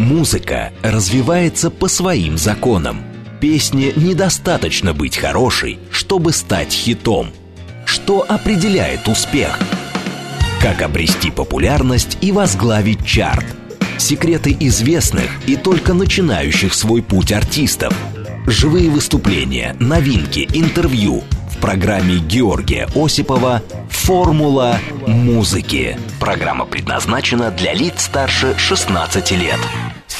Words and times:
Музыка 0.00 0.72
развивается 0.82 1.70
по 1.70 1.86
своим 1.86 2.38
законам. 2.38 3.02
Песне 3.38 3.92
недостаточно 3.96 4.94
быть 4.94 5.18
хорошей, 5.18 5.78
чтобы 5.90 6.32
стать 6.32 6.72
хитом. 6.72 7.28
Что 7.84 8.24
определяет 8.26 9.08
успех? 9.08 9.58
Как 10.62 10.80
обрести 10.80 11.30
популярность 11.30 12.16
и 12.22 12.32
возглавить 12.32 13.04
чарт? 13.04 13.44
Секреты 13.98 14.56
известных 14.58 15.28
и 15.46 15.56
только 15.56 15.92
начинающих 15.92 16.72
свой 16.72 17.02
путь 17.02 17.30
артистов. 17.30 17.94
Живые 18.46 18.88
выступления, 18.88 19.76
новинки, 19.78 20.48
интервью– 20.54 21.24
в 21.50 21.58
программе 21.58 22.16
Георгия 22.16 22.88
Осипова 22.94 23.62
«Формула 23.90 24.78
музыки». 25.06 25.98
Программа 26.18 26.64
предназначена 26.64 27.50
для 27.50 27.74
лиц 27.74 28.04
старше 28.04 28.54
16 28.56 29.30
лет. 29.32 29.58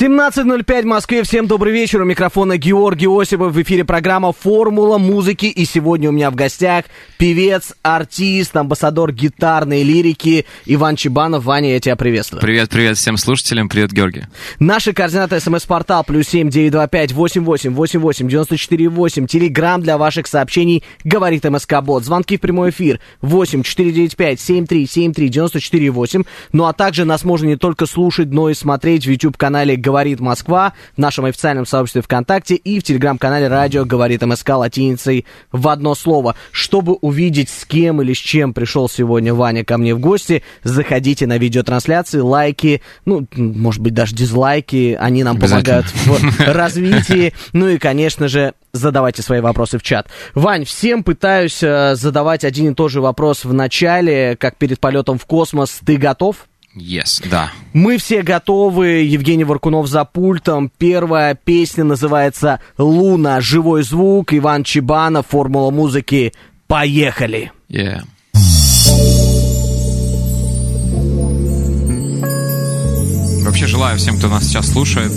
17.05 0.00 0.82
в 0.82 0.86
Москве. 0.86 1.22
Всем 1.24 1.46
добрый 1.46 1.74
вечер. 1.74 2.00
У 2.00 2.06
микрофона 2.06 2.56
Георгий 2.56 3.06
Осипов. 3.06 3.52
В 3.52 3.60
эфире 3.60 3.84
программа 3.84 4.32
«Формула 4.32 4.96
музыки». 4.96 5.44
И 5.44 5.66
сегодня 5.66 6.08
у 6.08 6.12
меня 6.12 6.30
в 6.30 6.34
гостях 6.34 6.86
певец, 7.18 7.74
артист, 7.82 8.56
амбассадор 8.56 9.12
гитарной 9.12 9.82
лирики 9.82 10.46
Иван 10.64 10.96
Чебанов. 10.96 11.44
Ваня, 11.44 11.74
я 11.74 11.80
тебя 11.80 11.96
приветствую. 11.96 12.40
Привет, 12.40 12.70
привет 12.70 12.96
всем 12.96 13.18
слушателям. 13.18 13.68
Привет, 13.68 13.92
Георгий. 13.92 14.22
Наши 14.58 14.94
координаты. 14.94 15.38
СМС-портал 15.38 16.02
плюс 16.04 16.28
семь 16.28 16.48
девять 16.48 16.72
два 16.72 16.86
пять 16.86 17.12
восемь 17.12 17.44
восемь 17.44 17.74
восемь 17.74 18.00
восемь 18.00 18.26
девяносто 18.26 18.56
четыре 18.56 18.88
восемь. 18.88 19.26
Телеграмм 19.26 19.82
для 19.82 19.98
ваших 19.98 20.28
сообщений. 20.28 20.82
Говорит 21.04 21.44
МСК 21.44 21.82
Бот. 21.82 22.06
Звонки 22.06 22.38
в 22.38 22.40
прямой 22.40 22.70
эфир 22.70 23.00
восемь 23.20 23.62
четыре 23.62 23.92
девять 23.92 24.16
пять 24.16 24.40
семь 24.40 24.64
три 24.66 24.86
семь 24.86 25.12
три 25.12 25.28
девяносто 25.28 25.60
четыре 25.60 25.90
восемь. 25.90 26.22
Ну 26.52 26.64
а 26.64 26.72
также 26.72 27.04
нас 27.04 27.22
можно 27.22 27.48
не 27.48 27.56
только 27.56 27.84
слушать, 27.84 28.28
но 28.28 28.48
и 28.48 28.54
смотреть 28.54 29.06
в 29.06 29.10
YouTube-канале 29.10 29.76
«Говорит 29.90 30.20
Москва», 30.20 30.72
в 30.94 30.98
нашем 30.98 31.24
официальном 31.24 31.66
сообществе 31.66 32.00
ВКонтакте 32.00 32.54
и 32.54 32.78
в 32.78 32.84
телеграм-канале 32.84 33.48
«Радио 33.48 33.84
говорит 33.84 34.22
МСК» 34.22 34.50
латиницей 34.50 35.26
в 35.50 35.66
одно 35.66 35.96
слово. 35.96 36.36
Чтобы 36.52 36.92
увидеть, 36.94 37.48
с 37.48 37.64
кем 37.64 38.00
или 38.00 38.12
с 38.12 38.18
чем 38.18 38.54
пришел 38.54 38.88
сегодня 38.88 39.34
Ваня 39.34 39.64
ко 39.64 39.78
мне 39.78 39.92
в 39.96 39.98
гости, 39.98 40.44
заходите 40.62 41.26
на 41.26 41.38
видеотрансляции, 41.38 42.20
лайки, 42.20 42.82
ну, 43.04 43.26
может 43.34 43.82
быть, 43.82 43.92
даже 43.92 44.14
дизлайки, 44.14 44.96
они 45.00 45.24
нам 45.24 45.40
помогают 45.40 45.86
в 45.86 46.38
развитии. 46.46 47.34
Ну 47.52 47.66
и, 47.66 47.76
конечно 47.76 48.28
же, 48.28 48.54
задавайте 48.72 49.22
свои 49.22 49.40
вопросы 49.40 49.76
в 49.78 49.82
чат. 49.82 50.06
Вань, 50.36 50.64
всем 50.64 51.02
пытаюсь 51.02 51.64
э, 51.64 51.96
задавать 51.96 52.44
один 52.44 52.70
и 52.70 52.74
тот 52.76 52.92
же 52.92 53.00
вопрос 53.00 53.44
в 53.44 53.52
начале, 53.52 54.36
как 54.36 54.54
перед 54.56 54.78
полетом 54.78 55.18
в 55.18 55.26
космос. 55.26 55.80
Ты 55.84 55.96
готов? 55.96 56.46
Yes, 56.76 57.26
да. 57.28 57.50
Мы 57.72 57.98
все 57.98 58.22
готовы. 58.22 59.02
Евгений 59.02 59.44
Варкунов 59.44 59.88
за 59.88 60.04
пультом. 60.04 60.70
Первая 60.78 61.34
песня 61.34 61.84
называется 61.84 62.60
«Луна. 62.78 63.40
Живой 63.40 63.82
звук». 63.82 64.32
Иван 64.32 64.62
Чебанов. 64.62 65.26
Формула 65.28 65.70
музыки. 65.70 66.32
Поехали. 66.68 67.50
Yeah. 67.68 68.02
Вообще 73.44 73.66
желаю 73.66 73.98
всем, 73.98 74.16
кто 74.16 74.28
нас 74.28 74.44
сейчас 74.44 74.70
слушает, 74.70 75.10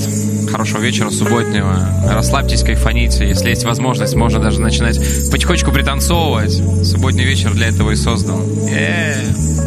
хорошего 0.50 0.81
вечера 0.81 1.12
субботнего. 1.12 1.88
Расслабьтесь, 2.09 2.64
кайфаните. 2.64 3.28
Если 3.28 3.50
есть 3.50 3.64
возможность, 3.64 4.16
можно 4.16 4.40
даже 4.40 4.59
начинать 4.59 4.98
потихонечку 5.30 5.72
пританцовывать. 5.72 6.54
Субботний 6.84 7.26
вечер 7.26 7.54
для 7.54 7.68
этого 7.68 7.92
и 7.92 7.96
создан. 7.96 8.42
Yeah. 8.42 9.62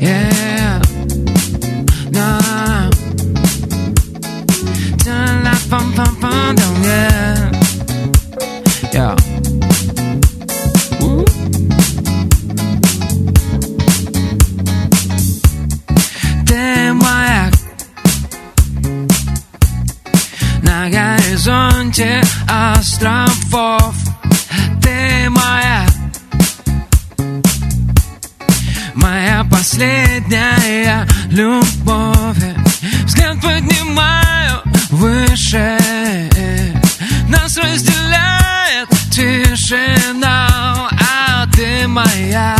Yeah. 0.00 0.80
Nah. 2.10 2.88
Turn. 5.04 5.44
Yeah. 8.92 9.29
Любовь. 31.30 32.44
Взгляд 33.04 33.40
поднимаю 33.40 34.60
выше. 34.90 35.78
Нас 37.28 37.56
разделяет 37.56 38.88
тишина. 39.10 40.88
А 41.00 41.46
ты 41.54 41.86
моя. 41.86 42.56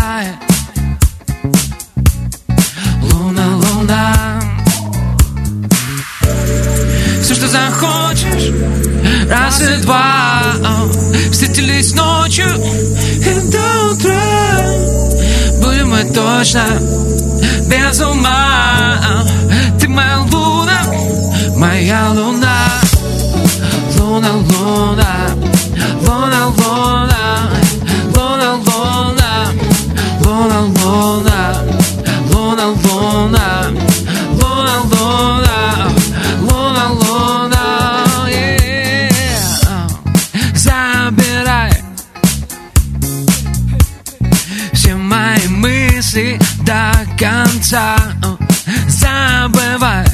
Луна, 3.02 3.56
луна. 3.56 4.40
Все, 7.22 7.34
что 7.34 7.48
захочешь 7.48 8.52
Раз 9.28 9.60
и 9.60 9.82
два. 9.82 10.42
Встретились 11.30 11.94
ночью 11.94 12.46
И 12.46 13.50
до 13.50 13.92
утра. 13.92 14.40
Будем 15.62 15.90
мы 15.90 16.04
точно 16.12 16.79
мысли 46.20 46.38
до 46.64 46.92
конца 47.18 47.96
Забывай 48.88 50.06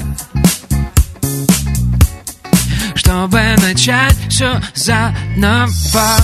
Чтобы 2.94 3.40
начать 3.62 4.16
все 4.28 4.60
заново 4.74 6.16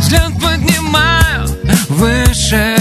Взгляд 0.00 0.32
поднимаю 0.40 1.48
выше 1.88 2.76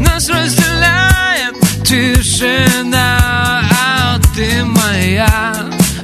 Нас 0.00 0.28
разделяет 0.28 1.54
тишина 1.84 3.18
А 3.70 4.18
ты 4.34 4.64
моя, 4.64 5.54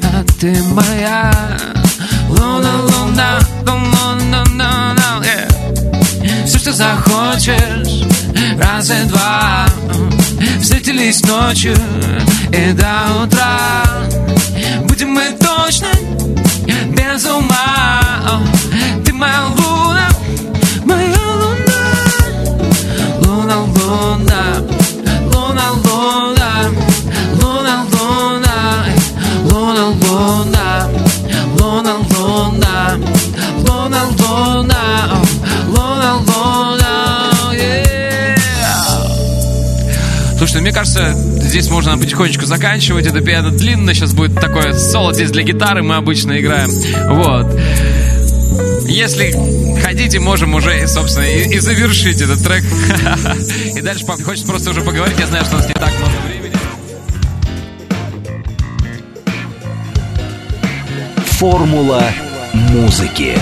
а 0.03 0.25
ты 0.41 0.63
моя 0.65 1.33
Луна, 2.29 2.83
луна, 2.83 3.39
луна, 3.67 4.13
луна, 4.15 4.43
луна 4.43 5.23
yeah. 6.23 6.45
Все, 6.47 6.59
что 6.59 6.73
захочешь, 6.73 8.09
раз 8.59 8.91
и 8.91 9.05
два 9.05 9.67
Встретились 10.61 11.23
ночью 11.25 11.75
и 12.53 12.73
до 12.73 13.23
утра. 13.23 13.83
Будем 14.83 15.11
мы 15.11 15.37
точно 15.39 15.89
без 16.67 17.25
ума. 17.27 18.01
Ты 19.05 19.13
моя 19.13 19.47
луна, 19.57 19.88
Слушай, 40.59 40.71
мне 40.71 40.73
кажется, 40.73 41.13
здесь 41.41 41.71
можно 41.71 41.97
потихонечку 41.97 42.45
заканчивать. 42.45 43.07
Это 43.07 43.21
пиано 43.21 43.53
длинно, 43.53 43.95
сейчас 43.95 44.13
будет 44.13 44.35
такое 44.35 44.77
соло 44.77 45.15
здесь 45.15 45.31
для 45.31 45.45
гитары, 45.45 45.85
мы 45.85 45.95
обычно 45.95 46.41
играем. 46.41 46.69
Вот. 47.15 47.47
Если 48.89 49.37
хотите, 49.81 50.19
можем 50.19 50.55
уже, 50.55 50.89
собственно, 50.89 51.27
и, 51.27 51.55
и 51.55 51.59
завершить 51.61 52.21
этот 52.21 52.43
трек. 52.43 52.65
И 53.77 53.81
дальше 53.83 54.05
хочется 54.05 54.49
просто 54.49 54.71
уже 54.71 54.81
поговорить. 54.81 55.17
Я 55.21 55.29
знаю, 55.29 55.45
что 55.45 55.55
у 55.55 55.59
нас 55.59 55.69
не 55.69 55.75
так 55.75 55.93
много 56.01 56.17
времени. 56.27 56.57
Формула 61.39 62.03
музыки. 62.53 63.39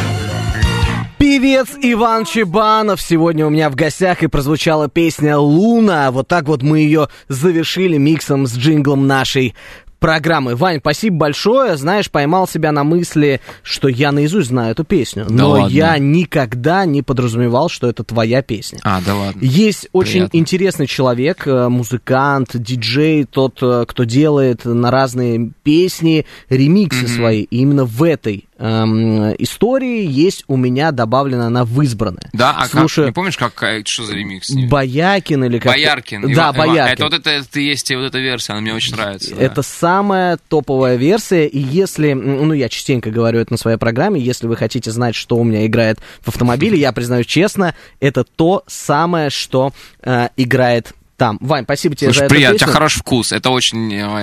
Певец 1.26 1.70
Иван 1.82 2.25
Чебанов 2.25 3.00
сегодня 3.00 3.49
у 3.49 3.50
меня 3.50 3.69
в 3.69 3.75
гостях 3.75 4.23
и 4.23 4.28
прозвучала 4.28 4.88
песня 4.88 5.37
«Луна». 5.37 6.12
Вот 6.12 6.28
так 6.28 6.46
вот 6.46 6.62
мы 6.62 6.78
ее 6.78 7.08
завершили 7.26 7.96
миксом 7.96 8.46
с 8.46 8.56
джинглом 8.56 9.08
нашей 9.08 9.56
программы. 9.99 10.55
Вань, 10.55 10.78
спасибо 10.78 11.17
большое. 11.17 11.76
Знаешь, 11.76 12.12
поймал 12.12 12.46
себя 12.46 12.70
на 12.70 12.84
мысли, 12.84 13.40
что 13.64 13.88
я 13.88 14.12
наизусть 14.12 14.50
знаю 14.50 14.70
эту 14.70 14.84
песню. 14.84 15.26
Да 15.28 15.34
но 15.34 15.50
ладно? 15.50 15.75
я 15.75 15.99
никогда 15.99 16.84
не 16.84 17.02
подразумевал, 17.02 17.69
что 17.69 17.88
это 17.88 18.05
твоя 18.05 18.40
песня. 18.43 18.78
А, 18.84 19.00
да 19.05 19.17
ладно. 19.17 19.40
Есть 19.43 19.88
очень 19.93 20.12
Приятно. 20.28 20.37
интересный 20.37 20.87
человек, 20.87 21.44
э, 21.49 21.69
музыкант, 21.69 22.50
диджей, 22.55 23.25
тот, 23.25 23.58
э, 23.62 23.84
кто 23.88 24.05
делает 24.05 24.64
на 24.64 24.93
разные 24.93 25.50
песни 25.64 26.25
ремиксы 26.50 27.08
свои. 27.08 27.43
И 27.43 27.56
именно 27.56 27.84
в 27.84 28.05
этой 28.05 28.44
эм, 28.58 29.35
истории 29.38 30.05
есть 30.06 30.44
у 30.49 30.56
меня 30.56 30.93
добавлена 30.93 31.47
она 31.49 31.64
в 31.64 31.81
избранное. 31.82 32.31
Да, 32.32 32.56
а 32.58 32.67
Слушай, 32.69 32.97
как, 32.97 33.06
не 33.06 33.12
помнишь, 33.12 33.37
как, 33.37 33.62
э, 33.62 33.82
что 33.85 34.05
за 34.05 34.14
ремикс? 34.14 34.50
Боякин 34.50 35.44
или 35.44 35.58
как 35.58 35.73
Бояркин. 35.73 36.23
Да, 36.35 36.53
Иван- 36.53 36.56
Бояркин. 36.56 36.93
Это 36.94 37.05
вот 37.05 37.12
это, 37.14 37.31
это 37.31 37.61
есть 37.61 37.91
вот 37.94 38.03
эта 38.05 38.19
версия, 38.19 38.53
она 38.53 38.62
мне 38.62 38.75
очень 38.75 38.94
нравится. 38.94 39.35
да. 39.35 39.43
Это 39.43 39.62
самая 39.62 40.38
топовая 40.49 40.97
версия, 40.97 41.47
и 41.47 41.58
если, 41.58 42.12
ну, 42.12 42.53
я 42.53 42.69
частенько 42.69 43.11
говорю 43.11 43.41
это 43.41 43.53
на 43.53 43.58
своей 43.58 43.79
программе, 43.79 44.20
если 44.20 44.47
вы 44.47 44.56
хотите 44.56 44.91
знать, 44.91 45.14
что 45.14 45.37
у 45.37 45.44
меня 45.44 45.67
играет 45.67 45.99
в 46.20 46.29
автомобиле, 46.29 46.79
я 46.79 46.93
признаюсь 46.93 47.26
честно, 47.26 47.75
это 48.00 48.25
то 48.25 48.62
самое, 48.67 49.31
что 49.31 49.73
э, 50.02 50.29
играет 50.37 50.93
там. 51.17 51.39
Вань, 51.41 51.65
спасибо 51.65 51.95
тебе 51.97 52.09
Слушай, 52.13 52.25
за 52.25 52.29
приятно, 52.29 52.55
у 52.55 52.59
тебя 52.59 52.67
песню. 52.67 52.75
хороший 52.75 52.99
вкус. 53.01 53.33
Это 53.33 53.51
очень, 53.51 53.79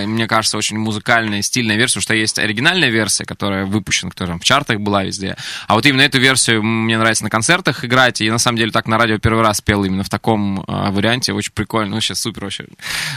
мне 0.08 0.28
кажется, 0.28 0.58
очень 0.58 0.78
музыкальная, 0.78 1.42
стильная 1.42 1.76
версия, 1.76 1.96
потому 1.96 2.04
что 2.04 2.16
есть 2.16 2.40
оригинальная 2.40 2.90
версия, 2.90 3.26
которая 3.26 3.66
выпущена, 3.66 4.12
которая 4.12 4.38
в 4.38 4.44
чартах 4.44 4.80
была 4.80 5.04
везде. 5.04 5.36
А 5.68 5.76
вот 5.76 5.86
именно 5.86 6.02
эту 6.02 6.20
версию 6.20 6.64
мне 6.64 6.98
нравится 6.98 7.24
на 7.24 7.30
концертах 7.30 7.84
играть, 7.86 8.22
и 8.22 8.30
на 8.30 8.38
самом 8.38 8.58
деле 8.58 8.72
так 8.72 8.88
на 8.88 8.98
радио 8.98 9.18
первый 9.18 9.44
раз 9.44 9.62
пел 9.62 9.84
именно 9.84 10.04
в 10.04 10.10
таком 10.10 10.62
э, 10.62 10.92
варианте. 10.92 11.34
Очень 11.34 11.54
прикольно, 11.54 12.00
сейчас 12.02 12.20
супер 12.20 12.44
вообще, 12.44 12.66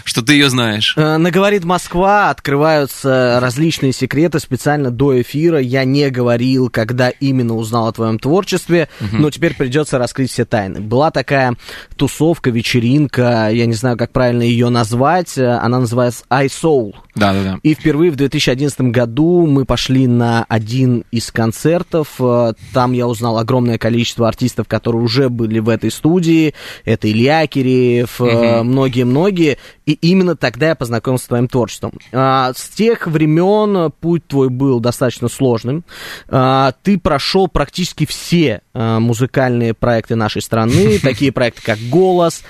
что 0.05 0.23
ты 0.23 0.35
ее 0.35 0.51
знаешь. 0.51 0.95
Э, 0.97 1.17
На 1.17 1.31
«Говорит 1.31 1.65
Москва» 1.65 2.31
открываются 2.31 3.39
различные 3.41 3.93
секреты 3.93 4.41
специально 4.41 4.91
до 4.91 5.21
эфира. 5.21 5.59
Я 5.61 5.85
не 5.85 6.11
говорил, 6.11 6.71
когда 6.71 7.11
именно 7.11 7.55
узнал 7.55 7.89
о 7.89 7.93
твоем 7.93 8.19
творчестве, 8.19 8.89
но 9.13 9.31
теперь 9.31 9.55
придется 9.55 9.99
раскрыть 9.99 10.31
все 10.31 10.45
тайны. 10.45 10.81
Была 10.81 11.11
такая 11.11 11.57
тусовка, 11.97 12.51
вечеринка, 12.51 13.51
я 13.53 13.66
не 13.67 13.75
знаю, 13.75 13.97
как 13.97 14.11
правильно 14.13 14.43
ее 14.43 14.69
назвать. 14.69 15.37
Э, 15.39 15.59
Она 15.59 15.81
называется 15.81 16.25
iSoul. 16.31 16.95
Да-да-да. 17.15 17.59
И 17.63 17.75
впервые 17.75 18.11
в 18.11 18.17
2011 18.17 18.81
году 18.93 19.47
мы 19.47 19.65
пошли 19.65 20.07
на 20.07 20.45
один 20.49 21.05
из 21.11 21.31
концертов. 21.31 22.15
Э, 22.19 22.53
Там 22.73 22.93
я 22.93 23.07
узнал 23.07 23.39
огромное 23.39 23.79
количество 23.79 24.29
артистов, 24.29 24.69
которые 24.69 25.03
уже 25.03 25.29
были 25.29 25.59
в 25.59 25.69
этой 25.69 25.91
студии. 25.91 26.55
Это 26.85 27.11
Илья 27.11 27.47
Киреев, 27.47 28.21
э, 28.21 28.63
многие-многие. 28.63 29.59
И 29.87 29.93
именно 29.93 30.37
тогда 30.37 30.69
я 30.69 30.75
познакомился 30.75 31.25
с 31.25 31.29
твоим 31.29 31.49
творчеством. 31.49 31.93
А, 32.13 32.53
С 32.55 32.69
тех 32.69 33.07
времен 33.07 33.93
путь 34.01 34.27
твой 34.27 34.49
был 34.49 34.81
достаточно 34.81 35.29
сложным. 35.29 35.85
А, 36.29 36.73
Ты 36.83 36.99
прошел 36.99 37.49
практически 37.49 38.07
все 38.07 38.61
музыкальные 38.75 39.73
проекты 39.73 40.17
нашей 40.17 40.43
страны, 40.43 40.99
такие 41.03 41.33
проекты, 41.33 41.63
как 41.63 41.79
«Голос», 41.89 42.43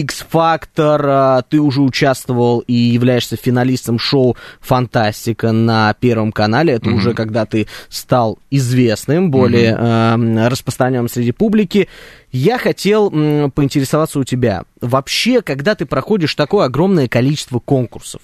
X-Factor, 0.00 1.00
а, 1.04 1.42
ты 1.42 1.60
уже 1.60 1.82
участвовал 1.82 2.60
и 2.60 2.72
являешься 2.72 3.36
финалистом 3.36 3.98
шоу 3.98 4.36
«Фантастика» 4.60 5.52
на 5.52 5.92
Первом 6.00 6.32
канале. 6.32 6.72
Это 6.74 6.88
уже 6.90 7.12
когда 7.12 7.44
ты 7.44 7.66
стал 7.90 8.38
известным, 8.50 9.30
более 9.30 9.76
э, 9.78 10.48
распространенным 10.48 11.08
среди 11.08 11.32
публики. 11.32 11.88
Я 12.32 12.56
хотел 12.56 13.10
м, 13.10 13.50
поинтересоваться 13.50 14.18
у 14.18 14.24
тебя. 14.24 14.64
Вообще, 14.80 15.42
когда 15.42 15.74
ты 15.74 15.84
проходишь 15.84 16.34
такое 16.34 16.64
огромное 16.64 17.06
количество 17.06 17.58
конкурсов, 17.58 18.22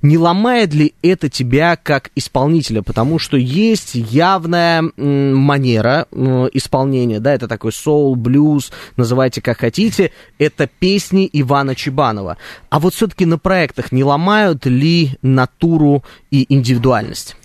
не 0.00 0.16
ломает 0.16 0.72
ли 0.72 0.94
это 1.02 1.28
тебя 1.28 1.76
как 1.76 2.10
исполнителя? 2.16 2.80
Потому 2.82 3.18
что 3.18 3.36
есть 3.36 3.94
явная 3.94 4.82
м, 4.96 5.36
манера 5.36 6.06
м, 6.10 6.48
исполнения, 6.54 7.20
да, 7.20 7.34
это 7.34 7.48
такой 7.48 7.72
соул, 7.72 8.16
блюз, 8.16 8.72
называйте 8.96 9.42
как 9.42 9.58
хотите, 9.58 10.10
это 10.38 10.66
песни 10.66 11.28
Ивана 11.30 11.74
Чебанова. 11.74 12.38
А 12.70 12.80
вот 12.80 12.94
все-таки 12.94 13.26
на 13.26 13.38
проектах 13.38 13.92
не 13.92 14.02
ломают 14.02 14.64
ли 14.64 15.18
натуру 15.20 16.02
и 16.30 16.46
индивидуальность? 16.48 17.36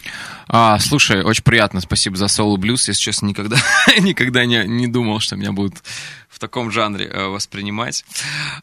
А, 0.47 0.79
слушай, 0.79 1.23
очень 1.23 1.43
приятно, 1.43 1.81
спасибо 1.81 2.15
за 2.15 2.27
соло 2.27 2.57
блюз. 2.57 2.87
Если 2.87 3.01
честно, 3.01 3.27
никогда, 3.27 3.57
никогда 3.99 4.45
не, 4.45 4.65
не 4.65 4.87
думал, 4.87 5.19
что 5.19 5.35
меня 5.35 5.51
будут 5.51 5.75
в 6.29 6.39
таком 6.39 6.71
жанре 6.71 7.05
э, 7.05 7.25
воспринимать. 7.27 8.05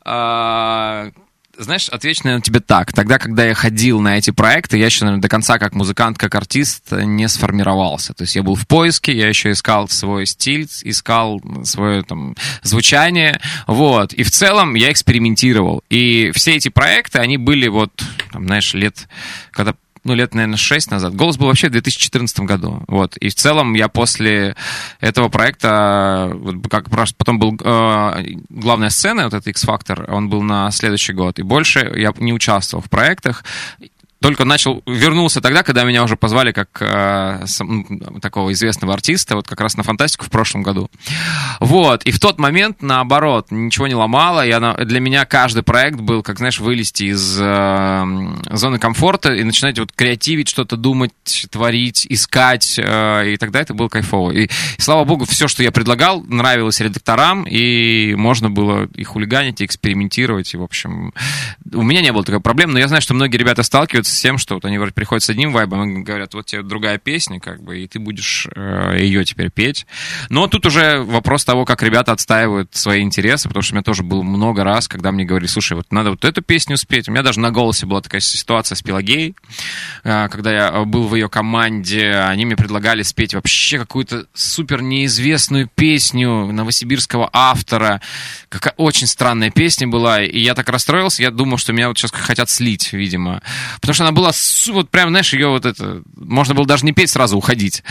А, 0.05 1.11
знаешь, 1.59 1.89
отвечу, 1.91 2.23
наверное, 2.25 2.43
тебе 2.43 2.61
так. 2.61 2.93
Тогда, 2.93 3.19
когда 3.19 3.45
я 3.45 3.55
ходил 3.55 4.01
на 4.01 4.17
эти 4.17 4.31
проекты, 4.31 4.79
я 4.79 4.87
еще, 4.87 5.05
наверное, 5.05 5.23
до 5.23 5.29
конца 5.29 5.59
как 5.59 5.75
музыкант, 5.75 6.19
как 6.19 6.35
артист 6.35 6.93
не 6.93 7.29
сформировался. 7.29 8.15
То 8.15 8.23
есть 8.23 8.37
я 8.37 8.43
был 8.43 8.55
в 8.55 8.67
поиске, 8.67 9.17
я 9.17 9.29
еще 9.29 9.51
искал 9.51 9.89
свой 9.89 10.27
стиль, 10.27 10.69
искал 10.83 11.43
свое 11.65 12.03
там 12.03 12.37
звучание, 12.63 13.41
вот. 13.67 14.15
И 14.15 14.23
в 14.23 14.31
целом 14.31 14.75
я 14.75 14.91
экспериментировал. 14.91 15.83
И 15.91 16.31
все 16.35 16.57
эти 16.57 16.69
проекты, 16.69 17.19
они 17.19 17.37
были 17.37 17.69
вот, 17.69 17.93
там, 18.33 18.47
знаешь, 18.47 18.73
лет, 18.73 19.09
когда 19.51 19.75
ну, 20.05 20.15
лет, 20.15 20.35
наверное, 20.35 20.57
6 20.57 20.91
назад. 20.91 21.15
«Голос» 21.15 21.37
был 21.37 21.47
вообще 21.47 21.69
в 21.69 21.73
2014 21.73 22.41
году. 22.41 22.83
Вот. 22.89 23.17
И 23.19 23.29
в 23.29 23.35
целом 23.35 23.75
я 23.75 23.89
после 23.89 24.57
этого 25.01 25.29
проекта, 25.29 26.37
как 26.69 26.91
потом 26.91 27.39
был 27.39 27.57
э, 27.63 28.25
главная 28.49 28.91
сцена, 28.91 29.25
вот 29.25 29.35
этот 29.35 29.49
X-Factor, 29.49 30.11
он 30.11 30.29
был 30.29 30.43
на 30.43 30.71
следующий 30.71 31.13
год. 31.13 31.39
И 31.39 31.43
больше 31.43 31.93
я 31.97 32.13
не 32.19 32.33
участвовал 32.33 32.83
в 32.83 32.91
проектах 32.91 33.45
только 34.23 34.45
начал, 34.45 34.83
вернулся 34.87 35.41
тогда, 35.41 35.63
когда 35.63 35.85
меня 35.85 36.03
уже 36.05 36.17
позвали 36.17 36.53
как 36.53 36.69
э, 36.81 37.45
сам- 37.47 38.21
такого 38.21 38.53
известного 38.53 38.95
артиста, 38.95 39.37
вот 39.37 39.49
как 39.49 39.61
раз 39.61 39.77
на 39.77 39.83
фантастику 39.83 40.25
в 40.27 40.31
прошлом 40.31 40.63
году. 40.63 40.91
Вот, 41.61 42.05
и 42.05 42.11
в 42.13 42.21
тот 42.21 42.39
момент, 42.39 42.83
наоборот, 42.83 43.49
ничего 43.51 43.87
не 43.87 43.95
ломало, 43.95 44.47
я, 44.47 44.75
для 44.75 45.01
меня 45.01 45.25
каждый 45.25 45.63
проект 45.63 46.01
был, 46.01 46.23
как, 46.23 46.39
знаешь, 46.39 46.61
вылезти 46.61 47.05
из 47.05 47.39
э, 47.41 48.05
зоны 48.51 48.79
комфорта 48.79 49.33
и 49.33 49.43
начинать 49.43 49.79
вот 49.79 49.93
креативить, 49.93 50.49
что-то 50.49 50.77
думать, 50.77 51.13
творить, 51.51 52.07
искать, 52.09 52.79
э, 52.79 53.33
и 53.33 53.37
тогда 53.37 53.61
это 53.61 53.75
было 53.75 53.89
кайфово. 53.89 54.31
И, 54.31 54.45
и, 54.45 54.51
слава 54.79 55.05
богу, 55.05 55.25
все, 55.25 55.49
что 55.49 55.63
я 55.63 55.73
предлагал, 55.73 56.23
нравилось 56.23 56.81
редакторам, 56.81 57.45
и 57.45 58.15
можно 58.15 58.51
было 58.51 58.89
и 58.95 59.05
хулиганить, 59.05 59.61
и 59.61 59.65
экспериментировать, 59.65 60.55
и, 60.55 60.57
в 60.57 60.63
общем, 60.63 61.13
у 61.73 61.83
меня 61.83 62.01
не 62.01 62.13
было 62.13 62.25
такой 62.25 62.41
проблемы, 62.41 62.75
но 62.75 62.79
я 62.79 62.89
знаю, 62.89 63.03
что 63.03 63.15
многие 63.15 63.37
ребята 63.37 63.63
сталкиваются 63.63 64.12
с 64.13 64.21
тем, 64.21 64.39
что 64.39 64.55
вот 64.55 64.65
они 64.65 64.79
вроде 64.79 64.93
приходят 64.93 65.23
с 65.23 65.31
одним 65.31 65.53
вайбом 65.53 66.01
и 66.01 66.03
говорят, 66.03 66.35
вот 66.35 66.47
тебе 66.47 66.63
другая 66.63 66.99
песня, 66.99 67.41
как 67.41 67.63
бы, 67.63 67.81
и 67.81 67.89
ты 67.89 67.99
будешь 67.99 68.47
э, 68.55 68.97
ее 68.99 69.25
теперь 69.25 69.51
петь. 69.51 69.87
Но 70.29 70.47
тут 70.47 70.67
уже 70.67 71.03
вопрос 71.03 71.45
того, 71.45 71.65
как 71.65 71.83
ребята 71.83 72.13
отстаивают 72.13 72.75
свои 72.75 73.03
интересы, 73.03 73.49
потому 73.49 73.63
что 73.63 73.75
у 73.75 73.77
меня 73.77 73.83
тоже 73.83 74.03
было 74.03 74.23
много 74.23 74.65
раз, 74.65 74.89
когда 74.89 75.13
мне 75.13 75.25
говорили, 75.25 75.49
слушай, 75.49 75.75
вот 75.75 75.91
надо 75.91 76.11
вот 76.11 76.25
эту 76.25 76.43
песню 76.43 76.77
спеть. 76.77 77.09
У 77.09 77.13
меня 77.13 77.23
даже 77.23 77.41
на 77.41 77.51
голосе 77.51 77.87
была 77.87 78.01
такая 78.01 78.21
ситуация 78.21 78.77
с 78.77 78.83
Пелагеей, 78.83 79.35
э, 80.05 80.29
когда 80.29 80.53
я 80.53 80.85
был 80.85 81.09
в 81.09 81.15
ее 81.15 81.29
команде, 81.29 82.15
они 82.15 82.45
мне 82.45 82.57
предлагали 82.57 83.03
спеть 83.03 83.35
вообще 83.35 83.79
какую-то 83.79 84.27
супер 84.35 84.83
неизвестную 84.83 85.69
песню 85.75 86.53
новосибирского 86.53 87.29
автора. 87.33 88.01
Какая 88.49 88.75
очень 88.77 89.07
странная 89.07 89.51
песня 89.51 89.89
была, 89.89 90.23
и 90.23 90.39
я 90.41 90.55
так 90.55 90.69
расстроился, 90.69 91.23
я 91.23 91.31
думал, 91.31 91.59
что 91.59 91.73
меня 91.73 91.89
вот 91.89 91.99
сейчас 91.99 92.11
хотят 92.13 92.51
слить, 92.51 92.93
видимо. 92.93 93.43
Потому 93.81 93.95
что 93.95 94.02
она 94.03 94.13
была, 94.13 94.31
вот 94.69 94.91
прям, 94.91 95.11
знаешь, 95.11 95.33
ее 95.33 95.49
вот 95.49 95.67
это, 95.67 96.03
можно 96.15 96.55
было 96.55 96.67
даже 96.67 96.85
не 96.85 96.93
петь, 96.93 97.11
сразу 97.11 97.37
уходить. 97.37 97.83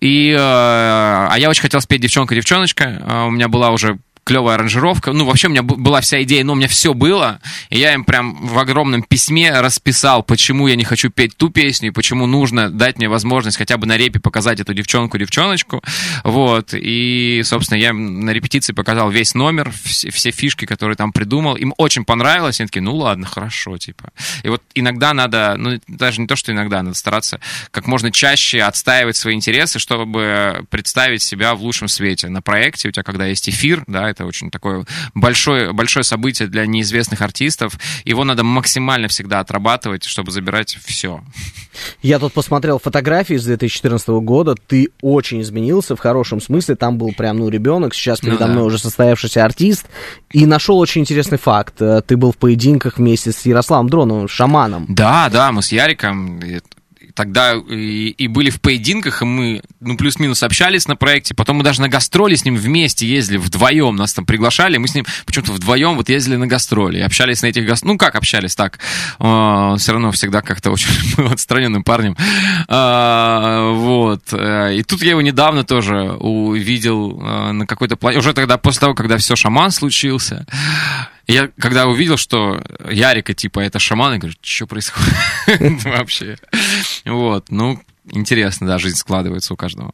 И, 0.00 0.30
э, 0.30 0.36
а 0.38 1.34
я 1.36 1.50
очень 1.50 1.62
хотел 1.62 1.80
спеть 1.80 2.00
«Девчонка-девчоночка», 2.02 2.84
э, 2.84 3.26
у 3.26 3.30
меня 3.30 3.48
была 3.48 3.70
уже 3.70 3.98
клевая 4.24 4.56
аранжировка. 4.56 5.12
Ну, 5.12 5.24
вообще 5.24 5.48
у 5.48 5.50
меня 5.50 5.62
была 5.62 6.00
вся 6.00 6.22
идея, 6.22 6.44
но 6.44 6.52
у 6.54 6.56
меня 6.56 6.68
все 6.68 6.94
было. 6.94 7.40
И 7.70 7.78
я 7.78 7.94
им 7.94 8.04
прям 8.04 8.46
в 8.46 8.58
огромном 8.58 9.02
письме 9.02 9.60
расписал, 9.60 10.22
почему 10.22 10.66
я 10.66 10.76
не 10.76 10.84
хочу 10.84 11.10
петь 11.10 11.36
ту 11.36 11.50
песню, 11.50 11.88
и 11.88 11.92
почему 11.92 12.26
нужно 12.26 12.70
дать 12.70 12.98
мне 12.98 13.08
возможность 13.08 13.56
хотя 13.56 13.76
бы 13.76 13.86
на 13.86 13.96
репе 13.96 14.20
показать 14.20 14.60
эту 14.60 14.74
девчонку-девчоночку. 14.74 15.82
Вот. 16.24 16.70
И, 16.72 17.42
собственно, 17.44 17.78
я 17.78 17.92
на 17.92 18.30
репетиции 18.30 18.72
показал 18.72 19.10
весь 19.10 19.34
номер, 19.34 19.72
все, 19.84 20.10
все 20.10 20.30
фишки, 20.30 20.64
которые 20.64 20.96
там 20.96 21.12
придумал. 21.12 21.56
Им 21.56 21.74
очень 21.76 22.04
понравилось. 22.04 22.60
Они 22.60 22.68
такие, 22.68 22.82
ну 22.82 22.96
ладно, 22.96 23.26
хорошо, 23.26 23.76
типа. 23.78 24.10
И 24.42 24.48
вот 24.48 24.62
иногда 24.74 25.12
надо, 25.12 25.54
ну, 25.58 25.78
даже 25.88 26.20
не 26.20 26.26
то, 26.26 26.36
что 26.36 26.52
иногда, 26.52 26.82
надо 26.82 26.96
стараться 26.96 27.40
как 27.70 27.86
можно 27.86 28.10
чаще 28.10 28.62
отстаивать 28.62 29.16
свои 29.16 29.34
интересы, 29.34 29.78
чтобы 29.78 30.64
представить 30.70 31.22
себя 31.22 31.54
в 31.54 31.62
лучшем 31.62 31.88
свете 31.88 32.28
на 32.28 32.42
проекте. 32.42 32.88
У 32.88 32.92
тебя, 32.92 33.02
когда 33.02 33.26
есть 33.26 33.48
эфир, 33.48 33.84
да, 33.86 34.13
это 34.14 34.26
очень 34.26 34.50
такое 34.50 34.86
большое, 35.14 35.72
большое 35.72 36.04
событие 36.04 36.48
для 36.48 36.66
неизвестных 36.66 37.20
артистов. 37.20 37.78
Его 38.04 38.24
надо 38.24 38.44
максимально 38.44 39.08
всегда 39.08 39.40
отрабатывать, 39.40 40.04
чтобы 40.04 40.30
забирать 40.30 40.78
все. 40.84 41.22
Я 42.02 42.18
тут 42.18 42.32
посмотрел 42.32 42.78
фотографии 42.78 43.34
с 43.34 43.44
2014 43.44 44.08
года. 44.08 44.54
Ты 44.54 44.90
очень 45.02 45.42
изменился 45.42 45.96
в 45.96 45.98
хорошем 45.98 46.40
смысле. 46.40 46.76
Там 46.76 46.98
был 46.98 47.12
прям, 47.12 47.38
ну, 47.38 47.48
ребенок. 47.48 47.94
Сейчас 47.94 48.20
передо 48.20 48.46
ну, 48.46 48.46
да. 48.46 48.52
мной 48.52 48.64
уже 48.66 48.78
состоявшийся 48.78 49.44
артист. 49.44 49.86
И 50.30 50.46
нашел 50.46 50.78
очень 50.78 51.00
интересный 51.02 51.38
факт. 51.38 51.80
Э, 51.80 52.00
ты 52.06 52.16
был 52.16 52.32
в 52.32 52.36
поединках 52.36 52.98
вместе 52.98 53.32
с 53.32 53.44
Ярославом 53.44 53.88
Дроновым, 53.88 54.28
шаманом. 54.28 54.86
Да, 54.88 55.28
да, 55.30 55.50
мы 55.52 55.62
с 55.62 55.72
Яриком 55.72 56.40
тогда 57.14 57.54
и, 57.54 58.08
и 58.08 58.28
были 58.28 58.50
в 58.50 58.60
поединках, 58.60 59.22
и 59.22 59.24
мы, 59.24 59.62
ну, 59.80 59.96
плюс-минус 59.96 60.42
общались 60.42 60.88
на 60.88 60.96
проекте. 60.96 61.34
Потом 61.34 61.56
мы 61.56 61.64
даже 61.64 61.80
на 61.80 61.88
гастроли 61.88 62.34
с 62.34 62.44
ним 62.44 62.56
вместе 62.56 63.06
ездили, 63.06 63.36
вдвоем 63.38 63.96
нас 63.96 64.12
там 64.14 64.26
приглашали. 64.26 64.76
Мы 64.76 64.88
с 64.88 64.94
ним 64.94 65.06
почему-то 65.24 65.52
вдвоем 65.52 65.96
вот 65.96 66.08
ездили 66.08 66.36
на 66.36 66.46
гастроли. 66.46 67.00
Общались 67.00 67.42
на 67.42 67.46
этих 67.46 67.66
гастролях. 67.66 67.94
Ну, 67.94 67.98
как 67.98 68.16
общались, 68.16 68.54
так. 68.54 68.78
Э, 69.20 69.76
все 69.78 69.92
равно 69.92 70.10
всегда 70.12 70.42
как-то 70.42 70.70
очень 70.70 70.90
был 71.16 71.28
отстраненным 71.28 71.84
парнем. 71.84 72.16
Э, 72.68 73.72
вот. 74.32 74.70
И 74.72 74.82
тут 74.82 75.02
я 75.02 75.10
его 75.10 75.22
недавно 75.22 75.64
тоже 75.64 76.12
увидел 76.12 77.20
э, 77.20 77.52
на 77.52 77.66
какой-то 77.66 77.96
плане. 77.96 78.18
Уже 78.18 78.32
тогда, 78.32 78.58
после 78.58 78.80
того, 78.80 78.94
когда 78.94 79.16
все, 79.18 79.36
шаман 79.36 79.70
случился. 79.70 80.46
Я 81.26 81.48
когда 81.58 81.86
увидел, 81.86 82.16
что 82.16 82.62
Ярика, 82.90 83.34
типа, 83.34 83.60
это 83.60 83.78
шаман, 83.78 84.14
я 84.14 84.18
говорю, 84.18 84.36
что 84.42 84.66
происходит 84.66 85.14
вообще? 85.84 86.36
Вот, 87.04 87.46
ну, 87.50 87.80
интересно, 88.10 88.66
да, 88.66 88.78
жизнь 88.78 88.96
складывается 88.96 89.54
у 89.54 89.56
каждого. 89.56 89.92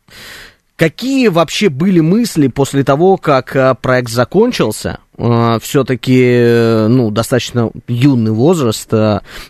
Какие 0.76 1.28
вообще 1.28 1.68
были 1.68 2.00
мысли 2.00 2.48
после 2.48 2.84
того, 2.84 3.16
как 3.18 3.54
э, 3.54 3.74
проект 3.74 4.10
закончился? 4.10 5.00
Э, 5.20 5.58
Все-таки, 5.60 6.22
э, 6.22 6.86
ну, 6.88 7.10
достаточно 7.10 7.70
юный 7.86 8.32
возраст. 8.32 8.90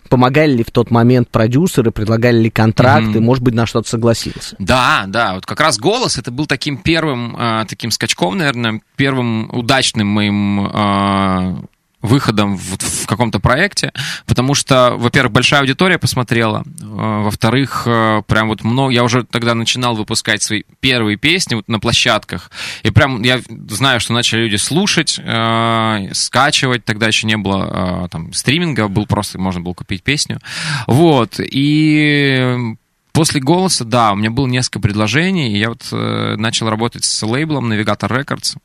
Помогали 0.09 0.57
ли 0.57 0.63
в 0.63 0.71
тот 0.71 0.91
момент 0.91 1.29
продюсеры, 1.29 1.91
предлагали 1.91 2.37
ли 2.43 2.49
контракты, 2.49 3.19
mm-hmm. 3.19 3.21
может 3.21 3.43
быть, 3.43 3.53
на 3.53 3.65
что-то 3.65 3.89
согласился? 3.89 4.55
Да, 4.59 5.05
да, 5.07 5.35
вот 5.35 5.45
как 5.45 5.59
раз 5.59 5.77
голос 5.77 6.17
это 6.17 6.31
был 6.31 6.45
таким 6.45 6.77
первым, 6.77 7.37
таким 7.67 7.91
скачком, 7.91 8.37
наверное, 8.37 8.81
первым 8.95 9.49
удачным 9.51 10.07
моим 10.07 11.67
выходом 12.01 12.57
в, 12.57 12.77
в 12.77 13.07
каком-то 13.07 13.39
проекте, 13.39 13.91
потому 14.25 14.55
что, 14.55 14.95
во-первых, 14.97 15.33
большая 15.33 15.61
аудитория 15.61 15.97
посмотрела, 15.97 16.63
э, 16.65 16.83
во-вторых, 16.83 17.83
э, 17.85 18.23
прям 18.27 18.47
вот 18.49 18.63
много, 18.63 18.93
я 18.93 19.03
уже 19.03 19.23
тогда 19.23 19.53
начинал 19.53 19.95
выпускать 19.95 20.41
свои 20.41 20.63
первые 20.79 21.17
песни 21.17 21.55
вот 21.55 21.67
на 21.67 21.79
площадках, 21.79 22.51
и 22.83 22.91
прям 22.91 23.21
я 23.21 23.39
знаю, 23.69 23.99
что 23.99 24.13
начали 24.13 24.41
люди 24.41 24.55
слушать, 24.57 25.19
э, 25.23 26.09
скачивать, 26.13 26.85
тогда 26.85 27.07
еще 27.07 27.27
не 27.27 27.37
было 27.37 28.05
э, 28.05 28.07
там 28.09 28.33
стриминга, 28.33 28.87
был 28.87 29.05
просто, 29.05 29.39
можно 29.39 29.61
было 29.61 29.73
купить 29.73 30.03
песню, 30.03 30.39
вот, 30.87 31.39
и 31.39 32.75
После 33.13 33.41
голоса, 33.41 33.83
да, 33.83 34.13
у 34.13 34.15
меня 34.15 34.31
было 34.31 34.47
несколько 34.47 34.79
предложений, 34.79 35.53
и 35.53 35.57
я 35.57 35.69
вот 35.69 35.85
э, 35.91 36.35
начал 36.37 36.69
работать 36.69 37.03
с 37.03 37.23
лейблом 37.23 37.71
Navigator 37.71 38.09
Records. 38.09 38.55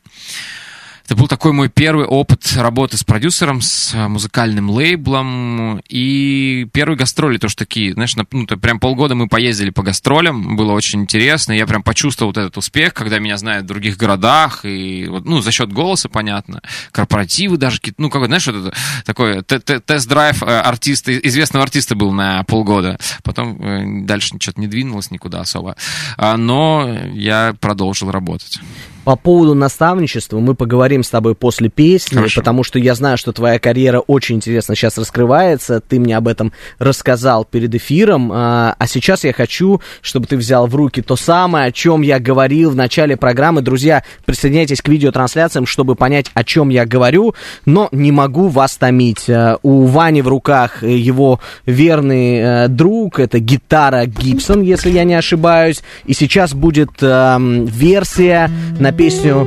Это 1.07 1.15
был 1.15 1.29
такой 1.29 1.53
мой 1.53 1.69
первый 1.69 2.05
опыт 2.05 2.55
работы 2.57 2.97
с 2.97 3.05
продюсером, 3.05 3.61
с 3.61 3.95
э, 3.95 4.09
музыкальным 4.09 4.71
лейблом. 4.71 5.81
И 5.89 6.67
первые 6.73 6.99
гастроли 6.99 7.39
тоже 7.39 7.55
такие, 7.55 7.93
знаешь, 7.93 8.17
на, 8.17 8.27
ну, 8.33 8.45
прям 8.45 8.81
полгода 8.81 9.15
мы 9.15 9.29
поездили 9.29 9.71
по 9.71 9.85
гастролям, 9.85 10.57
было 10.57 10.73
очень 10.73 11.03
интересно. 11.03 11.53
Я 11.53 11.69
прям 11.69 11.85
почувствовал 11.85 12.31
вот 12.31 12.39
этот 12.39 12.57
успех, 12.57 12.93
когда 12.93 13.21
меня 13.21 13.37
знают 13.37 13.67
в 13.67 13.69
других 13.69 13.97
городах. 13.97 14.65
И, 14.65 15.07
вот, 15.09 15.25
ну, 15.25 15.41
за 15.41 15.53
счет 15.53 15.73
голоса, 15.73 16.09
понятно. 16.09 16.61
Корпоративы 16.91 17.57
даже 17.57 17.77
какие-то, 17.77 18.03
ну, 18.03 18.11
какой, 18.11 18.27
знаешь, 18.27 18.47
вот 18.49 18.57
это 18.57 18.77
такой 19.05 19.43
тест-драйв 19.45 20.43
э, 20.43 20.47
артиста, 20.47 21.17
известного 21.17 21.63
артиста 21.63 21.95
был 21.95 22.11
на 22.11 22.43
полгода. 22.43 22.99
Потом 23.23 23.63
э, 23.63 24.05
дальше 24.05 24.35
что-то 24.41 24.61
не 24.61 24.67
двинулось 24.67 25.13
никуда 25.13 25.41
особо. 25.43 25.77
А, 26.17 26.37
но 26.37 26.99
я 27.13 27.55
продолжил 27.61 28.11
работать. 28.11 28.59
По 29.07 29.15
поводу 29.15 29.55
наставничества 29.55 30.41
мы 30.41 30.57
поговорим 30.57 31.05
с 31.05 31.11
тобой 31.11 31.37
после 31.37 31.69
песни, 31.69 32.17
Хорошо. 32.17 32.41
потому 32.41 32.65
что 32.65 32.81
я 32.81 32.97
знаю, 32.97 33.17
что 33.17 33.31
твоя 33.31 33.61
карьера 33.61 34.01
очень 34.01 34.35
интересно 34.35 34.75
сейчас 34.75 34.99
раскрывается. 34.99 35.81
Ты 35.81 36.01
мне 36.01 36.17
об 36.17 36.27
этом 36.27 36.53
рассказал 36.81 37.45
перед 37.45 37.73
эфиром. 37.73 38.33
А, 38.35 38.75
а 38.77 38.87
сейчас 38.89 39.23
я 39.23 39.33
хочу, 39.33 39.81
чтобы 40.01 40.27
ты 40.27 40.37
взял 40.37 40.67
в 40.67 40.75
руки 40.75 41.03
то 41.03 41.15
самое, 41.15 41.67
о 41.67 41.71
чем 41.71 42.03
я 42.03 42.19
говорил 42.19 42.71
в 42.71 42.75
начале 42.75 43.17
программы. 43.17 43.63
Друзья, 43.63 44.03
присоединяйтесь 44.25 44.83
к 44.83 44.89
видеотрансляциям, 44.89 45.67
чтобы 45.67 45.95
понять, 45.95 46.33
о 46.35 46.43
чем 46.43 46.71
я 46.71 46.85
говорю, 46.85 47.37
но 47.65 47.89
не 47.93 48.11
могу 48.11 48.49
вас 48.49 48.77
томить. 48.77 49.31
А, 49.31 49.61
у 49.63 49.85
Вани 49.85 50.21
в 50.21 50.27
руках 50.27 50.83
его 50.83 51.39
верный 51.65 52.39
э, 52.39 52.69
друг, 52.69 53.21
это 53.21 53.39
гитара 53.39 54.07
Гибсон, 54.07 54.63
если 54.63 54.91
я 54.91 55.05
не 55.05 55.15
ошибаюсь. 55.15 55.85
И 56.07 56.13
сейчас 56.13 56.55
будет 56.55 56.91
э, 57.01 57.39
версия 57.69 58.51
на 58.81 58.96
песню... 58.97 59.45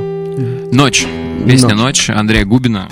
«Ночь». 0.72 1.06
Песня 1.46 1.74
«Ночь» 1.74 2.08
Андрея 2.10 2.44
Губина 2.44 2.88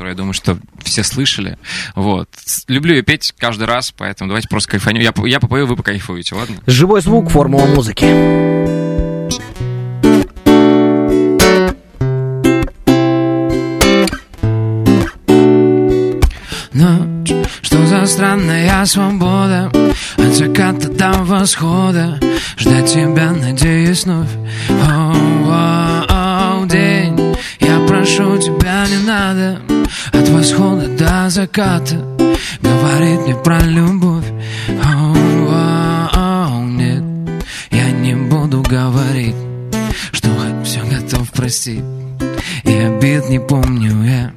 которую, 0.00 0.12
я 0.12 0.16
думаю, 0.16 0.32
что 0.32 0.56
все 0.82 1.02
слышали. 1.02 1.58
Вот. 1.94 2.28
Люблю 2.68 2.94
ее 2.94 3.02
петь 3.02 3.34
каждый 3.36 3.66
раз, 3.66 3.92
поэтому 3.94 4.28
давайте 4.28 4.48
просто 4.48 4.70
кайфанем. 4.70 5.02
Я, 5.02 5.12
я 5.26 5.40
попою, 5.40 5.66
вы 5.66 5.76
покайфуете, 5.76 6.36
ладно? 6.36 6.56
Живой 6.66 7.02
звук, 7.02 7.28
формула 7.28 7.66
музыки. 7.66 8.06
Ночь, 16.72 17.34
что 17.60 17.84
за 17.84 18.06
странная 18.06 18.86
свобода 18.86 19.70
От 20.26 20.34
заката 20.34 20.88
до 20.88 21.12
восхода. 21.24 22.20
Ждать 22.58 22.92
тебя, 22.92 23.32
надеюсь, 23.32 24.04
вновь. 24.04 24.28
День. 26.68 27.36
Я 27.58 27.80
прошу 27.88 28.38
тебя, 28.38 28.86
не 28.86 28.98
надо. 29.06 29.60
От 30.12 30.28
восхода 30.28 30.86
до 30.88 31.30
заката. 31.30 31.96
Говорит 32.62 33.20
мне 33.22 33.34
про 33.34 33.60
любовь. 33.60 34.26
Оу, 34.84 36.64
Нет, 36.64 37.02
я 37.70 37.90
не 37.90 38.14
буду 38.14 38.62
говорить 38.62 39.34
Что 40.12 40.28
все 40.64 40.80
готов 40.84 41.30
простить. 41.32 41.84
И 42.64 42.72
обид 42.72 43.28
не 43.30 43.40
помню 43.40 44.04
я. 44.04 44.32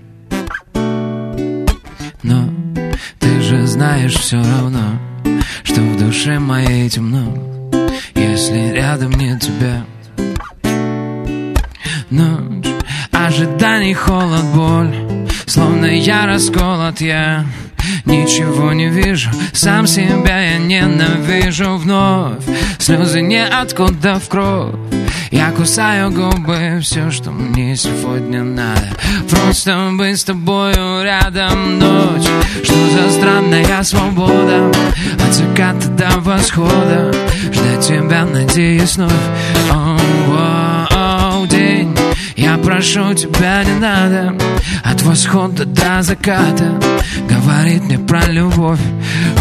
Но 2.23 2.49
ты 3.19 3.41
же 3.41 3.67
знаешь 3.67 4.15
все 4.15 4.37
равно 4.37 4.99
Что 5.63 5.81
в 5.81 5.97
душе 5.97 6.39
моей 6.39 6.89
темно 6.89 7.33
Если 8.15 8.71
рядом 8.73 9.11
нет 9.11 9.41
тебя. 9.41 9.85
Ночь 12.09 12.67
Ожиданий, 13.11 13.93
холод, 13.93 14.43
боль 14.53 14.93
Словно 15.45 15.85
я 15.85 16.25
расколот, 16.25 17.01
я 17.01 17.45
Ничего 18.05 18.73
не 18.73 18.89
вижу, 18.89 19.29
сам 19.53 19.87
себя 19.87 20.39
я 20.39 20.57
ненавижу 20.57 21.77
вновь. 21.77 22.43
Слезы 22.79 23.21
ниоткуда 23.21 24.19
в 24.19 24.27
кровь. 24.29 24.75
Я 25.31 25.49
кусаю 25.49 26.11
губы, 26.11 26.79
все, 26.81 27.09
что 27.09 27.31
мне 27.31 27.75
сегодня 27.75 28.43
надо. 28.43 28.87
Просто 29.29 29.89
быть 29.93 30.19
с 30.19 30.23
тобою 30.23 31.03
рядом 31.03 31.79
ночь. 31.79 32.27
Что 32.63 32.89
за 32.91 33.11
странная 33.11 33.83
свобода 33.83 34.71
От 35.25 35.33
заката 35.33 35.87
до 35.89 36.19
восхода? 36.19 37.11
Ждать 37.51 37.87
тебя, 37.87 38.25
надеюсь, 38.25 38.95
вновь. 38.95 39.11
Oh, 39.71 39.99
oh, 40.29 40.87
oh, 40.91 41.47
день. 41.47 41.97
Я 42.35 42.57
прошу 42.57 43.13
тебя, 43.13 43.63
не 43.63 43.79
надо 43.79 44.35
От 44.83 45.01
восхода 45.01 45.65
до 45.65 46.01
заката 46.03 46.79
Говорит 47.43 47.83
мне 47.83 47.99
про 47.99 48.25
любовь. 48.27 48.79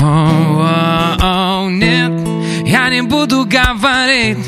О, 0.01 0.03
о, 0.03 1.17
о, 1.21 1.71
Нет, 1.71 2.11
я 2.67 2.89
не 2.89 3.03
буду 3.03 3.45
говорить 3.45 4.39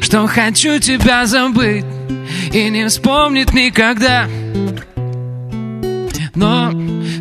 Что 0.00 0.26
хочу 0.26 0.80
тебя 0.80 1.24
забыть 1.24 1.84
И 2.52 2.68
не 2.70 2.88
вспомнить 2.88 3.54
никогда. 3.54 4.26
Но 6.34 6.72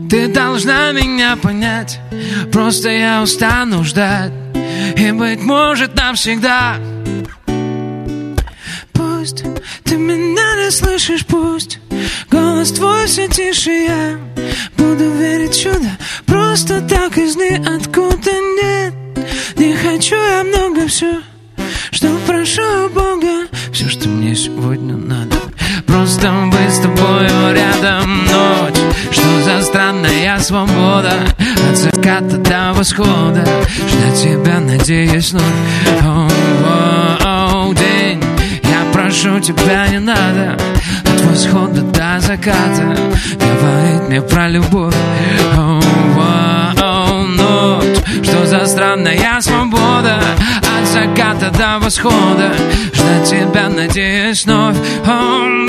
ты 0.10 0.34
должна 0.34 0.94
меня 0.94 1.36
понять 1.36 2.00
Просто 2.52 2.90
я 2.90 3.22
устану 3.22 3.84
ждать 3.84 4.32
И, 4.96 5.12
быть 5.12 5.44
может, 5.44 5.96
навсегда. 5.96 6.78
Пусть 8.94 9.44
ты 9.84 9.96
меня 9.96 10.27
слышишь, 10.72 11.26
пусть 11.26 11.80
Голос 12.30 12.72
твой 12.72 13.06
все 13.08 13.28
тише. 13.28 13.72
Я 13.72 14.18
Буду 14.78 15.12
верить 15.12 15.60
чудо. 15.62 15.90
Просто 16.26 16.82
так 16.82 17.18
из 17.18 17.36
ниоткуда 17.36 18.32
нет. 18.32 18.94
Не 19.56 19.76
хочу 19.76 20.16
я 20.16 20.44
много 20.44 20.88
все 20.88 21.22
Что 21.92 22.10
прошу 22.28 22.90
Бога. 22.90 23.48
Все, 23.72 23.88
что 23.90 24.10
мне 24.10 24.36
сегодня 24.36 24.96
надо. 24.96 25.38
Просто 25.86 26.32
быть 26.52 26.74
с 26.74 26.80
тобою 26.80 27.54
рядом 27.54 28.26
ночь. 28.26 28.96
Что 29.12 29.42
за 29.44 29.62
странная 29.62 30.40
свобода 30.40 31.14
От 31.70 31.78
заката 31.78 32.38
до 32.38 32.74
восхода? 32.74 33.46
Ждать 33.90 34.22
тебя, 34.22 34.60
надеюсь, 34.60 35.32
вновь 35.32 35.44
oh, 36.02 36.32
oh 36.64 36.97
прошу 39.18 39.40
тебя, 39.40 39.88
не 39.88 40.00
надо. 40.00 40.58
От 41.04 41.22
восхода 41.22 41.82
до 41.82 42.20
заката. 42.20 42.96
Говорить 43.34 44.10
мне 44.10 44.22
про 44.22 44.48
любовь. 44.48 44.94
Oh, 45.56 45.82
oh, 46.78 47.24
Ночь, 47.24 47.98
что 48.24 48.46
за 48.46 48.66
странная 48.66 49.42
свобода? 49.42 50.20
От 50.62 50.88
заката 50.88 51.50
до 51.50 51.80
восхода. 51.84 52.54
Ждать 52.94 53.30
тебя, 53.30 53.70
надеюсь, 53.70 54.46
вновь. 54.46 54.78
Oh, 55.06 55.68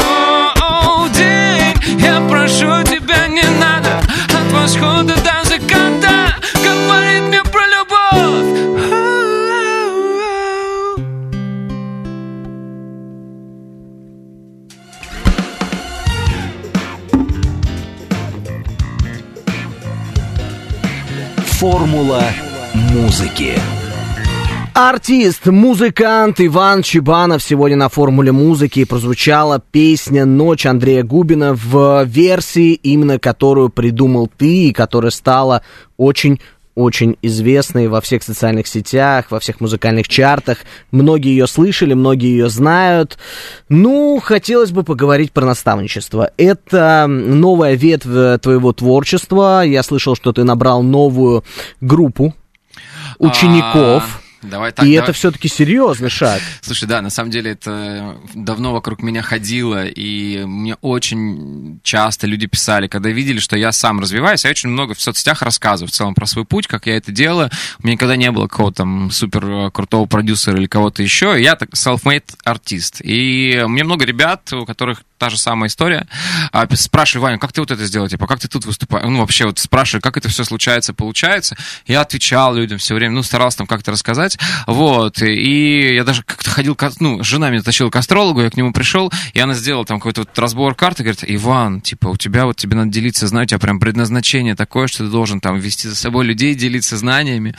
oh, 0.61 1.09
День, 1.15 2.01
я 2.01 2.21
прошу 2.29 2.83
тебя, 2.85 3.29
не 3.29 3.49
надо. 3.59 4.01
От 4.29 4.53
восхода 4.53 5.15
до 5.17 5.38
Формула 21.59 22.23
музыки. 22.73 23.59
Артист, 24.75 25.47
музыкант 25.47 26.37
Иван 26.41 26.85
Чебанов 26.85 27.43
сегодня 27.43 27.77
на 27.77 27.89
формуле 27.89 28.31
музыки 28.31 28.85
прозвучала 28.85 29.61
песня 29.73 30.25
«Ночь» 30.25 30.67
Андрея 30.67 31.03
Губина 31.03 31.55
в 31.55 32.05
версии, 32.05 32.75
именно 32.75 33.19
которую 33.19 33.71
придумал 33.71 34.29
ты 34.29 34.69
и 34.69 34.73
которая 34.73 35.11
стала 35.11 35.63
очень 35.97 36.41
очень 36.79 37.17
известной 37.23 37.89
во 37.89 38.01
всех 38.01 38.23
социальных 38.23 38.69
сетях, 38.69 39.27
во 39.31 39.41
всех 39.41 39.61
музыкальных 39.61 40.07
чартах. 40.07 40.59
Многие 40.93 41.31
ее 41.31 41.49
слышали, 41.49 41.93
многие 41.93 42.31
ее 42.31 42.49
знают. 42.49 43.19
Ну, 43.69 44.21
хотелось 44.23 44.71
бы 44.71 44.85
поговорить 44.85 45.33
про 45.33 45.45
наставничество. 45.45 46.31
Это 46.37 47.07
новая 47.09 47.75
ветвь 47.75 48.41
твоего 48.41 48.73
творчества. 48.73 49.65
Я 49.65 49.83
слышал, 49.83 50.15
что 50.15 50.33
ты 50.33 50.45
набрал 50.45 50.85
новую 50.85 51.43
группу 51.81 52.33
учеников. 53.19 54.23
Давай 54.43 54.73
так. 54.73 54.87
и 54.87 54.95
давай. 54.95 55.05
это 55.05 55.13
все-таки 55.13 55.49
серьезный 55.49 56.11
шаг. 56.11 56.41
Слушай, 56.61 56.87
да, 56.87 57.03
на 57.03 57.11
самом 57.11 57.31
деле 57.31 57.53
это 57.53 58.17
давно 58.35 58.73
вокруг 58.73 59.03
меня 59.03 59.23
ходило, 59.23 59.85
и 59.87 60.45
мне 60.45 60.77
очень 60.81 61.81
часто 61.83 62.27
люди 62.27 62.47
писали, 62.47 62.87
когда 62.87 63.11
видели, 63.11 63.39
что 63.39 63.57
я 63.57 63.73
сам 63.73 64.01
развиваюсь, 64.01 64.45
я 64.45 64.51
очень 64.51 64.69
много 64.69 64.95
в 64.95 65.01
соцсетях 65.01 65.43
рассказываю 65.43 65.89
в 65.89 65.93
целом 65.93 66.15
про 66.15 66.27
свой 66.27 66.45
путь, 66.45 66.67
как 66.67 66.87
я 66.87 66.97
это 66.97 67.11
делаю. 67.11 67.51
У 67.83 67.87
меня 67.87 67.95
никогда 67.95 68.17
не 68.17 68.31
было 68.31 68.47
какого-то 68.47 68.79
там 68.79 69.11
супер 69.11 69.45
э, 69.45 69.71
крутого 69.73 70.07
продюсера 70.07 70.57
или 70.57 70.67
кого-то 70.67 71.03
еще. 71.03 71.37
Я 71.41 71.57
так 71.57 71.71
self-made 71.71 72.37
артист. 72.45 73.01
И 73.03 73.65
мне 73.67 73.83
много 73.83 74.05
ребят, 74.05 74.53
у 74.53 74.65
которых 74.65 75.03
та 75.19 75.29
же 75.31 75.37
самая 75.37 75.69
история. 75.69 76.07
А, 76.53 76.67
пи- 76.67 76.77
спрашиваю, 76.77 77.25
Ваня, 77.25 77.39
как 77.39 77.53
ты 77.53 77.61
вот 77.61 77.71
это 77.71 77.85
сделал? 77.85 78.09
Типа, 78.09 78.27
как 78.27 78.39
ты 78.39 78.49
тут 78.49 78.65
выступаешь? 78.65 79.05
Ну, 79.05 79.19
вообще, 79.19 79.47
вот 79.47 79.59
спрашиваю, 79.59 80.01
как 80.01 80.17
это 80.17 80.29
все 80.29 80.45
случается, 80.45 80.95
получается. 80.95 81.57
Я 81.87 82.03
отвечал 82.03 82.55
людям 82.55 82.79
все 82.79 82.95
время, 82.95 83.15
ну, 83.17 83.23
старался 83.23 83.59
там 83.59 83.67
как-то 83.67 83.91
рассказать. 83.91 84.38
Вот. 84.67 85.23
И 85.23 85.95
я 85.95 86.05
даже 86.05 86.23
как-то 86.23 86.51
ходил, 86.51 86.77
ну, 87.01 87.23
жена 87.23 87.51
меня 87.51 87.63
тащила 87.63 87.91
к 87.91 87.97
астрологу, 87.97 88.43
я 88.43 88.51
к 88.51 88.57
нему 88.57 88.73
пришел, 88.73 89.13
и 89.33 89.41
она 89.41 89.55
сделала 89.55 89.85
там 89.85 89.99
какой-то 89.99 90.23
вот 90.23 90.39
разбор 90.39 90.75
карты, 90.75 91.03
говорит, 91.03 91.25
Иван, 91.27 91.81
типа, 91.81 92.09
у 92.09 92.17
тебя 92.17 92.47
вот 92.47 92.57
тебе 92.57 92.77
надо 92.77 92.91
делиться, 92.91 93.27
знаю, 93.27 93.45
у 93.45 93.47
тебя 93.47 93.59
прям 93.59 93.81
предназначение 93.81 94.55
такое, 94.55 94.87
что 94.87 95.05
ты 95.05 95.11
должен 95.11 95.41
там 95.41 95.59
вести 95.59 95.89
за 95.89 95.97
собой 95.97 96.25
людей, 96.25 96.55
делиться 96.55 96.97
знаниями. 96.97 97.55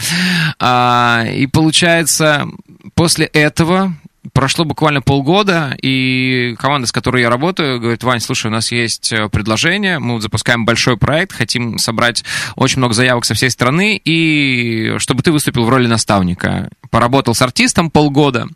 А, 0.59 1.25
и 1.33 1.47
получается, 1.47 2.47
после 2.95 3.25
этого 3.25 3.95
Прошло 4.33 4.65
буквально 4.65 5.01
полгода, 5.01 5.77
и 5.81 6.53
команда, 6.59 6.87
с 6.87 6.91
которой 6.91 7.21
я 7.21 7.29
работаю, 7.29 7.79
говорит, 7.79 8.03
Вань, 8.03 8.19
слушай, 8.19 8.47
у 8.47 8.49
нас 8.49 8.69
есть 8.69 9.13
э, 9.13 9.29
предложение, 9.29 9.99
мы 9.99 10.19
запускаем 10.19 10.65
большой 10.65 10.97
проект, 10.97 11.31
хотим 11.31 11.77
собрать 11.77 12.25
очень 12.57 12.79
много 12.79 12.93
заявок 12.93 13.23
со 13.23 13.33
всей 13.33 13.49
страны, 13.49 13.95
и 14.03 14.95
чтобы 14.97 15.23
ты 15.23 15.31
выступил 15.31 15.63
в 15.63 15.69
роли 15.69 15.87
наставника. 15.87 16.69
Поработал 16.91 17.33
с 17.33 17.41
артистом 17.41 17.91
полгода, 17.91 18.47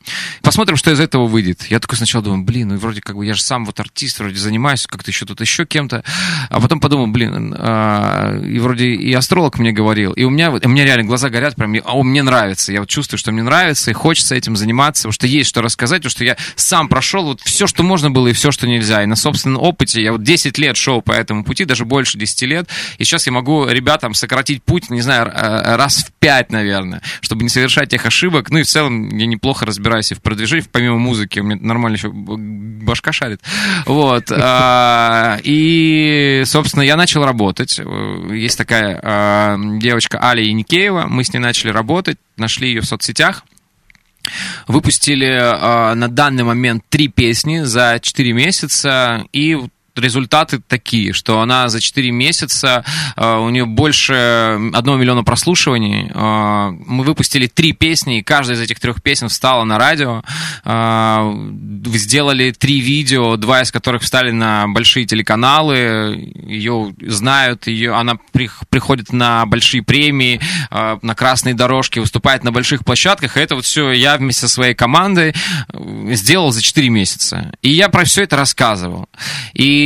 посмотрим, 0.41 0.75
что 0.75 0.91
из 0.91 0.99
этого 0.99 1.27
выйдет. 1.27 1.63
Я 1.69 1.79
такой 1.79 1.97
сначала 1.97 2.23
думаю, 2.23 2.43
блин, 2.43 2.69
ну 2.69 2.77
вроде 2.77 2.99
как 2.99 3.15
бы 3.15 3.25
я 3.25 3.33
же 3.33 3.41
сам 3.41 3.63
вот 3.63 3.79
артист, 3.79 4.19
вроде 4.19 4.37
занимаюсь 4.37 4.85
как-то 4.85 5.11
еще 5.11 5.25
тут 5.25 5.39
еще 5.39 5.65
кем-то, 5.65 6.03
а 6.49 6.59
потом 6.59 6.81
подумал, 6.81 7.07
блин, 7.07 7.55
а, 7.57 8.35
и 8.37 8.59
вроде 8.59 8.87
и 8.87 9.13
астролог 9.13 9.59
мне 9.59 9.71
говорил, 9.71 10.11
и 10.13 10.23
у 10.23 10.29
меня, 10.29 10.51
у 10.51 10.69
меня 10.69 10.83
реально 10.83 11.05
глаза 11.05 11.29
горят, 11.29 11.55
прям, 11.55 11.73
а 11.85 12.03
мне 12.03 12.23
нравится, 12.23 12.73
я 12.73 12.81
вот 12.81 12.89
чувствую, 12.89 13.19
что 13.19 13.31
мне 13.31 13.43
нравится, 13.43 13.91
и 13.91 13.93
хочется 13.93 14.35
этим 14.35 14.55
заниматься, 14.55 15.03
потому 15.03 15.13
что 15.13 15.27
есть 15.27 15.52
что 15.53 15.61
рассказать, 15.61 15.99
потому 15.99 16.09
что 16.09 16.23
я 16.23 16.35
сам 16.55 16.89
прошел 16.89 17.25
вот 17.25 17.41
все, 17.41 17.67
что 17.67 17.83
можно 17.83 18.09
было, 18.09 18.27
и 18.27 18.33
все, 18.33 18.51
что 18.51 18.67
нельзя, 18.67 19.03
и 19.03 19.05
на 19.05 19.15
собственном 19.15 19.61
опыте 19.61 20.01
я 20.01 20.11
вот 20.11 20.23
10 20.23 20.57
лет 20.57 20.75
шел 20.75 21.03
по 21.03 21.11
этому 21.11 21.43
пути, 21.43 21.63
даже 21.63 21.85
больше 21.85 22.17
10 22.17 22.41
лет, 22.43 22.67
и 22.97 23.03
сейчас 23.03 23.27
я 23.27 23.33
могу 23.33 23.67
ребятам 23.67 24.15
сократить 24.15 24.63
путь, 24.63 24.89
не 24.89 25.01
знаю, 25.01 25.27
э, 25.27 25.75
раз 25.75 26.05
в 26.05 26.11
5, 26.13 26.51
наверное, 26.51 27.03
чтобы 27.21 27.43
не 27.43 27.49
совершать 27.49 27.89
тех 27.89 28.03
ошибок, 28.03 28.49
ну 28.49 28.57
и 28.57 28.63
в 28.63 28.67
целом 28.67 29.15
я 29.15 29.27
неплохо 29.27 29.65
разбираюсь 29.65 30.11
и 30.11 30.15
в 30.15 30.21
продвижении, 30.21 30.65
помимо 30.71 30.97
музыки, 30.97 31.39
у 31.39 31.43
меня 31.43 31.59
нормально 31.61 31.97
еще 31.97 32.09
башка 32.11 33.11
шарит, 33.11 33.41
вот, 33.85 34.31
а, 34.31 35.37
и, 35.43 36.41
собственно, 36.45 36.81
я 36.81 36.95
начал 36.95 37.23
работать, 37.23 37.79
есть 38.31 38.57
такая 38.57 38.99
а, 39.03 39.57
девочка 39.77 40.19
Аля 40.23 40.41
Яникеева, 40.41 41.05
мы 41.07 41.23
с 41.23 41.31
ней 41.31 41.39
начали 41.39 41.69
работать, 41.69 42.17
нашли 42.37 42.69
ее 42.69 42.81
в 42.81 42.85
соцсетях, 42.85 43.43
Выпустили 44.67 45.27
э, 45.27 45.93
на 45.93 46.07
данный 46.07 46.43
момент 46.43 46.83
три 46.89 47.07
песни 47.07 47.61
за 47.61 47.99
4 48.01 48.33
месяца, 48.33 49.25
и 49.33 49.57
результаты 49.95 50.59
такие, 50.59 51.13
что 51.13 51.41
она 51.41 51.69
за 51.69 51.79
4 51.79 52.11
месяца, 52.11 52.83
э, 53.15 53.37
у 53.37 53.49
нее 53.49 53.65
больше 53.65 54.13
1 54.73 54.99
миллиона 54.99 55.23
прослушиваний. 55.23 56.09
Э, 56.13 56.71
мы 56.71 57.03
выпустили 57.03 57.47
три 57.47 57.73
песни, 57.73 58.19
и 58.19 58.23
каждая 58.23 58.57
из 58.57 58.61
этих 58.61 58.79
трех 58.79 59.01
песен 59.01 59.29
встала 59.29 59.63
на 59.63 59.77
радио. 59.77 60.23
Э, 60.65 61.33
сделали 61.93 62.51
три 62.51 62.79
видео, 62.79 63.37
два 63.37 63.61
из 63.61 63.71
которых 63.71 64.01
встали 64.01 64.31
на 64.31 64.67
большие 64.67 65.05
телеканалы. 65.05 66.33
Ее 66.47 66.93
знают, 67.01 67.67
ее, 67.67 67.93
она 67.93 68.15
при- 68.31 68.49
приходит 68.69 69.13
на 69.13 69.45
большие 69.45 69.83
премии, 69.83 70.39
на 70.71 71.15
красные 71.15 71.53
дорожки, 71.53 71.99
выступает 71.99 72.43
на 72.43 72.51
больших 72.51 72.83
площадках. 72.83 73.37
И 73.37 73.39
это 73.39 73.55
вот 73.55 73.65
все 73.65 73.91
я 73.91 74.17
вместе 74.17 74.41
со 74.41 74.49
своей 74.49 74.73
командой 74.73 75.33
сделал 76.11 76.51
за 76.51 76.61
4 76.61 76.89
месяца. 76.89 77.51
И 77.61 77.69
я 77.69 77.89
про 77.89 78.03
все 78.05 78.23
это 78.23 78.35
рассказывал. 78.35 79.07
И 79.53 79.82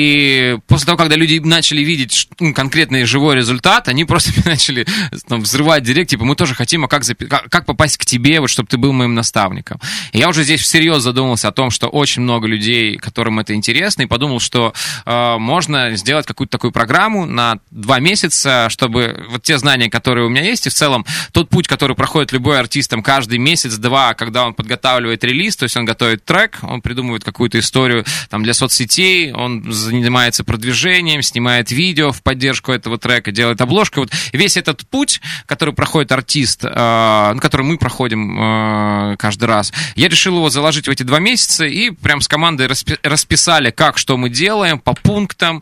после 0.67 0.85
того, 0.85 0.97
когда 0.97 1.15
люди 1.15 1.39
начали 1.39 1.81
видеть 1.81 2.27
ну, 2.39 2.53
конкретный 2.53 3.05
живой 3.05 3.35
результат, 3.35 3.87
они 3.87 4.05
просто 4.05 4.31
начали 4.45 4.85
там, 5.27 5.41
взрывать 5.41 5.83
директ, 5.83 6.09
типа, 6.09 6.25
мы 6.25 6.35
тоже 6.35 6.55
хотим, 6.55 6.85
а 6.85 6.87
как, 6.87 7.03
запи- 7.03 7.27
как 7.27 7.65
попасть 7.65 7.97
к 7.97 8.05
тебе, 8.05 8.39
вот, 8.39 8.49
чтобы 8.49 8.67
ты 8.67 8.77
был 8.77 8.93
моим 8.93 9.15
наставником. 9.15 9.79
И 10.11 10.19
я 10.19 10.29
уже 10.29 10.43
здесь 10.43 10.61
всерьез 10.61 11.01
задумался 11.01 11.49
о 11.49 11.51
том, 11.51 11.71
что 11.71 11.87
очень 11.87 12.21
много 12.21 12.47
людей, 12.47 12.97
которым 12.97 13.39
это 13.39 13.53
интересно, 13.53 14.03
и 14.03 14.05
подумал, 14.05 14.39
что 14.39 14.73
э, 15.05 15.37
можно 15.37 15.95
сделать 15.95 16.25
какую-то 16.25 16.51
такую 16.51 16.71
программу 16.71 17.25
на 17.25 17.59
два 17.71 17.99
месяца, 17.99 18.67
чтобы 18.69 19.25
вот 19.29 19.43
те 19.43 19.57
знания, 19.57 19.89
которые 19.89 20.25
у 20.25 20.29
меня 20.29 20.43
есть, 20.43 20.67
и 20.67 20.69
в 20.69 20.73
целом 20.73 21.05
тот 21.31 21.49
путь, 21.49 21.67
который 21.67 21.95
проходит 21.95 22.31
любой 22.31 22.59
артист 22.59 22.89
там, 22.89 23.03
каждый 23.03 23.37
месяц-два, 23.37 24.13
когда 24.13 24.45
он 24.45 24.53
подготавливает 24.53 25.23
релиз, 25.23 25.55
то 25.55 25.63
есть 25.63 25.77
он 25.77 25.85
готовит 25.85 26.25
трек, 26.25 26.59
он 26.61 26.81
придумывает 26.81 27.23
какую-то 27.23 27.59
историю 27.59 28.05
там, 28.29 28.43
для 28.43 28.53
соцсетей, 28.53 29.31
он 29.31 29.71
занимается 29.87 30.43
продвижением, 30.43 31.21
снимает 31.21 31.71
видео 31.71 32.11
в 32.11 32.21
поддержку 32.21 32.71
этого 32.71 32.97
трека, 32.97 33.31
делает 33.31 33.61
обложку. 33.61 34.01
Вот 34.01 34.11
весь 34.33 34.57
этот 34.57 34.87
путь, 34.87 35.21
который 35.45 35.73
проходит 35.73 36.11
артист, 36.11 36.63
э, 36.63 37.31
ну, 37.33 37.39
который 37.39 37.63
мы 37.63 37.77
проходим 37.77 38.37
э, 38.39 39.15
каждый 39.17 39.45
раз, 39.45 39.73
я 39.95 40.07
решил 40.07 40.35
его 40.35 40.49
заложить 40.49 40.87
в 40.87 40.91
эти 40.91 41.03
два 41.03 41.19
месяца 41.19 41.65
и 41.65 41.89
прям 41.91 42.21
с 42.21 42.27
командой 42.27 42.67
распи- 42.67 42.99
расписали, 43.03 43.71
как, 43.71 43.97
что 43.97 44.17
мы 44.17 44.29
делаем, 44.29 44.79
по 44.79 44.93
пунктам, 44.93 45.61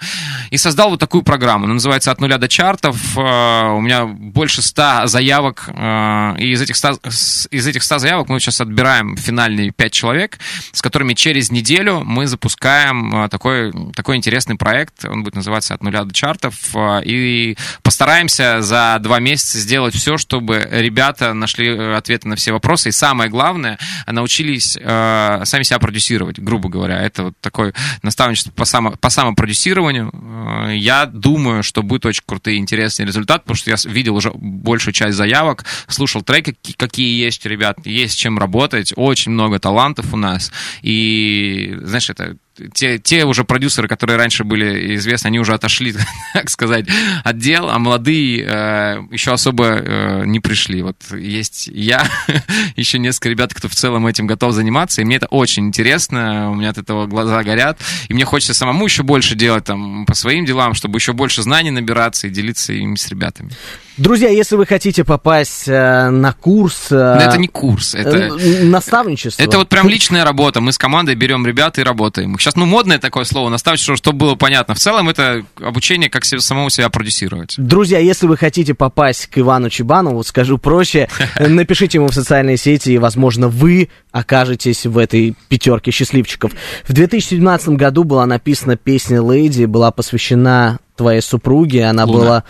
и 0.50 0.58
создал 0.58 0.90
вот 0.90 1.00
такую 1.00 1.24
программу. 1.24 1.66
Она 1.66 1.76
называется 1.76 2.12
«От 2.12 2.20
нуля 2.20 2.38
до 2.38 2.48
чартов». 2.48 3.18
Э, 3.18 3.72
У 3.76 3.82
меня 3.82 4.06
больше 4.06 4.62
ста 4.62 5.08
заявок, 5.08 5.66
э, 5.68 6.36
и 6.40 6.52
из 6.52 6.62
этих 6.62 6.76
ста, 6.76 6.94
из 7.04 7.68
этих 7.68 7.84
ста 7.84 8.00
заявок 8.00 8.30
мы 8.30 8.40
сейчас 8.40 8.62
отбираем 8.62 9.18
финальные 9.18 9.72
пять 9.72 9.94
человек, 9.94 10.40
с 10.72 10.82
которыми 10.82 11.14
через 11.14 11.52
неделю 11.52 12.02
мы 12.04 12.28
запускаем 12.28 13.26
э, 13.26 13.30
такой, 13.30 13.72
такой 13.94 14.15
такой 14.16 14.18
интересный 14.18 14.56
проект, 14.56 15.06
он 15.06 15.24
будет 15.24 15.36
называться 15.36 15.74
«От 15.74 15.84
нуля 15.84 16.04
до 16.04 16.14
чартов», 16.14 16.56
э, 16.74 17.02
и 17.06 17.58
постараемся 17.84 18.62
за 18.62 18.98
два 19.02 19.20
месяца 19.20 19.60
сделать 19.60 19.94
все, 19.94 20.18
чтобы 20.18 20.68
ребята 20.72 21.34
нашли 21.34 21.68
э, 21.68 21.96
ответы 21.96 22.28
на 22.28 22.36
все 22.36 22.52
вопросы, 22.52 22.90
и 22.90 22.92
самое 22.92 23.30
главное, 23.30 23.78
научились 24.08 24.78
э, 24.80 25.42
сами 25.44 25.64
себя 25.64 25.80
продюсировать, 25.80 26.40
грубо 26.40 26.70
говоря. 26.70 27.02
Это 27.02 27.24
вот 27.24 27.34
такое 27.42 27.74
наставничество 28.04 28.52
по, 28.52 28.66
само, 28.66 28.92
по 28.92 29.10
самопродюсированию. 29.10 30.12
Э, 30.14 30.76
я 30.76 31.06
думаю, 31.06 31.64
что 31.64 31.84
будет 31.84 32.06
очень 32.06 32.24
крутый 32.26 32.56
и 32.56 32.58
интересный 32.58 33.06
результат, 33.06 33.44
потому 33.44 33.58
что 33.58 33.72
я 33.72 33.78
видел 33.86 34.16
уже 34.16 34.32
большую 34.34 34.94
часть 34.94 35.18
заявок, 35.18 35.66
слушал 35.88 36.22
треки, 36.22 36.56
какие 36.78 37.24
есть, 37.26 37.46
ребят, 37.46 37.78
есть 37.86 38.18
чем 38.18 38.38
работать, 38.40 38.94
очень 38.96 39.32
много 39.32 39.60
талантов 39.60 40.14
у 40.14 40.18
нас, 40.18 40.52
и, 40.82 41.76
знаешь, 41.82 42.10
это 42.10 42.38
те, 42.74 43.00
те 43.00 43.26
уже 43.26 43.44
продюсеры, 43.44 43.88
которые 43.88 44.18
раньше 44.18 44.44
были 44.44 44.96
известны, 44.96 45.28
они 45.28 45.40
уже 45.40 45.54
отошли, 45.54 45.94
так 46.34 46.50
сказать, 46.50 46.88
от 47.24 47.38
дел, 47.38 47.70
а 47.70 47.80
молодые 47.80 48.44
э, 48.44 49.04
еще 49.12 49.34
особо 49.34 49.66
э, 49.66 50.24
не 50.26 50.40
пришли. 50.40 50.82
Вот 50.82 50.98
есть 51.12 51.68
я, 51.68 52.08
еще 52.76 53.00
несколько 53.00 53.30
ребят, 53.30 53.54
кто 53.54 53.68
в 53.68 53.76
целом 53.76 54.08
этим 54.08 54.28
готов 54.28 54.54
заниматься, 54.54 55.02
и 55.02 55.06
мне 55.06 55.18
это 55.18 55.28
очень 55.28 55.68
интересно, 55.68 56.52
у 56.52 56.56
меня 56.56 56.70
от 56.70 56.78
этого 56.78 57.08
глаза 57.08 57.44
горят, 57.44 57.80
и 58.08 58.14
мне 58.14 58.26
хочется 58.26 58.54
самому 58.54 58.86
еще 58.86 59.04
больше 59.04 59.36
делать 59.36 59.66
там 59.66 60.06
по 60.06 60.14
своим 60.14 60.46
делам, 60.46 60.74
чтобы 60.74 60.98
еще 60.98 61.14
больше 61.14 61.42
знаний 61.42 61.72
набираться 61.72 62.28
и 62.28 62.30
делиться 62.30 62.74
ими 62.74 62.96
с 62.96 63.08
ребятами. 63.10 63.52
Друзья, 63.98 64.30
если 64.30 64.58
вы 64.58 64.66
хотите 64.66 65.06
попасть 65.06 65.68
э, 65.68 66.10
на 66.10 66.34
курс... 66.34 66.88
Э, 66.92 67.18
это 67.22 67.38
не 67.38 67.48
курс, 67.48 67.96
это... 67.96 68.18
Э, 68.18 68.64
наставничество. 68.64 69.42
Это 69.42 69.58
вот 69.58 69.70
прям 69.70 69.88
личная 69.88 70.26
работа. 70.26 70.60
Мы 70.60 70.74
с 70.74 70.78
командой 70.78 71.16
берем 71.16 71.46
ребят 71.46 71.80
и 71.80 71.84
работаем. 71.84 72.38
Сейчас, 72.38 72.58
ну, 72.58 72.66
модное 72.66 73.00
такое 73.00 73.24
слово, 73.24 73.50
наставничество, 73.50 73.96
чтобы 73.96 74.20
было 74.20 74.36
понятно. 74.36 74.76
В 74.76 74.80
целом 74.80 75.08
это 75.08 75.46
обучение, 75.62 76.10
как 76.10 76.26
себе, 76.26 76.42
самому 76.42 76.70
себя 76.70 76.90
продюсировать. 76.90 77.56
Друзья, 77.58 78.00
если 78.00 78.28
вы 78.28 78.36
хотите 78.36 78.74
попасть 78.74 79.28
к 79.28 79.38
Ивану 79.38 79.70
Чебанову, 79.70 80.24
скажу 80.24 80.58
проще, 80.58 81.08
напишите 81.40 81.98
ему 81.98 82.08
в 82.08 82.14
социальные 82.14 82.58
сети, 82.58 82.90
и, 82.90 82.98
возможно, 82.98 83.48
вы 83.48 83.90
окажетесь 84.12 84.86
в 84.86 84.98
этой 84.98 85.36
пятерке 85.48 85.92
счастливчиков. 85.92 86.52
В 86.84 86.92
2017 86.92 87.70
году 87.70 88.04
была 88.04 88.26
написана 88.26 88.76
песня 88.76 89.22
«Леди», 89.22 89.64
была 89.64 89.92
посвящена 89.92 90.80
твоей 90.98 91.22
супруге, 91.22 91.86
она 91.86 92.06
Луна. 92.06 92.20
была 92.20 92.44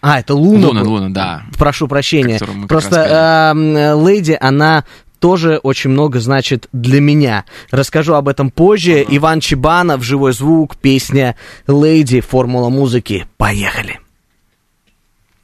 а, 0.00 0.20
это 0.20 0.34
Луна. 0.34 0.68
Луна, 0.68 0.82
Луна, 0.82 1.08
да. 1.10 1.42
Прошу 1.58 1.88
прощения. 1.88 2.38
Просто 2.68 3.52
э, 3.54 4.08
Леди, 4.08 4.36
она 4.40 4.84
тоже 5.18 5.58
очень 5.62 5.90
много 5.90 6.18
значит 6.18 6.68
для 6.72 7.00
меня. 7.00 7.44
Расскажу 7.70 8.14
об 8.14 8.28
этом 8.28 8.50
позже. 8.50 9.04
Иван 9.06 9.40
Чебанов, 9.40 10.02
живой 10.02 10.32
звук, 10.32 10.76
песня 10.76 11.36
«Леди», 11.68 12.20
формула 12.20 12.70
музыки. 12.70 13.26
Поехали. 13.36 14.00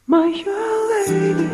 Моя 0.07 0.33
леди. 1.09 1.51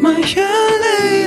Моя 0.00 0.48
леди. 0.82 1.17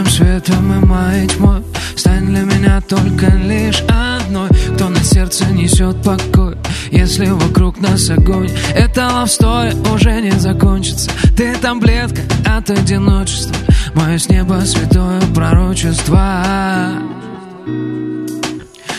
Моим 0.00 0.12
светом 0.12 0.72
и 0.72 0.86
моей 0.86 1.26
тьмой 1.26 1.62
Стань 1.94 2.24
для 2.24 2.40
меня 2.40 2.80
только 2.80 3.26
лишь 3.36 3.82
одной. 3.82 4.48
Кто 4.74 4.88
на 4.88 5.04
сердце 5.04 5.44
несет 5.52 6.02
покой? 6.02 6.56
Если 6.90 7.26
вокруг 7.26 7.78
нас 7.82 8.08
огонь 8.08 8.50
Эта 8.74 9.08
лавстори 9.08 9.76
уже 9.92 10.22
не 10.22 10.30
закончится. 10.30 11.10
Ты 11.36 11.54
таблетка 11.56 12.22
от 12.46 12.70
одиночества. 12.70 13.54
Мое 13.94 14.16
с 14.16 14.30
неба 14.30 14.62
святое 14.64 15.20
пророчество. 15.34 16.44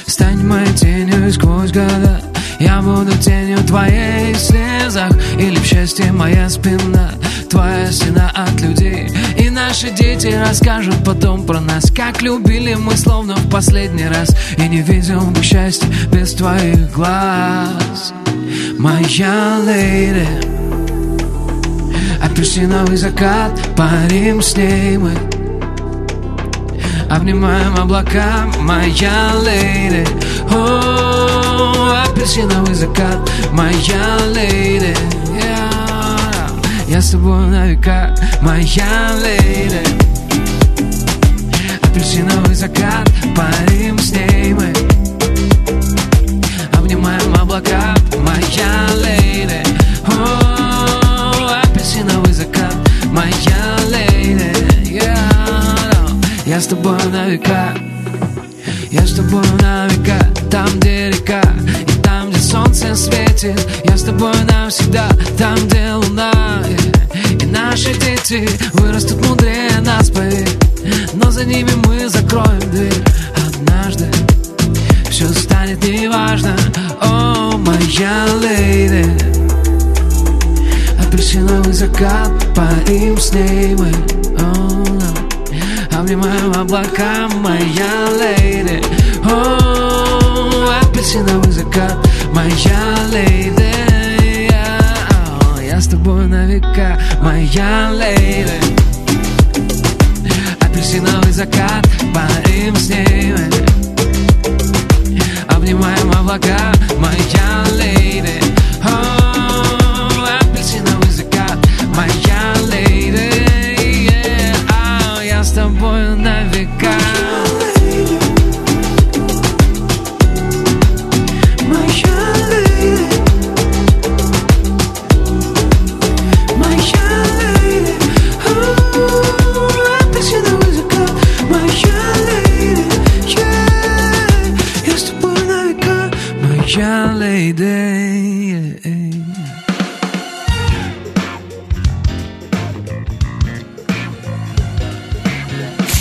Стань 0.06 0.46
моей 0.46 0.72
тенью 0.74 1.34
сквозь 1.34 1.72
года. 1.72 2.22
Я 2.60 2.80
буду 2.80 3.12
тенью 3.18 3.58
твоей 3.64 4.36
в 4.36 4.40
слезах. 4.40 5.12
Или 5.40 5.56
в 5.56 5.66
счастье 5.66 6.12
моя 6.12 6.48
спина. 6.48 7.10
Твоя 7.50 7.92
стена 7.92 8.32
от 8.36 8.62
людей. 8.62 9.10
И 9.31 9.31
наши 9.52 9.92
дети 9.92 10.28
расскажут 10.28 11.04
потом 11.06 11.46
про 11.46 11.60
нас. 11.60 11.92
Как 11.92 12.22
любили 12.22 12.74
мы 12.74 12.96
словно 12.96 13.36
в 13.36 13.50
последний 13.50 14.08
раз. 14.08 14.36
И 14.58 14.68
не 14.68 14.82
видел 14.82 15.22
бы 15.22 15.44
счастья 15.44 15.88
без 16.12 16.34
твоих 16.34 16.92
глаз. 16.92 18.14
Моя 18.80 19.60
леди 19.66 20.28
Апельсиновый 22.24 22.98
закат, 22.98 23.52
парим 23.76 24.42
с 24.42 24.56
ней 24.56 24.98
мы. 24.98 25.12
Обнимаем 27.10 27.76
облака, 27.76 28.48
моя 28.60 29.34
леди. 29.44 30.08
О, 30.50 32.04
апельсиновый 32.08 32.74
закат, 32.74 33.30
моя 33.52 34.18
леди 34.34 34.96
Я 36.92 37.00
с 37.02 37.12
тобой 37.12 37.48
на 37.48 37.68
века, 37.68 38.14
моя 38.42 39.16
леди. 39.24 39.80
Апельсиновый 41.82 42.54
закат, 42.54 43.10
парим 43.34 43.71
дети 68.32 68.60
Вырастут 68.74 69.26
мудрее 69.28 69.80
нас, 69.82 70.10
поверь 70.10 70.48
Но 71.14 71.30
за 71.32 71.46
ними 71.46 71.72
мы 71.86 72.08
закроем 72.08 72.60
дверь. 72.72 73.04
Однажды 73.46 74.06
Все 75.10 75.28
станет 75.28 75.84
неважно. 75.84 76.56
О, 77.02 77.58
моя 77.58 78.26
леди 78.42 79.06
Апельсиновый 81.06 81.74
закат 81.74 82.32
Парим 82.56 83.20
с 83.20 83.34
ней 83.34 83.76
мы. 83.76 83.92
О, 84.40 84.86
Обнимаем 85.98 86.54
облака, 86.54 87.28
моя 87.44 88.08
леди. 88.18 88.82
О, 89.24 90.72
апельсиновый 90.82 91.52
закат, 91.52 91.98
моя 92.34 93.01
моя 97.52 97.92
леди 97.92 98.61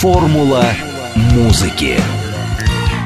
Формула 0.01 0.65
музыки. 1.13 1.95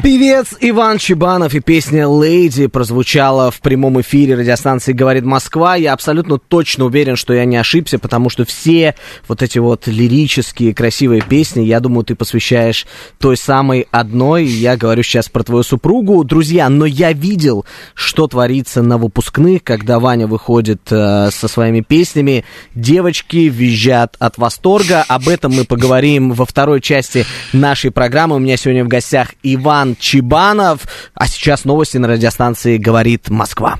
Певец 0.05 0.49
Иван 0.59 0.99
Чебанов 0.99 1.55
и 1.55 1.61
песня 1.61 2.05
«Леди» 2.05 2.67
прозвучала 2.67 3.49
в 3.49 3.59
прямом 3.59 3.99
эфире 4.01 4.35
радиостанции 4.35 4.93
«Говорит 4.93 5.25
Москва». 5.25 5.75
Я 5.75 5.93
абсолютно 5.93 6.37
точно 6.37 6.85
уверен, 6.85 7.15
что 7.15 7.33
я 7.33 7.43
не 7.45 7.57
ошибся, 7.57 7.97
потому 7.97 8.29
что 8.29 8.45
все 8.45 8.93
вот 9.27 9.41
эти 9.41 9.57
вот 9.57 9.87
лирические, 9.87 10.75
красивые 10.75 11.23
песни, 11.23 11.63
я 11.63 11.79
думаю, 11.79 12.03
ты 12.05 12.13
посвящаешь 12.13 12.85
той 13.17 13.35
самой 13.35 13.87
одной. 13.89 14.45
Я 14.45 14.77
говорю 14.77 15.01
сейчас 15.01 15.27
про 15.27 15.41
твою 15.41 15.63
супругу. 15.63 16.23
Друзья, 16.23 16.69
но 16.69 16.85
я 16.85 17.11
видел, 17.11 17.65
что 17.95 18.27
творится 18.27 18.83
на 18.83 18.99
выпускных, 18.99 19.63
когда 19.63 19.99
Ваня 19.99 20.27
выходит 20.27 20.83
э, 20.91 21.31
со 21.31 21.47
своими 21.47 21.81
песнями. 21.81 22.45
Девочки 22.75 23.49
визжат 23.49 24.17
от 24.19 24.37
восторга. 24.37 25.03
Об 25.07 25.27
этом 25.27 25.53
мы 25.53 25.65
поговорим 25.65 26.31
во 26.33 26.45
второй 26.45 26.79
части 26.79 27.25
нашей 27.53 27.89
программы. 27.89 28.35
У 28.35 28.39
меня 28.39 28.55
сегодня 28.55 28.85
в 28.85 28.87
гостях 28.87 29.33
Иван 29.41 29.94
Чебанов. 29.95 30.81
А 31.13 31.27
сейчас 31.27 31.65
новости 31.65 31.97
на 31.97 32.07
радиостанции 32.07 32.77
«Говорит 32.77 33.29
Москва». 33.29 33.79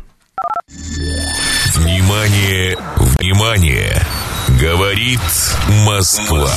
Внимание, 1.75 2.77
внимание! 3.19 4.05
Говорит 4.59 5.19
Москва. 5.85 6.49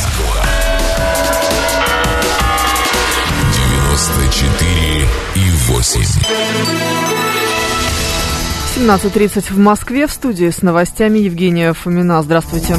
94 3.99 5.09
и 5.35 5.51
8. 5.69 6.01
17.30 8.77 9.53
в 9.53 9.59
Москве. 9.59 10.07
В 10.07 10.13
студии 10.13 10.51
с 10.51 10.63
новостями 10.63 11.19
Евгения 11.19 11.73
Фомина. 11.73 12.23
Здравствуйте. 12.23 12.77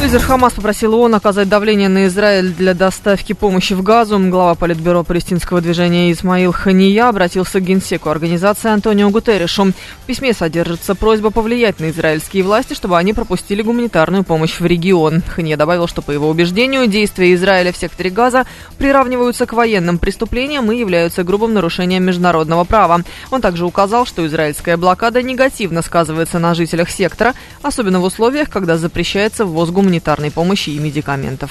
Лидер 0.00 0.20
Хамас 0.20 0.52
попросил 0.52 0.94
ООН 0.94 1.14
оказать 1.14 1.48
давление 1.48 1.88
на 1.88 2.06
Израиль 2.08 2.52
для 2.52 2.74
доставки 2.74 3.32
помощи 3.32 3.72
в 3.72 3.82
Газу. 3.82 4.18
Глава 4.18 4.54
Политбюро 4.54 5.02
палестинского 5.02 5.62
движения 5.62 6.12
Исмаил 6.12 6.52
Хания 6.52 7.08
обратился 7.08 7.58
к 7.58 7.64
генсеку 7.64 8.10
организации 8.10 8.70
Антонио 8.70 9.08
Гутерришу. 9.08 9.72
В 10.02 10.06
письме 10.06 10.34
содержится 10.34 10.94
просьба 10.94 11.30
повлиять 11.30 11.80
на 11.80 11.88
израильские 11.88 12.42
власти, 12.42 12.74
чтобы 12.74 12.98
они 12.98 13.14
пропустили 13.14 13.62
гуманитарную 13.62 14.24
помощь 14.24 14.60
в 14.60 14.66
регион. 14.66 15.22
Хания 15.22 15.56
добавил, 15.56 15.88
что, 15.88 16.02
по 16.02 16.10
его 16.10 16.28
убеждению, 16.28 16.86
действия 16.86 17.32
Израиля 17.32 17.72
в 17.72 17.76
секторе 17.76 18.10
Газа 18.10 18.44
приравниваются 18.76 19.46
к 19.46 19.54
военным 19.54 19.98
преступлениям 19.98 20.70
и 20.70 20.76
являются 20.76 21.24
грубым 21.24 21.54
нарушением 21.54 22.04
международного 22.04 22.64
права. 22.64 23.00
Он 23.30 23.40
также 23.40 23.64
указал, 23.64 24.04
что 24.04 24.26
израильская 24.26 24.76
блокада 24.76 25.22
негативно 25.22 25.80
сказывается 25.80 26.38
на 26.38 26.54
жителях 26.54 26.90
сектора, 26.90 27.32
особенно 27.62 28.00
в 28.00 28.04
условиях, 28.04 28.50
когда 28.50 28.76
запрещается 28.76 29.46
ввоз 29.46 29.70
гуманитарной 29.70 29.83
гуманитарной 29.84 30.30
помощи 30.30 30.70
и 30.70 30.78
медикаментов. 30.78 31.50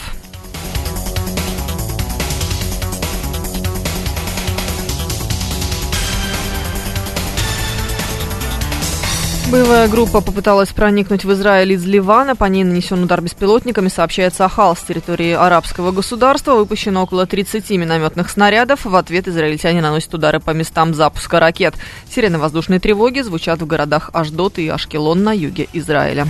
Боевая 9.51 9.87
группа 9.87 10.19
попыталась 10.19 10.69
проникнуть 10.69 11.25
в 11.25 11.31
Израиль 11.33 11.73
из 11.73 11.85
Ливана. 11.85 12.35
По 12.35 12.45
ней 12.45 12.63
нанесен 12.63 13.03
удар 13.03 13.21
беспилотниками, 13.21 13.87
сообщается 13.87 14.45
Ахал. 14.45 14.75
С 14.75 14.79
территории 14.79 15.33
арабского 15.33 15.91
государства 15.91 16.55
выпущено 16.55 17.03
около 17.03 17.27
30 17.27 17.69
минометных 17.69 18.31
снарядов. 18.31 18.85
В 18.85 18.95
ответ 18.95 19.27
израильтяне 19.27 19.79
наносят 19.79 20.11
удары 20.11 20.39
по 20.39 20.49
местам 20.51 20.95
запуска 20.95 21.39
ракет. 21.39 21.75
Сирены 22.09 22.39
воздушной 22.39 22.79
тревоги 22.79 23.21
звучат 23.21 23.61
в 23.61 23.67
городах 23.67 24.09
Аждот 24.11 24.57
и 24.57 24.67
Ашкелон 24.69 25.23
на 25.23 25.33
юге 25.33 25.67
Израиля. 25.73 26.25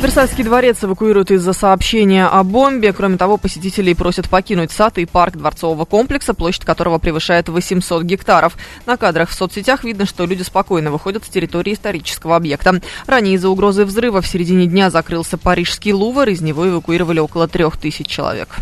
Версальский 0.00 0.44
дворец 0.44 0.84
эвакуируют 0.84 1.32
из-за 1.32 1.52
сообщения 1.52 2.26
о 2.26 2.44
бомбе. 2.44 2.92
Кроме 2.92 3.16
того, 3.16 3.36
посетителей 3.36 3.94
просят 3.94 4.28
покинуть 4.28 4.70
сад 4.70 4.96
и 4.96 5.06
парк 5.06 5.36
дворцового 5.36 5.86
комплекса, 5.86 6.34
площадь 6.34 6.64
которого 6.64 6.98
превышает 6.98 7.48
800 7.48 8.04
гектаров. 8.04 8.56
На 8.86 8.96
кадрах 8.96 9.28
в 9.28 9.34
соцсетях 9.34 9.82
видно, 9.82 10.06
что 10.06 10.24
люди 10.24 10.42
спокойно 10.42 10.92
выходят 10.92 11.24
с 11.24 11.28
территории 11.28 11.74
исторического 11.74 12.36
объекта. 12.36 12.80
Ранее 13.06 13.34
из-за 13.34 13.48
угрозы 13.48 13.84
взрыва 13.84 14.22
в 14.22 14.26
середине 14.28 14.66
дня 14.66 14.88
закрылся 14.88 15.36
парижский 15.36 15.92
Лувр. 15.92 16.28
Из 16.28 16.40
него 16.42 16.68
эвакуировали 16.68 17.18
около 17.18 17.48
трех 17.48 17.76
тысяч 17.76 18.06
человек. 18.06 18.60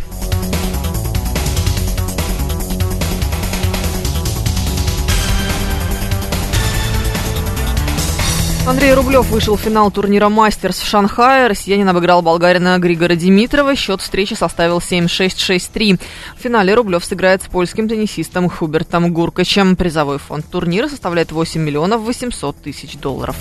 Андрей 8.66 8.94
Рублев 8.94 9.26
вышел 9.30 9.56
в 9.56 9.60
финал 9.60 9.92
турнира 9.92 10.28
«Мастерс» 10.28 10.80
в 10.80 10.86
Шанхае. 10.86 11.46
Россиянин 11.46 11.88
обыграл 11.88 12.20
болгарина 12.20 12.76
Григора 12.80 13.14
Димитрова. 13.14 13.76
Счет 13.76 14.00
встречи 14.00 14.34
составил 14.34 14.78
7-6-6-3. 14.78 16.00
В 16.36 16.42
финале 16.42 16.74
Рублев 16.74 17.04
сыграет 17.04 17.44
с 17.44 17.46
польским 17.46 17.88
теннисистом 17.88 18.50
Хубертом 18.50 19.12
Гуркачем. 19.12 19.76
Призовой 19.76 20.18
фонд 20.18 20.50
турнира 20.50 20.88
составляет 20.88 21.30
8 21.30 21.60
миллионов 21.60 22.00
800 22.00 22.56
тысяч 22.56 22.96
долларов. 22.96 23.36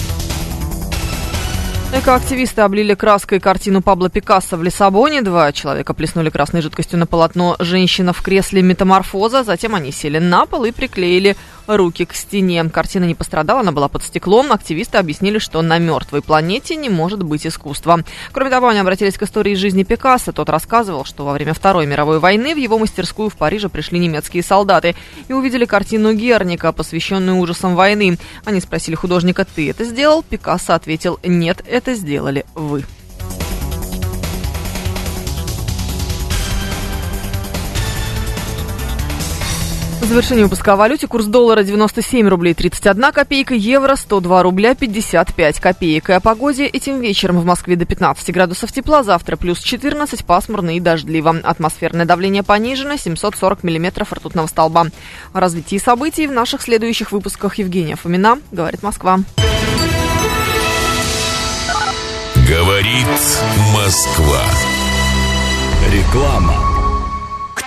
Экоактивисты 1.92 2.62
облили 2.62 2.94
краской 2.94 3.40
картину 3.40 3.82
Пабло 3.82 4.10
Пикассо 4.10 4.58
в 4.58 4.64
Лиссабоне. 4.64 5.22
Два 5.22 5.52
человека 5.52 5.94
плеснули 5.94 6.30
красной 6.30 6.62
жидкостью 6.62 7.00
на 7.00 7.08
полотно 7.08 7.56
«Женщина 7.58 8.12
в 8.12 8.22
кресле 8.22 8.62
метаморфоза». 8.62 9.44
Затем 9.44 9.74
они 9.74 9.92
сели 9.92 10.20
на 10.20 10.46
пол 10.46 10.66
и 10.66 10.72
приклеили 10.72 11.38
руки 11.68 12.06
к 12.06 12.14
стене. 12.14 12.64
Картина 12.70 13.06
не 13.06 13.16
пострадала, 13.16 13.62
она 13.62 13.72
была 13.72 13.88
под 13.88 14.04
стеклом. 14.04 14.52
Активисты 14.52 14.98
объяснили, 14.98 15.40
что 15.40 15.62
на 15.62 15.78
мертвой 15.78 16.22
планете 16.22 16.76
не 16.76 16.90
может 16.90 17.24
быть 17.24 17.46
искусства. 17.46 18.02
Кроме 18.32 18.50
того, 18.50 18.68
они 18.68 18.80
обратились 18.80 19.18
к 19.18 19.24
истории 19.24 19.56
жизни 19.56 19.84
Пикассо. 19.84 20.32
Тот 20.32 20.50
рассказывал, 20.50 21.06
что 21.06 21.26
во 21.26 21.34
время 21.34 21.54
Второй 21.54 21.86
мировой 21.86 22.20
войны 22.20 22.54
в 22.54 22.58
его 22.58 22.78
мастерскую 22.78 23.30
в 23.30 23.36
Париже 23.36 23.70
пришли 23.70 24.00
немецкие 24.00 24.44
солдаты 24.44 24.96
и 25.28 25.34
увидели 25.34 25.66
картину 25.66 26.14
Герника, 26.14 26.72
посвященную 26.72 27.38
ужасам 27.38 27.76
войны. 27.76 28.18
Они 28.44 28.60
спросили 28.60 28.96
художника, 28.96 29.46
ты 29.46 29.70
это 29.70 29.84
сделал? 29.84 30.24
Пикассо 30.24 30.74
ответил, 30.74 31.20
нет, 31.24 31.64
это 31.68 31.94
сделали 31.96 32.46
вы. 32.54 32.84
В 40.06 40.08
завершении 40.08 40.44
выпуска 40.44 40.74
о 40.74 40.76
валюте 40.76 41.08
курс 41.08 41.26
доллара 41.26 41.64
97 41.64 42.28
рублей 42.28 42.54
31 42.54 43.12
копейка, 43.12 43.56
евро 43.56 43.96
102 43.96 44.44
рубля 44.44 44.76
55 44.76 45.60
копеек. 45.60 46.12
И 46.12 46.14
о 46.14 46.20
погоде 46.20 46.68
этим 46.68 47.02
вечером 47.02 47.40
в 47.40 47.46
Москве 47.46 47.76
до 47.76 47.86
15 47.86 48.32
градусов 48.32 48.72
тепла, 48.72 49.02
завтра 49.02 49.36
плюс 49.36 49.58
14, 49.62 50.24
пасмурно 50.24 50.78
и 50.78 50.80
дождливо. 50.80 51.36
Атмосферное 51.44 52.06
давление 52.06 52.44
понижено, 52.44 52.98
740 52.98 53.64
миллиметров 53.64 54.14
ртутного 54.14 54.46
столба. 54.46 54.86
О 55.34 55.40
развитии 55.40 55.80
событий 55.80 56.28
в 56.28 56.32
наших 56.32 56.62
следующих 56.62 57.12
выпусках 57.12 57.56
Евгения 57.56 57.96
Фомина, 57.96 58.38
говорит 58.52 58.84
Москва. 58.84 59.22
Говорит 62.48 63.08
Москва. 63.74 64.44
Реклама. 65.92 66.75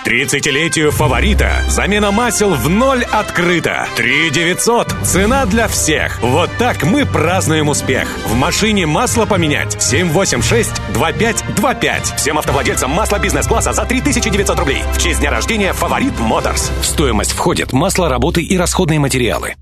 К 0.09 0.11
30-летию 0.11 0.91
фаворита 0.91 1.63
замена 1.67 2.09
масел 2.09 2.55
в 2.55 2.67
ноль 2.67 3.03
открыта. 3.03 3.87
3 3.95 4.31
900. 4.31 4.95
Цена 5.03 5.45
для 5.45 5.67
всех. 5.67 6.19
Вот 6.23 6.49
так 6.57 6.81
мы 6.81 7.05
празднуем 7.05 7.69
успех. 7.69 8.09
В 8.25 8.33
машине 8.33 8.87
масло 8.87 9.27
поменять. 9.27 9.75
786-2525. 9.75 12.17
Всем 12.17 12.39
автовладельцам 12.39 12.89
масла 12.89 13.19
бизнес-класса 13.19 13.71
за 13.71 13.85
3900 13.85 14.57
рублей. 14.57 14.81
В 14.93 14.97
честь 14.99 15.19
дня 15.19 15.29
рождения 15.29 15.73
Фаворит 15.73 16.17
Моторс. 16.17 16.71
В 16.81 16.87
стоимость 16.87 17.33
входит 17.33 17.71
масло, 17.71 18.09
работы 18.09 18.41
и 18.41 18.57
расходные 18.57 18.97
материалы. 18.97 19.53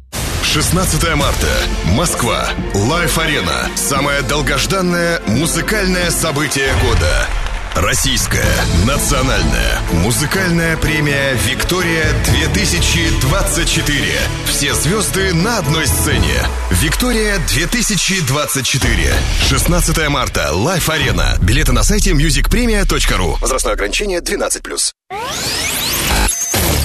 16 0.43 1.13
марта. 1.15 1.51
Москва. 1.97 2.47
Live 2.73 3.19
Арена. 3.19 3.67
Самое 3.75 4.21
долгожданное 4.21 5.19
музыкальное 5.27 6.09
событие 6.09 6.71
года. 6.85 7.27
Российская 7.75 8.55
национальная 8.85 9.79
музыкальная 10.03 10.77
премия 10.77 11.33
«Виктория-2024». 11.33 14.13
Все 14.45 14.73
звезды 14.73 15.33
на 15.33 15.57
одной 15.59 15.85
сцене. 15.87 16.45
«Виктория-2024». 16.71 19.13
16 19.49 20.09
марта. 20.09 20.53
Live 20.53 20.89
Арена. 20.89 21.37
Билеты 21.41 21.71
на 21.71 21.83
сайте 21.83 22.11
musicpremia.ru. 22.11 23.37
Возрастное 23.39 23.73
ограничение 23.73 24.19
12+. 24.19 24.91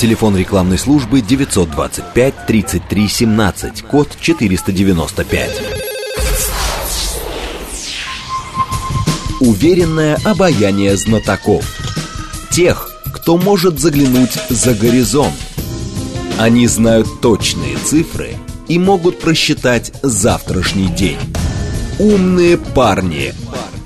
Телефон 0.01 0.37
рекламной 0.37 0.79
службы 0.79 1.21
925 1.21 2.47
33 2.47 3.09
17, 3.09 3.83
код 3.83 4.09
495. 4.21 5.51
Уверенное 9.43 10.21
обаяние 10.23 10.97
знатоков. 10.97 11.65
Тех, 12.53 12.93
кто 13.13 13.37
может 13.37 13.81
заглянуть 13.81 14.39
за 14.49 14.73
горизонт. 14.73 15.35
Они 16.39 16.69
знают 16.69 17.21
точные 17.21 17.77
цифры 17.79 18.37
и 18.69 18.79
могут 18.79 19.19
просчитать 19.19 19.93
завтрашний 20.01 20.87
день. 20.87 21.19
Умные 21.99 22.57
парни 22.57 23.35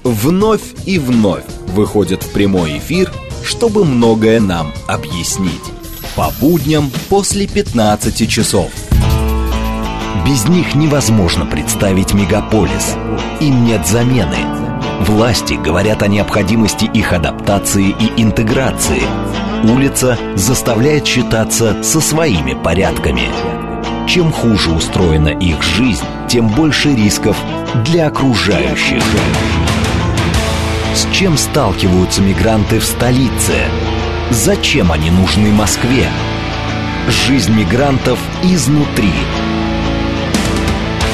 вновь 0.04 0.60
и 0.84 0.98
вновь 0.98 1.44
выходят 1.68 2.22
в 2.22 2.32
прямой 2.32 2.76
эфир, 2.76 3.10
чтобы 3.42 3.86
многое 3.86 4.40
нам 4.40 4.74
объяснить. 4.86 5.52
По 6.16 6.30
будням 6.38 6.92
после 7.08 7.46
15 7.46 8.28
часов. 8.28 8.70
Без 10.26 10.46
них 10.48 10.74
невозможно 10.74 11.46
представить 11.46 12.12
мегаполис. 12.12 12.94
Им 13.40 13.64
нет 13.64 13.86
замены. 13.86 14.65
Власти 15.00 15.54
говорят 15.54 16.02
о 16.02 16.08
необходимости 16.08 16.86
их 16.86 17.12
адаптации 17.12 17.94
и 17.98 18.22
интеграции. 18.22 19.02
Улица 19.64 20.18
заставляет 20.34 21.06
считаться 21.06 21.82
со 21.82 22.00
своими 22.00 22.54
порядками. 22.54 23.28
Чем 24.08 24.32
хуже 24.32 24.70
устроена 24.70 25.28
их 25.28 25.62
жизнь, 25.62 26.04
тем 26.28 26.48
больше 26.48 26.94
рисков 26.94 27.36
для 27.84 28.06
окружающих. 28.06 29.02
С 30.94 31.06
чем 31.12 31.36
сталкиваются 31.36 32.22
мигранты 32.22 32.78
в 32.78 32.84
столице? 32.84 33.54
Зачем 34.30 34.92
они 34.92 35.10
нужны 35.10 35.50
Москве? 35.50 36.08
Жизнь 37.08 37.52
мигрантов 37.52 38.18
изнутри. 38.42 39.12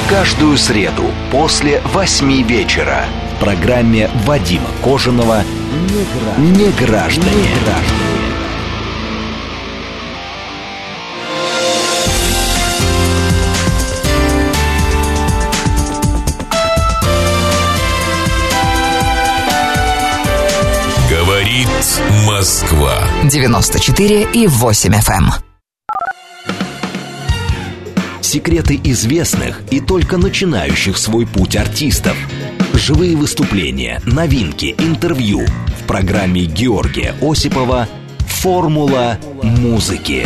Каждую 0.09 0.57
среду 0.57 1.05
после 1.31 1.81
восьми 1.93 2.43
вечера 2.43 3.05
программе 3.43 4.09
Вадима 4.23 4.69
Кожаного 4.81 5.43
«Неграждане». 6.37 7.27
Говорит 21.09 21.67
Москва. 22.25 23.03
94 23.25 24.27
и 24.31 24.47
8 24.47 24.93
FM. 24.93 25.43
Секреты 28.21 28.79
известных 28.85 29.59
и 29.69 29.81
только 29.81 30.17
начинающих 30.17 30.97
свой 30.97 31.27
путь 31.27 31.57
артистов. 31.57 32.15
Живые 32.73 33.15
выступления, 33.15 34.01
новинки, 34.05 34.75
интервью 34.77 35.45
в 35.79 35.87
программе 35.87 36.45
Георгия 36.45 37.13
Осипова 37.21 37.87
«Формула 38.19 39.17
музыки». 39.41 40.25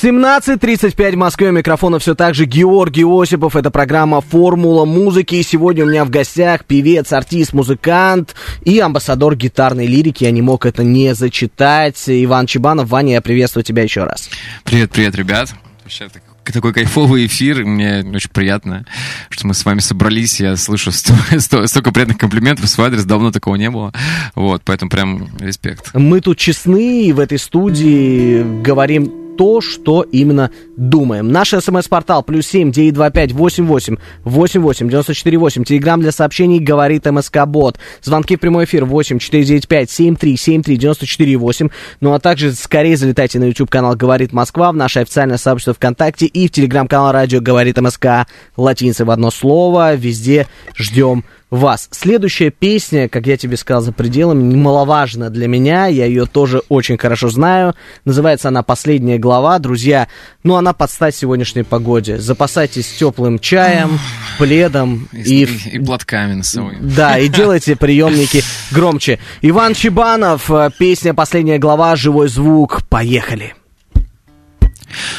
17.35 0.00 1.12
в 1.12 1.16
Москве. 1.16 1.48
У 1.48 1.52
микрофона 1.52 1.98
все 1.98 2.14
так 2.14 2.34
же 2.36 2.44
Георгий 2.44 3.04
Осипов. 3.04 3.56
Это 3.56 3.70
программа 3.72 4.20
«Формула 4.20 4.84
музыки». 4.84 5.34
И 5.34 5.42
сегодня 5.42 5.84
у 5.84 5.88
меня 5.88 6.04
в 6.04 6.10
гостях 6.10 6.64
певец, 6.64 7.12
артист, 7.12 7.52
музыкант 7.52 8.36
и 8.62 8.78
амбассадор 8.78 9.34
гитарной 9.34 9.86
лирики. 9.86 10.22
Я 10.22 10.30
не 10.30 10.40
мог 10.40 10.66
это 10.66 10.84
не 10.84 11.14
зачитать. 11.16 12.02
Иван 12.06 12.46
Чебанов. 12.46 12.88
Ваня, 12.90 13.14
я 13.14 13.20
приветствую 13.20 13.64
тебя 13.64 13.82
еще 13.82 14.04
раз. 14.04 14.30
Привет, 14.62 14.92
привет, 14.92 15.16
ребят. 15.16 15.52
Вообще 15.82 16.08
так- 16.08 16.22
такой 16.52 16.72
кайфовый 16.72 17.26
эфир, 17.26 17.64
мне 17.64 18.04
очень 18.14 18.30
приятно, 18.30 18.84
что 19.30 19.46
мы 19.46 19.54
с 19.54 19.64
вами 19.64 19.80
собрались. 19.80 20.40
Я 20.40 20.56
слышу 20.56 20.92
сто- 20.92 21.14
сто- 21.38 21.66
столько 21.66 21.92
приятных 21.92 22.18
комплиментов 22.18 22.66
в 22.66 22.68
свой 22.68 22.88
адрес, 22.88 23.04
давно 23.04 23.30
такого 23.30 23.56
не 23.56 23.70
было. 23.70 23.92
Вот, 24.34 24.62
поэтому 24.64 24.90
прям 24.90 25.28
респект. 25.38 25.94
Мы 25.94 26.20
тут 26.20 26.38
честны 26.38 27.12
в 27.12 27.20
этой 27.20 27.38
студии 27.38 28.42
говорим 28.62 29.27
то, 29.38 29.60
что 29.60 30.02
именно 30.02 30.50
думаем. 30.76 31.30
Наш 31.30 31.50
смс-портал 31.50 32.24
плюс 32.24 32.46
семь 32.48 32.72
девять 32.72 32.94
два 32.94 33.10
пять 33.10 33.30
восемь 33.30 33.66
восемь 33.66 33.96
восемь 34.24 34.60
восемь 34.60 34.88
девяносто 34.88 35.14
четыре 35.14 35.38
восемь. 35.38 35.62
Телеграмм 35.62 36.00
для 36.00 36.10
сообщений 36.10 36.58
говорит 36.58 37.06
МСК 37.06 37.46
Бот. 37.46 37.78
Звонки 38.02 38.36
в 38.36 38.40
прямой 38.40 38.64
эфир 38.64 38.84
восемь 38.84 39.20
четыре 39.20 39.44
девять 39.44 39.68
пять 39.68 39.90
семь 39.90 40.16
три 40.16 40.36
семь 40.36 40.62
три 40.62 40.76
девяносто 40.76 41.06
четыре 41.06 41.36
восемь. 41.36 41.68
Ну 42.00 42.12
а 42.12 42.18
также 42.18 42.52
скорее 42.52 42.96
залетайте 42.96 43.38
на 43.38 43.44
YouTube 43.44 43.70
канал 43.70 43.94
Говорит 43.94 44.32
Москва, 44.32 44.72
в 44.72 44.76
наше 44.76 44.98
официальное 44.98 45.38
сообщество 45.38 45.72
ВКонтакте 45.72 46.26
и 46.26 46.48
в 46.48 46.50
телеграм-канал 46.50 47.12
Радио 47.12 47.40
Говорит 47.40 47.80
МСК. 47.80 48.26
Латинцы 48.56 49.04
в 49.04 49.10
одно 49.10 49.30
слово. 49.30 49.94
Везде 49.94 50.48
ждем 50.74 51.24
вас. 51.50 51.88
Следующая 51.90 52.50
песня, 52.50 53.08
как 53.08 53.26
я 53.26 53.36
тебе 53.36 53.56
сказал, 53.56 53.80
за 53.82 53.92
пределами, 53.92 54.42
немаловажна 54.42 55.30
для 55.30 55.48
меня. 55.48 55.86
Я 55.86 56.04
ее 56.04 56.26
тоже 56.26 56.62
очень 56.68 56.98
хорошо 56.98 57.30
знаю. 57.30 57.74
Называется 58.04 58.48
она 58.48 58.62
«Последняя 58.62 59.18
глава». 59.18 59.58
Друзья, 59.58 60.08
ну 60.44 60.56
она 60.56 60.72
под 60.72 60.90
стать 60.90 61.14
сегодняшней 61.16 61.62
погоде. 61.62 62.18
Запасайтесь 62.18 62.88
теплым 62.98 63.38
чаем, 63.38 63.98
пледом 64.38 65.08
И, 65.12 65.22
и... 65.22 65.44
и- 65.44 65.76
и 65.76 65.78
платками 65.78 66.34
на 66.34 66.42
собой. 66.44 66.76
Да, 66.80 67.18
и 67.18 67.28
делайте 67.38 67.76
приемники 67.76 68.42
громче. 68.70 69.18
Иван 69.42 69.74
Чебанов, 69.74 70.50
э, 70.50 70.70
песня 70.78 71.14
«Последняя 71.14 71.58
глава», 71.58 71.96
живой 71.96 72.28
звук. 72.28 72.82
Поехали. 72.88 73.54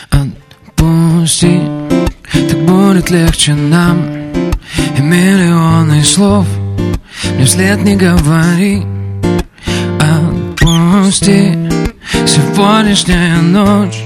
Отпусти, 0.09 1.61
так 2.31 2.59
будет 2.65 3.09
легче 3.09 3.53
нам 3.53 4.18
И 4.97 5.01
миллионы 5.01 6.03
слов 6.03 6.45
мне 7.35 7.45
вслед 7.45 7.83
не 7.83 7.95
говори. 7.95 8.83
Отпусти, 9.99 11.55
сегодняшняя 12.25 13.41
ночь 13.41 14.03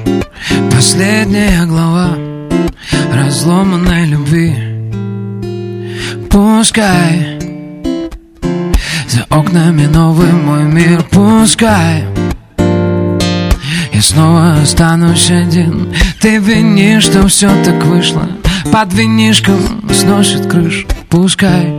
Последняя 0.71 1.65
глава 1.65 2.15
разломанной 3.11 4.05
любви. 4.07 4.55
Пускай 6.29 7.39
за 9.07 9.25
окнами 9.29 9.85
новый 9.85 10.31
мой 10.31 10.63
мир 10.63 11.03
Пускай 11.11 12.03
я 13.93 14.01
снова 14.01 14.55
останусь 14.61 15.29
один. 15.29 15.93
Ты 16.19 16.37
винишь, 16.37 17.03
что 17.03 17.27
все 17.27 17.49
так 17.63 17.83
вышло 17.85 18.27
Под 18.71 18.93
винишком 18.93 19.89
сносит 19.91 20.47
крышу. 20.47 20.87
Пускай. 21.09 21.73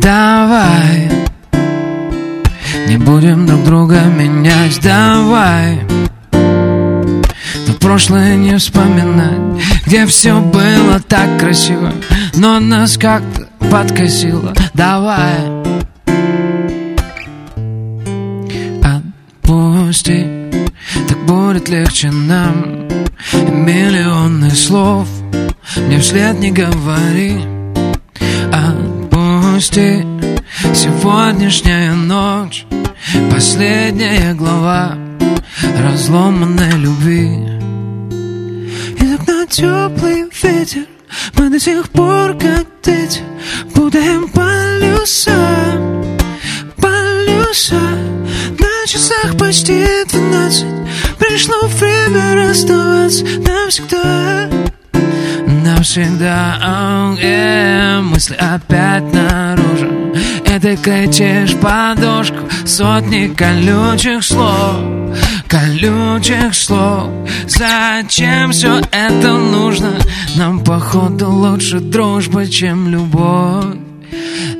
Давай. 0.00 1.10
Не 2.88 2.96
будем 2.96 3.46
друг 3.46 3.64
друга 3.64 4.00
менять. 4.02 4.80
Давай. 4.82 5.80
То 6.30 7.72
прошлое 7.80 8.36
не 8.36 8.56
вспоминать 8.56 9.62
Где 9.86 10.06
все 10.06 10.40
было 10.40 11.00
так 11.00 11.38
красиво 11.38 11.92
Но 12.34 12.60
нас 12.60 12.96
как-то 12.96 13.48
подкосило. 13.70 14.54
Давай. 14.74 15.38
Отпусти 18.82 20.39
Так 21.08 21.18
будет 21.26 21.68
легче 21.68 22.10
нам. 22.10 22.88
И 23.32 23.36
Миллионы 23.36 24.50
слов 24.50 25.08
Мне 25.76 25.98
вслед 25.98 26.38
не 26.40 26.50
говори. 26.50 27.36
Отпусти. 28.52 30.04
Сегодняшняя 30.74 31.94
ночь 31.94 32.66
Последняя 33.30 34.34
глава 34.34 34.96
Разломанной 35.78 36.72
любви. 36.72 37.60
Из 38.98 39.14
окна 39.14 39.46
теплый 39.46 40.24
ветер 40.42 40.86
Мы 41.36 41.50
до 41.50 41.58
сих 41.58 41.88
пор 41.90 42.34
как 42.34 42.66
дети 42.82 43.20
Путаем 43.74 44.28
полюса 44.28 45.32
Полюса 46.76 47.80
На 48.58 48.86
часах 48.86 49.36
почти 49.38 49.84
двенадцать 50.10 50.79
Пришло 51.20 51.68
время 51.68 52.34
расставаться 52.34 53.24
Навсегда 53.24 54.48
Навсегда 55.46 56.58
oh, 56.64 57.18
yeah. 57.20 58.00
Мысли 58.00 58.34
опять 58.34 59.12
наружу 59.12 60.14
И 60.46 60.58
ты 60.58 60.76
кричишь 60.76 61.54
подушку 61.56 62.36
Сотни 62.64 63.28
колючих 63.28 64.24
слов 64.24 64.76
Колючих 65.46 66.54
слов 66.54 67.10
Зачем 67.46 68.52
все 68.52 68.80
это 68.90 69.32
нужно? 69.34 69.98
Нам 70.36 70.64
походу 70.64 71.30
лучше 71.30 71.80
дружба, 71.80 72.46
чем 72.46 72.88
любовь 72.88 73.76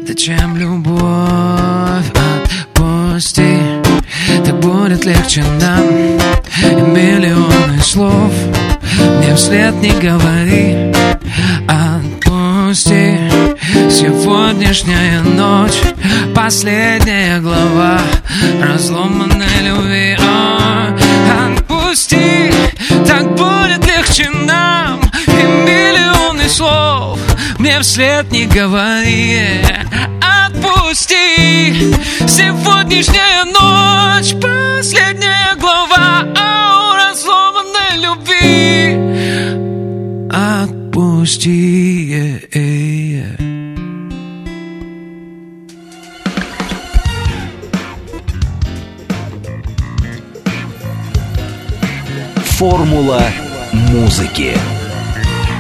Да 0.07 0.14
чем 0.14 0.57
любовь 0.57 2.07
Отпусти 2.75 3.89
Так 4.44 4.59
будет 4.61 5.04
легче 5.04 5.44
нам 5.61 5.85
И 6.62 6.83
миллионы 6.83 7.80
слов 7.83 8.33
Мне 9.18 9.35
вслед 9.35 9.74
не 9.76 9.90
говори. 9.90 10.92
Отпусти. 11.68 13.18
Сегодняшняя 13.90 15.20
ночь 15.20 15.80
Последняя 16.35 17.40
глава 17.40 18.00
Разломанной 18.61 19.62
любви. 19.62 20.16
О, 20.20 20.96
Отпусти. 21.46 22.50
Легче 24.00 24.30
нам. 24.30 25.00
И 25.26 25.42
миллионы 25.42 26.49
слов 26.49 27.18
мне 27.59 27.78
вслед 27.80 28.32
не 28.32 28.47
говори 28.47 29.62
Отпусти 30.61 31.72
Сегодняшняя 32.28 33.44
ночь 33.44 34.34
Последняя 34.34 35.54
глава 35.58 36.26
О 36.36 36.96
разломанной 36.96 37.96
любви 37.98 38.98
Отпусти 40.30 42.12
э, 42.12 42.40
э. 42.52 42.80
Формула 52.58 53.22
музыки. 53.72 54.54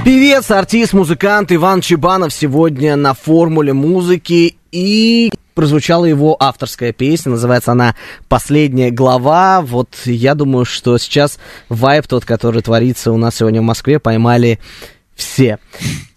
Певец, 0.02 0.50
артист, 0.50 0.94
музыкант 0.94 1.52
Иван 1.52 1.82
Чебанов 1.82 2.32
сегодня 2.32 2.96
на 2.96 3.12
формуле 3.12 3.74
музыки 3.74 4.56
и 4.72 5.30
прозвучала 5.54 6.06
его 6.06 6.36
авторская 6.40 6.94
песня, 6.94 7.32
называется 7.32 7.72
она 7.72 7.94
«Последняя 8.26 8.90
глава». 8.90 9.60
Вот 9.60 9.88
я 10.06 10.34
думаю, 10.34 10.64
что 10.64 10.96
сейчас 10.96 11.38
вайп 11.68 12.06
тот, 12.06 12.24
который 12.24 12.62
творится 12.62 13.12
у 13.12 13.18
нас 13.18 13.36
сегодня 13.36 13.60
в 13.60 13.64
Москве, 13.64 13.98
поймали 13.98 14.58
все. 15.20 15.58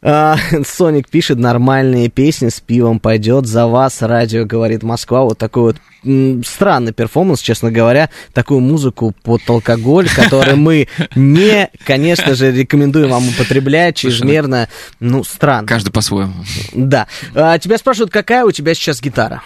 А, 0.01 0.38
Соник 0.66 1.10
пишет, 1.10 1.38
нормальные 1.38 2.10
песни 2.10 2.49
с 2.49 2.60
пивом 2.60 2.99
пойдет 2.99 3.45
за 3.45 3.68
вас, 3.68 4.01
радио 4.01 4.45
говорит 4.45 4.84
Москва. 4.84 5.24
Вот 5.24 5.38
такой 5.38 5.64
вот 5.64 5.78
м, 6.04 6.43
странный 6.43 6.91
перформанс, 6.91 7.39
честно 7.39 7.72
говоря, 7.72 8.10
такую 8.34 8.60
музыку 8.60 9.14
под 9.24 9.47
алкоголь, 9.49 10.10
который 10.10 10.56
мы 10.56 10.88
не, 11.16 11.70
конечно 11.86 12.36
же, 12.36 12.51
рекомендуем 12.51 13.10
вам 13.10 13.30
употреблять 13.30 13.95
чрезмерно, 13.95 14.68
ну, 14.99 15.24
странно. 15.24 15.68
Каждый 15.68 15.91
по-своему. 15.91 16.34
Да. 16.74 17.08
А, 17.34 17.58
тебя 17.60 17.78
спрашивают, 17.78 18.12
какая 18.12 18.43
у 18.43 18.51
тебя 18.51 18.74
сейчас 18.74 19.01
гитара? 19.01 19.43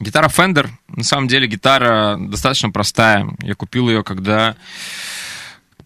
Гитара 0.00 0.28
Fender. 0.28 0.68
На 0.88 1.04
самом 1.04 1.28
деле 1.28 1.46
гитара 1.46 2.16
достаточно 2.18 2.70
простая. 2.70 3.26
Я 3.42 3.54
купил 3.54 3.88
ее, 3.88 4.04
когда... 4.04 4.54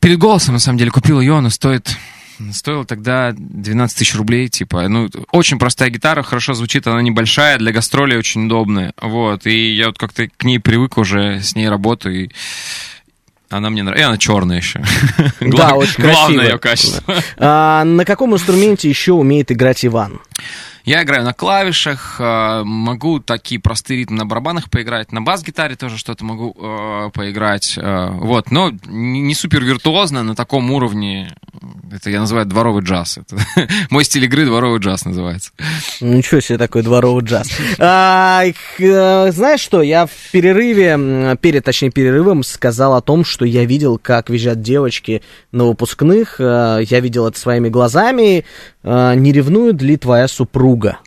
Перед 0.01 0.19
голосом, 0.19 0.55
на 0.55 0.61
самом 0.61 0.79
деле, 0.79 0.91
купил 0.91 1.21
ее. 1.21 1.37
Она 1.39 1.51
стоит... 1.51 1.97
Стоила 2.53 2.85
тогда 2.85 3.33
12 3.37 3.99
тысяч 3.99 4.15
рублей, 4.15 4.49
типа. 4.49 4.89
Ну, 4.89 5.09
очень 5.31 5.59
простая 5.59 5.91
гитара, 5.91 6.23
хорошо 6.23 6.55
звучит, 6.55 6.87
она 6.87 7.03
небольшая, 7.03 7.59
для 7.59 7.73
гастролей 7.73 8.17
очень 8.17 8.47
удобная. 8.47 8.93
Вот, 9.01 9.47
и 9.47 9.75
я 9.75 9.87
вот 9.89 9.99
как-то 9.99 10.29
к 10.29 10.45
ней 10.45 10.59
привык 10.59 10.99
уже, 10.99 11.41
с 11.41 11.55
ней 11.55 11.69
работаю, 11.69 12.25
и 12.25 12.31
она 13.51 13.69
мне 13.71 13.83
нравится. 13.83 14.03
И 14.03 14.07
она 14.09 14.19
черная 14.19 14.57
еще. 14.57 14.83
Да, 15.41 15.75
очень 15.75 16.03
Главное 16.03 16.17
красивая. 16.27 16.47
ее 16.53 16.59
качество. 16.59 17.15
А, 17.37 17.85
на 17.85 18.05
каком 18.05 18.35
инструменте 18.35 18.89
еще 18.89 19.13
умеет 19.13 19.53
играть 19.53 19.85
Иван? 19.85 20.21
Я 20.85 21.03
играю 21.03 21.25
на 21.25 21.33
клавишах, 21.33 22.17
э, 22.19 22.63
могу 22.65 23.21
такие 23.21 23.61
простые 23.61 24.01
ритмы 24.01 24.19
на 24.19 24.27
барабанах 24.27 24.71
поиграть, 24.71 25.13
на 25.13 25.23
бас-гитаре 25.23 25.77
тоже 25.77 25.97
что-то 25.99 26.25
могу 26.25 26.57
э, 26.59 27.11
поиграть, 27.13 27.75
э, 27.77 28.09
вот, 28.13 28.51
но 28.51 28.73
не 28.87 29.35
супер 29.35 29.63
виртуозно, 29.63 30.23
на 30.23 30.35
таком 30.35 30.71
уровне, 30.71 31.35
это 31.93 32.11
я 32.11 32.21
называю 32.21 32.47
дворовый 32.47 32.83
джаз, 32.83 33.19
это 33.19 33.37
мой 33.91 34.05
стиль 34.05 34.25
игры 34.25 34.45
дворовый 34.45 34.81
джаз 34.81 35.05
называется. 35.05 35.53
Ничего 36.01 36.41
себе 36.41 36.59
такой 36.59 36.83
дворовый 36.83 37.25
джаз. 37.25 37.49
А, 37.79 38.43
э, 38.45 39.33
знаешь 39.33 39.61
что, 39.61 39.83
я 39.83 40.07
в 40.07 40.31
перерыве, 40.33 41.37
перед, 41.41 41.65
точнее, 41.65 41.91
перерывом 41.91 42.43
сказал 42.43 42.95
о 42.95 43.01
том, 43.01 43.25
что 43.25 43.45
я 43.45 43.65
видел, 43.65 43.99
как 43.99 44.31
визжат 44.31 44.61
девочки 44.63 45.23
на 45.53 45.67
выпускных. 45.67 46.37
Э, 46.39 46.81
Я 46.89 47.01
видел 47.01 47.27
это 47.27 47.39
своими 47.39 47.69
глазами. 47.69 48.45
Э, 48.83 49.15
Не 49.15 49.33
ревнует 49.33 49.81
ли 49.83 49.97
твоя 49.97 50.29
супруга? 50.29 50.99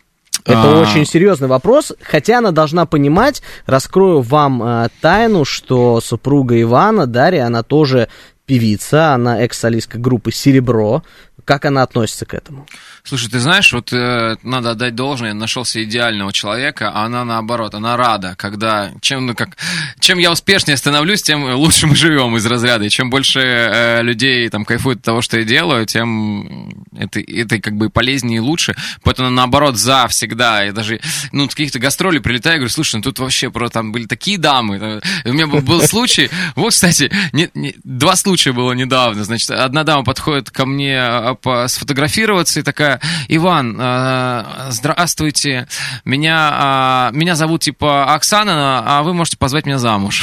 Это 0.44 0.78
А. 0.78 0.80
очень 0.80 1.04
серьезный 1.04 1.48
вопрос, 1.48 1.92
хотя 2.00 2.38
она 2.38 2.52
должна 2.52 2.86
понимать, 2.86 3.42
раскрою 3.66 4.20
вам 4.20 4.62
э, 4.62 4.88
тайну, 5.00 5.44
что 5.44 6.00
супруга 6.00 6.60
Ивана, 6.60 7.06
Дарья, 7.06 7.46
она 7.46 7.62
тоже 7.64 8.08
певица, 8.46 9.12
она 9.14 9.40
экс-солистка 9.40 9.98
группы 9.98 10.30
«Серебро». 10.30 11.02
Как 11.44 11.64
она 11.64 11.82
относится 11.82 12.26
к 12.26 12.34
этому? 12.34 12.66
Слушай, 13.06 13.30
ты 13.30 13.38
знаешь, 13.38 13.72
вот 13.72 13.92
э, 13.92 14.36
надо 14.42 14.72
отдать 14.72 14.96
должное, 14.96 15.32
нашелся 15.32 15.80
идеального 15.84 16.32
человека, 16.32 16.90
а 16.92 17.04
она 17.04 17.24
наоборот, 17.24 17.76
она 17.76 17.96
рада, 17.96 18.34
когда 18.36 18.90
чем, 19.00 19.26
ну, 19.26 19.34
как, 19.36 19.56
чем 20.00 20.18
я 20.18 20.32
успешнее 20.32 20.76
становлюсь, 20.76 21.22
тем 21.22 21.44
лучше 21.54 21.86
мы 21.86 21.94
живем 21.94 22.36
из 22.36 22.44
разряда. 22.46 22.84
И 22.84 22.90
чем 22.90 23.08
больше 23.08 23.38
э, 23.40 24.02
людей 24.02 24.48
там 24.48 24.64
кайфуют 24.64 24.98
от 24.98 25.04
того, 25.04 25.22
что 25.22 25.38
я 25.38 25.44
делаю, 25.44 25.86
тем 25.86 26.84
это, 26.98 27.20
это 27.20 27.60
как 27.60 27.76
бы 27.76 27.90
полезнее 27.90 28.38
и 28.38 28.40
лучше. 28.40 28.74
Поэтому 29.04 29.30
наоборот 29.30 29.76
за 29.76 30.08
всегда. 30.08 30.64
Я 30.64 30.72
даже, 30.72 31.00
ну, 31.30 31.46
каких-то 31.48 31.78
гастролей 31.78 32.20
прилетаю 32.20 32.56
и 32.56 32.58
говорю, 32.58 32.72
слушай, 32.72 32.96
ну 32.96 33.02
тут 33.02 33.20
вообще 33.20 33.50
про 33.50 33.68
там 33.68 33.92
были 33.92 34.06
такие 34.06 34.36
дамы. 34.36 35.00
У 35.24 35.32
меня 35.32 35.46
был, 35.46 35.60
был 35.60 35.80
случай, 35.82 36.28
вот, 36.56 36.70
кстати, 36.70 37.12
не- 37.32 37.50
не- 37.54 37.76
два 37.84 38.16
случая 38.16 38.52
было 38.52 38.72
недавно. 38.72 39.22
Значит, 39.22 39.50
одна 39.52 39.84
дама 39.84 40.02
подходит 40.02 40.50
ко 40.50 40.66
мне 40.66 40.98
а, 41.00 41.34
по- 41.36 41.68
сфотографироваться 41.68 42.58
и 42.58 42.62
такая, 42.64 42.95
Иван, 43.28 43.76
а, 43.78 44.68
здравствуйте, 44.70 45.66
меня, 46.04 46.50
а, 46.52 47.10
меня 47.12 47.34
зовут 47.34 47.62
типа 47.62 48.14
Оксана, 48.14 48.82
а 48.86 49.02
вы 49.02 49.14
можете 49.14 49.36
позвать 49.36 49.66
меня 49.66 49.78
замуж. 49.78 50.22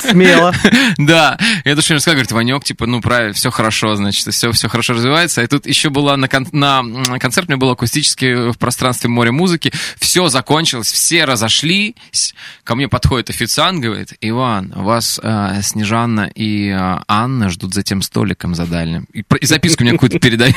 Смело. 0.00 0.52
Да, 0.98 1.38
я 1.64 1.74
тоже 1.74 1.94
рассказал, 1.94 2.14
говорит, 2.14 2.32
Ванек, 2.32 2.64
типа, 2.64 2.86
ну, 2.86 3.00
правильно, 3.00 3.32
все 3.32 3.50
хорошо, 3.50 3.94
значит, 3.94 4.32
все, 4.32 4.52
все 4.52 4.68
хорошо 4.68 4.94
развивается. 4.94 5.42
И 5.42 5.46
тут 5.46 5.66
еще 5.66 5.90
была 5.90 6.16
на, 6.16 6.28
кон- 6.28 6.48
на 6.52 6.82
концерт, 7.18 7.48
у 7.48 7.52
меня 7.52 7.58
был 7.58 7.70
акустический 7.70 8.50
в 8.50 8.58
пространстве 8.58 9.10
море 9.10 9.30
музыки, 9.30 9.72
все 9.98 10.28
закончилось, 10.28 10.90
все 10.92 11.24
разошлись, 11.24 12.34
ко 12.64 12.74
мне 12.74 12.88
подходит 12.88 13.30
официант, 13.30 13.80
говорит, 13.80 14.14
Иван, 14.20 14.72
вас 14.74 15.20
э, 15.22 15.60
Снежанна 15.62 16.30
и 16.34 16.68
э, 16.68 16.98
Анна 17.08 17.48
ждут 17.50 17.74
за 17.74 17.82
тем 17.82 18.02
столиком 18.02 18.54
за 18.54 18.66
дальним. 18.66 19.06
И, 19.12 19.24
и 19.40 19.46
записку 19.46 19.82
мне 19.82 19.92
какую-то 19.92 20.18
передают. 20.18 20.54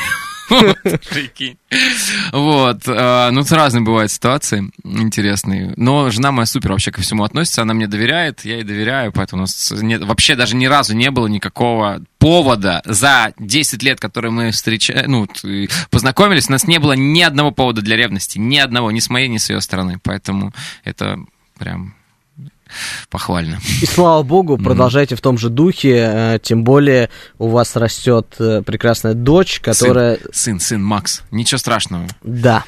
Прикинь. 0.48 1.58
Вот, 2.32 2.82
э, 2.86 3.30
ну, 3.32 3.42
разные 3.50 3.82
бывают 3.82 4.10
ситуации 4.10 4.70
интересные. 4.84 5.72
Но 5.76 6.10
жена 6.10 6.30
моя 6.32 6.46
супер 6.46 6.72
вообще 6.72 6.92
ко 6.92 7.00
всему 7.00 7.24
относится, 7.24 7.62
она 7.62 7.74
мне 7.74 7.86
доверяет, 7.88 8.44
я 8.44 8.56
ей 8.56 8.64
доверяю, 8.64 9.12
поэтому 9.12 9.40
у 9.40 9.42
нас 9.42 9.72
вообще 9.72 10.36
даже 10.36 10.56
ни 10.56 10.66
разу 10.66 10.94
не 10.94 11.10
было 11.10 11.26
никакого 11.26 12.02
повода 12.18 12.82
за 12.84 13.32
10 13.38 13.82
лет, 13.82 14.00
которые 14.00 14.30
мы 14.30 14.50
встреча... 14.52 15.04
ну, 15.06 15.20
вот, 15.20 15.44
и 15.44 15.68
познакомились, 15.90 16.48
у 16.48 16.52
нас 16.52 16.66
не 16.66 16.78
было 16.78 16.92
ни 16.92 17.22
одного 17.22 17.50
повода 17.50 17.82
для 17.82 17.96
ревности, 17.96 18.38
ни 18.38 18.58
одного, 18.58 18.90
ни 18.90 19.00
с 19.00 19.10
моей, 19.10 19.28
ни 19.28 19.38
с 19.38 19.50
ее 19.50 19.60
стороны, 19.60 19.98
поэтому 20.02 20.52
это 20.84 21.18
прям 21.58 21.95
похвально. 23.10 23.58
И 23.82 23.86
слава 23.86 24.22
богу, 24.22 24.58
продолжайте 24.58 25.16
в 25.16 25.20
том 25.20 25.38
же 25.38 25.50
духе, 25.50 25.94
э, 25.94 26.38
тем 26.42 26.64
более 26.64 27.10
у 27.38 27.48
вас 27.48 27.76
растет 27.76 28.34
э, 28.38 28.62
прекрасная 28.62 29.14
дочь, 29.14 29.60
которая... 29.60 30.16
Сын, 30.16 30.32
сын, 30.32 30.60
сын, 30.60 30.82
Макс, 30.82 31.22
ничего 31.30 31.58
страшного. 31.58 32.06
Да. 32.22 32.64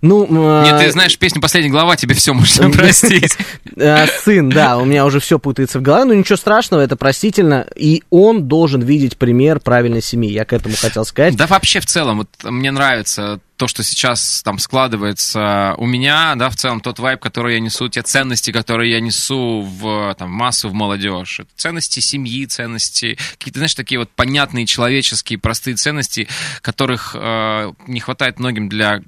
Ну, 0.00 0.26
э, 0.28 0.64
Нет, 0.64 0.78
ты 0.78 0.92
знаешь 0.92 1.18
песню 1.18 1.40
«Последняя 1.40 1.70
глава», 1.70 1.96
тебе 1.96 2.14
все 2.14 2.34
можно 2.34 2.70
простить. 2.72 3.36
э, 3.76 4.06
сын, 4.22 4.48
да, 4.48 4.78
у 4.78 4.84
меня 4.84 5.04
уже 5.04 5.20
все 5.20 5.38
путается 5.38 5.78
в 5.78 5.82
голове, 5.82 6.04
но 6.04 6.14
ничего 6.14 6.36
страшного, 6.36 6.80
это 6.80 6.96
простительно, 6.96 7.66
и 7.76 8.02
он 8.10 8.48
должен 8.48 8.80
видеть 8.80 9.16
пример 9.16 9.60
правильной 9.60 10.02
семьи, 10.02 10.32
я 10.32 10.44
к 10.44 10.52
этому 10.52 10.76
хотел 10.76 11.04
сказать. 11.04 11.36
Да 11.36 11.46
вообще 11.46 11.80
в 11.80 11.86
целом, 11.86 12.18
вот 12.18 12.28
мне 12.44 12.70
нравится 12.70 13.40
то, 13.58 13.66
что 13.66 13.82
сейчас 13.82 14.42
там 14.44 14.58
складывается 14.58 15.74
у 15.78 15.86
меня, 15.86 16.34
да, 16.36 16.48
в 16.48 16.56
целом 16.56 16.80
тот 16.80 17.00
вайб, 17.00 17.20
который 17.20 17.54
я 17.54 17.60
несу, 17.60 17.88
те 17.88 18.02
ценности, 18.02 18.52
которые 18.52 18.92
я 18.92 19.00
несу 19.00 19.62
в 19.62 20.14
там, 20.16 20.30
массу, 20.30 20.68
в 20.68 20.74
молодежь. 20.74 21.40
Это 21.40 21.50
ценности 21.56 21.98
семьи, 21.98 22.46
ценности, 22.46 23.18
какие-то, 23.32 23.58
знаешь, 23.58 23.74
такие 23.74 23.98
вот 23.98 24.10
понятные 24.10 24.64
человеческие, 24.64 25.40
простые 25.40 25.74
ценности, 25.74 26.28
которых 26.62 27.16
э, 27.18 27.72
не 27.88 27.98
хватает 27.98 28.38
многим 28.38 28.68
для 28.68 29.02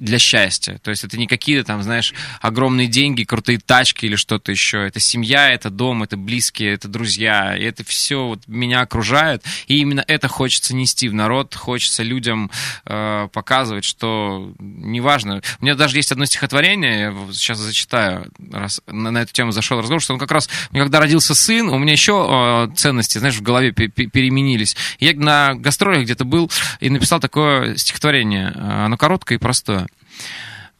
для 0.00 0.18
счастья. 0.18 0.78
То 0.82 0.90
есть 0.90 1.02
это 1.04 1.18
не 1.18 1.26
какие-то 1.26 1.64
там, 1.66 1.82
знаешь, 1.82 2.14
огромные 2.40 2.86
деньги, 2.86 3.24
крутые 3.24 3.58
тачки 3.58 4.06
или 4.06 4.14
что-то 4.16 4.52
еще. 4.52 4.86
Это 4.86 5.00
семья, 5.00 5.50
это 5.50 5.68
дом, 5.68 6.02
это 6.04 6.16
близкие, 6.16 6.72
это 6.74 6.86
друзья. 6.88 7.56
И 7.56 7.64
это 7.64 7.84
все 7.84 8.24
вот 8.26 8.46
меня 8.46 8.80
окружает. 8.82 9.42
И 9.66 9.78
именно 9.78 10.04
это 10.06 10.28
хочется 10.28 10.74
нести 10.76 11.08
в 11.08 11.14
народ, 11.14 11.54
хочется 11.54 12.02
людям 12.04 12.50
э, 12.86 13.28
показывать, 13.32 13.84
что 13.84 14.52
неважно. 14.58 15.42
У 15.60 15.64
меня 15.64 15.74
даже 15.74 15.96
есть 15.96 16.12
одно 16.12 16.24
стихотворение, 16.24 17.00
я 17.26 17.32
сейчас 17.32 17.58
зачитаю, 17.58 18.30
раз 18.52 18.80
на, 18.86 19.10
на 19.10 19.18
эту 19.18 19.32
тему 19.32 19.50
зашел 19.50 19.80
разговор, 19.80 20.00
что 20.00 20.12
он 20.14 20.20
как 20.20 20.30
раз, 20.30 20.48
когда 20.72 21.00
родился 21.00 21.34
сын, 21.34 21.68
у 21.68 21.78
меня 21.78 21.92
еще 21.92 22.68
э, 22.70 22.74
ценности, 22.76 23.18
знаешь, 23.18 23.34
в 23.36 23.42
голове 23.42 23.72
пе- 23.72 23.88
пе- 23.88 24.06
переменились. 24.06 24.76
Я 25.00 25.14
на 25.14 25.54
гастролях 25.54 26.04
где-то 26.04 26.24
был 26.24 26.50
и 26.80 26.90
написал 26.90 27.18
такое 27.18 27.76
стихотворение. 27.76 28.52
Э, 28.54 28.84
Оно 28.84 28.96
короткое 28.96 29.34
и 29.34 29.38
простое. 29.38 29.63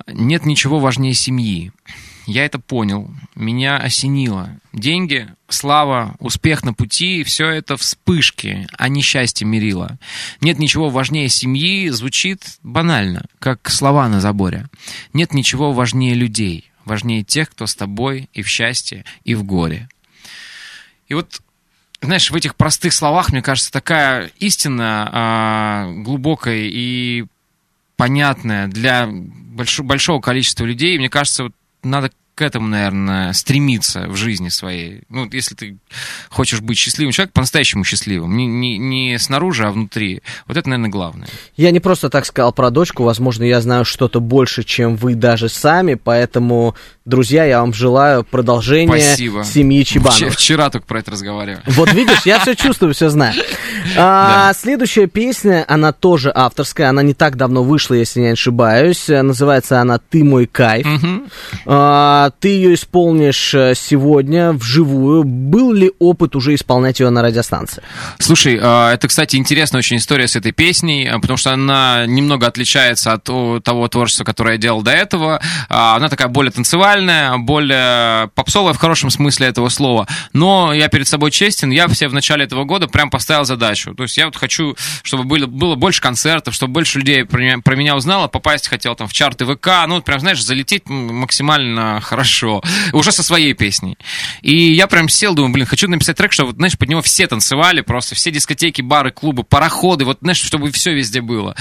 Нет 0.07 0.45
ничего 0.45 0.81
важнее 0.81 1.15
семьи. 1.15 1.73
я 2.27 2.45
это 2.45 2.59
понял, 2.59 3.11
меня 3.35 3.77
осенило. 3.77 4.61
Деньги, 4.73 5.29
слава, 5.49 6.17
успех 6.19 6.65
на 6.65 6.75
пути– 6.75 7.23
все 7.25 7.49
это 7.49 7.77
вспышки, 7.77 8.67
а 8.77 8.89
не 8.89 9.03
счастье 9.03 9.47
мерило. 9.47 9.99
Нет 10.41 10.59
ничего 10.59 10.89
важнее 10.89 11.29
семьи, 11.29 11.89
звучит 11.89 12.59
банально, 12.63 13.27
как 13.39 13.71
слова 13.71 14.09
на 14.09 14.21
заборе. 14.21 14.67
Нет 15.13 15.33
ничего 15.33 15.73
важнее 15.73 16.15
людей, 16.15 16.71
важнее 16.85 17.25
тех, 17.25 17.51
кто 17.51 17.67
с 17.67 17.75
тобой 17.75 18.29
и 18.33 18.43
в 18.43 18.49
счастье, 18.49 19.05
и 19.25 19.35
в 19.35 19.45
горе. 19.45 19.89
И 21.09 21.15
вот 21.15 21.41
знаешь, 22.05 22.31
в 22.31 22.37
этих 22.37 22.55
простых 22.55 22.93
словах, 22.93 23.33
мне 23.33 23.41
кажется, 23.41 23.73
такая 23.73 24.31
истина 24.39 25.09
а, 25.11 25.93
глубокая 25.93 26.69
и 26.71 27.25
понятная 28.05 28.69
для 28.69 29.07
больш- 29.07 29.83
большого 29.83 30.21
количества 30.21 30.67
людей. 30.67 30.99
Мне 30.99 31.09
кажется, 31.09 31.45
вот 31.45 31.55
надо 31.83 32.11
к 32.35 32.43
этому, 32.43 32.67
наверное, 32.67 33.33
стремиться 33.33 34.07
в 34.09 34.17
жизни 34.17 34.49
своей. 34.49 35.03
Ну, 35.09 35.29
если 35.31 35.55
ты 35.55 35.77
хочешь 36.31 36.61
быть 36.61 36.77
счастливым 36.77 37.13
человеком, 37.13 37.35
по-настоящему 37.35 37.85
счастливым, 37.85 38.37
не, 38.37 38.47
не, 38.47 38.77
не 38.77 39.19
снаружи, 39.19 39.65
а 39.65 39.71
внутри. 39.71 40.21
Вот 40.47 40.57
это, 40.57 40.69
наверное, 40.69 40.91
главное. 40.91 41.29
Я 41.57 41.71
не 41.71 41.81
просто 41.81 42.11
так 42.11 42.27
сказал 42.27 42.53
про 42.53 42.71
дочку, 42.71 43.05
возможно, 43.05 43.45
я 43.45 43.61
знаю 43.61 43.85
что-то 43.85 44.21
больше, 44.21 44.65
чем 44.65 44.97
вы 44.97 45.15
даже 45.15 45.49
сами, 45.49 45.95
поэтому, 45.95 46.75
друзья, 47.05 47.45
я 47.45 47.61
вам 47.61 47.73
желаю 47.73 48.25
продолжения 48.25 48.89
Спасибо. 48.89 49.45
семьи 49.45 49.85
Чебанов. 49.85 50.19
вчера 50.35 50.71
только 50.71 50.87
про 50.87 50.99
это 50.99 51.13
разговаривали. 51.13 51.63
Вот 51.67 51.93
видишь, 51.93 52.23
я 52.25 52.41
все 52.41 52.57
чувствую, 52.57 52.95
все 52.95 53.11
знаю. 53.11 53.35
А, 53.97 54.53
Следующая 54.55 55.07
песня, 55.07 55.65
она 55.69 55.93
тоже 55.93 56.33
авторская, 56.35 56.89
она 56.89 57.03
не 57.03 57.13
так 57.13 57.37
давно 57.37 57.63
вышла, 57.63 57.95
если 57.95 58.21
не 58.21 58.29
ошибаюсь. 58.29 59.09
Называется 59.09 59.81
она 59.81 59.99
«Ты 59.99 60.25
мой 60.25 60.47
кайф». 60.47 60.87
А, 61.67 62.24
Ты 62.31 62.49
ее 62.49 62.75
исполнишь 62.75 63.55
э, 63.55 63.75
сегодня 63.75 64.53
вживую. 64.53 65.25
Был 65.25 65.73
ли 65.73 65.93
опыт 65.99 66.37
уже 66.37 66.55
исполнять 66.55 67.01
ее 67.01 67.11
на 67.11 67.23
радиостанции? 67.23 67.83
Слушай, 68.19 68.59
а, 68.61 68.93
это, 68.93 69.09
кстати, 69.09 69.37
интересная 69.37 69.81
очень 69.81 69.97
история 69.97 70.29
с 70.29 70.37
этой 70.37 70.53
песней, 70.53 71.07
а, 71.09 71.19
потому 71.19 71.37
что 71.37 71.53
она 71.53 72.07
немного 72.07 72.47
отличается 72.47 73.13
от 73.13 73.25
того 73.25 73.89
творчества, 73.89 74.25
которое 74.25 74.53
я 74.53 74.59
делал 74.59 74.83
до 74.83 74.93
этого. 74.93 75.41
А, 75.69 75.97
Она 75.97 76.09
такая 76.09 76.29
более 76.29 76.53
танцевальная, 76.53 77.37
более 77.39 78.29
попсовая 78.35 78.73
в 78.73 78.79
хорошем 78.79 79.11
смысле 79.11 79.49
этого 79.49 79.69
слова. 79.69 80.07
Но 80.33 80.73
я 80.73 80.89
перед 80.89 81.09
собой 81.09 81.31
честен, 81.31 81.71
я 81.71 81.89
все 81.89 82.09
в 82.09 82.15
начале 82.15 82.45
этого 82.45 82.65
года 82.65 82.89
прям 82.89 83.11
поставил 83.11 83.45
задачу. 83.45 83.95
То 83.95 84.05
есть 84.05 84.17
я 84.17 84.27
вот 84.27 84.37
хочу, 84.37 84.77
чтобы 85.03 85.25
было, 85.25 85.47
было 85.47 85.75
больше 85.75 86.01
концертов, 86.01 86.55
чтобы 86.55 86.73
больше 86.73 86.99
людей 86.99 87.25
про 87.25 87.41
меня, 87.41 87.59
про 87.59 87.77
меня 87.77 87.97
узнало, 87.97 88.29
попасть 88.29 88.69
хотел 88.69 88.95
там 88.95 89.09
в 89.09 89.13
чарты 89.13 89.45
ВК, 89.45 89.69
ну, 89.87 90.03
прям, 90.03 90.21
знаешь, 90.21 90.43
залететь 90.43 90.89
максимально 90.89 92.01
хорошо. 92.01 92.14
Уже 92.93 93.13
со 93.13 93.23
своей 93.23 93.55
песней. 93.55 93.99
И 94.43 94.73
я 94.73 94.87
прям 94.87 95.09
сел, 95.09 95.35
думаю, 95.35 95.53
блин, 95.53 95.67
хочу 95.67 95.89
написать 95.89 96.17
трек, 96.17 96.33
чтобы, 96.33 96.53
знаешь, 96.53 96.79
под 96.79 96.89
него 96.89 97.03
все 97.03 97.27
танцевали, 97.27 97.81
просто 97.81 98.15
все 98.15 98.31
дискотеки, 98.31 98.83
бары, 98.83 99.11
клубы, 99.11 99.45
пароходы, 99.45 100.05
вот, 100.05 100.19
знаешь, 100.21 100.41
чтобы 100.41 100.71
все 100.73 100.95
везде 100.95 101.21
было. 101.21 101.55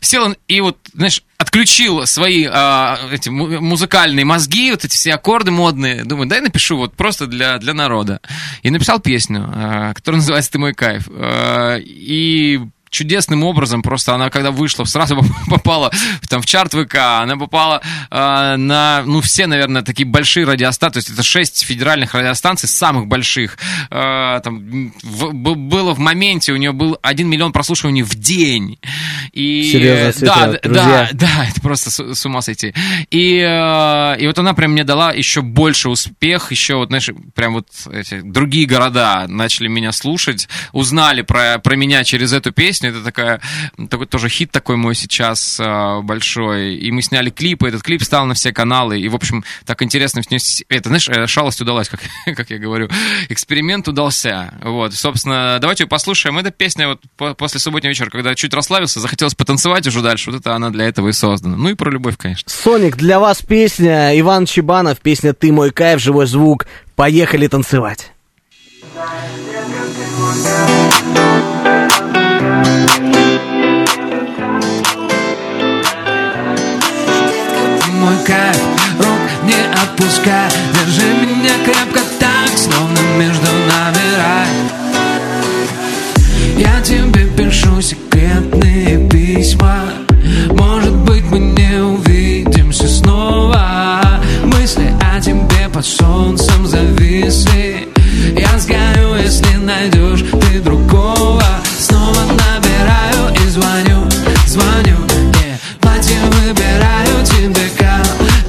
Сел 0.00 0.34
и 0.48 0.60
вот, 0.60 0.78
знаешь, 0.94 1.22
отключил 1.38 2.06
свои 2.06 2.46
а, 2.50 2.98
эти 3.10 3.28
му- 3.28 3.60
музыкальные 3.60 4.24
мозги, 4.24 4.70
вот 4.70 4.84
эти 4.84 4.94
все 4.94 5.14
аккорды 5.14 5.50
модные. 5.50 6.04
Думаю, 6.04 6.28
дай 6.28 6.40
напишу 6.40 6.76
вот 6.76 6.94
просто 6.94 7.26
для, 7.26 7.58
для 7.58 7.74
народа. 7.74 8.20
И 8.62 8.70
написал 8.70 9.00
песню, 9.00 9.44
а, 9.52 9.94
которая 9.94 10.20
называется 10.20 10.52
«Ты 10.52 10.58
мой 10.58 10.74
кайф». 10.74 11.08
А, 11.10 11.76
и 11.78 12.60
чудесным 12.92 13.42
образом 13.42 13.82
просто 13.82 14.14
она 14.14 14.30
когда 14.30 14.50
вышла 14.52 14.84
сразу 14.84 15.18
попала 15.48 15.90
там 16.28 16.42
в 16.42 16.46
чарт 16.46 16.72
ВК 16.74 16.94
она 16.96 17.36
попала 17.36 17.80
а, 18.10 18.56
на 18.56 19.02
ну 19.06 19.20
все 19.22 19.46
наверное 19.46 19.82
такие 19.82 20.06
большие 20.06 20.46
радиостанции 20.46 21.00
то 21.00 21.04
есть 21.04 21.10
это 21.10 21.22
шесть 21.22 21.64
федеральных 21.64 22.14
радиостанций 22.14 22.68
самых 22.68 23.06
больших 23.06 23.56
А, 23.90 24.38
там 24.40 24.92
в- 25.02 25.32
было 25.32 25.94
в 25.94 25.98
моменте 25.98 26.52
у 26.52 26.56
нее 26.56 26.72
был 26.72 26.98
1 27.02 27.26
миллион 27.28 27.52
прослушиваний 27.52 28.02
в 28.02 28.14
день 28.14 28.78
и 29.32 29.70
Серьезно, 29.72 30.12
цифры, 30.12 30.26
да, 30.28 30.46
друзья. 30.62 31.08
да, 31.12 31.26
да, 31.26 31.46
это 31.50 31.60
просто 31.62 31.90
с, 31.90 32.14
с 32.14 32.26
ума 32.26 32.42
сойти. 32.42 32.74
И, 33.10 33.38
э, 33.38 34.16
и 34.20 34.26
вот 34.26 34.38
она 34.38 34.52
прям 34.52 34.72
мне 34.72 34.84
дала 34.84 35.12
еще 35.12 35.40
больше 35.40 35.88
успех, 35.88 36.50
еще 36.50 36.74
вот, 36.74 36.88
знаешь, 36.88 37.08
прям 37.34 37.54
вот 37.54 37.66
эти 37.90 38.20
другие 38.20 38.66
города 38.66 39.26
начали 39.28 39.68
меня 39.68 39.92
слушать, 39.92 40.48
узнали 40.72 41.22
про, 41.22 41.58
про 41.58 41.76
меня 41.76 42.04
через 42.04 42.32
эту 42.32 42.52
песню. 42.52 42.81
Это 42.88 43.02
такая, 43.02 43.40
такой 43.88 44.06
тоже 44.06 44.28
хит 44.28 44.50
такой 44.50 44.76
мой 44.76 44.94
сейчас 44.94 45.58
э, 45.60 46.00
большой. 46.02 46.76
И 46.76 46.90
мы 46.90 47.02
сняли 47.02 47.30
клип, 47.30 47.62
и 47.62 47.68
этот 47.68 47.82
клип 47.82 48.02
стал 48.02 48.26
на 48.26 48.34
все 48.34 48.52
каналы. 48.52 49.00
И, 49.00 49.08
в 49.08 49.14
общем, 49.14 49.44
так 49.64 49.82
интересно 49.82 50.22
Это, 50.68 50.88
знаешь, 50.88 51.08
э, 51.08 51.26
шалость 51.26 51.60
удалась, 51.60 51.88
как, 51.88 52.00
как 52.36 52.50
я 52.50 52.58
говорю. 52.58 52.88
Эксперимент 53.28 53.88
удался. 53.88 54.54
Вот, 54.62 54.94
собственно, 54.94 55.58
давайте 55.60 55.86
послушаем. 55.86 56.38
Эта 56.38 56.50
песня 56.50 56.88
вот 56.88 57.00
по- 57.16 57.34
после 57.34 57.60
субботнего 57.60 57.90
вечера, 57.90 58.10
когда 58.10 58.34
чуть 58.34 58.54
расслабился, 58.54 59.00
захотелось 59.00 59.34
потанцевать 59.34 59.86
уже 59.86 60.00
дальше. 60.00 60.30
Вот 60.30 60.40
это 60.40 60.54
она 60.54 60.70
для 60.70 60.86
этого 60.86 61.08
и 61.08 61.12
создана. 61.12 61.56
Ну 61.56 61.70
и 61.70 61.74
про 61.74 61.90
любовь, 61.90 62.16
конечно. 62.16 62.50
Соник, 62.50 62.96
для 62.96 63.18
вас 63.20 63.42
песня 63.42 64.18
Иван 64.18 64.46
Чебанов, 64.46 65.00
песня 65.00 65.32
«Ты 65.32 65.52
мой 65.52 65.70
кайф», 65.70 66.00
живой 66.00 66.26
звук. 66.26 66.66
Поехали 66.96 67.46
танцевать. 67.46 68.12
Мой 78.02 78.16
кайф 78.26 78.60
Рук 78.98 79.22
не 79.44 79.60
отпускай. 79.82 80.50
Держи 80.74 81.08
меня 81.22 81.54
крепко 81.64 82.00
так 82.18 82.50
Словно 82.56 82.98
между 83.18 83.50
нами 83.70 84.04
рай. 84.16 84.48
Я 86.58 86.80
тебе 86.82 87.26
пишу 87.36 87.80
секретные 87.80 89.08
письма. 89.08 89.84
Может 90.50 90.94
быть 90.94 91.24
мы 91.30 91.38
не 91.38 91.82
увидимся 91.82 92.88
снова. 92.88 94.20
Мысли 94.44 94.92
о 95.00 95.20
тебе 95.20 95.68
под 95.72 95.84
солнцем 95.84 96.66
зависли. 96.66 97.88
Я 98.36 98.58
сгорю, 98.58 99.16
если 99.22 99.56
найдешь 99.56 100.24
звоню, 104.52 104.96
yeah. 105.06 105.56
Платье 105.80 106.18
выбираю 106.26 107.24
тебе 107.24 107.70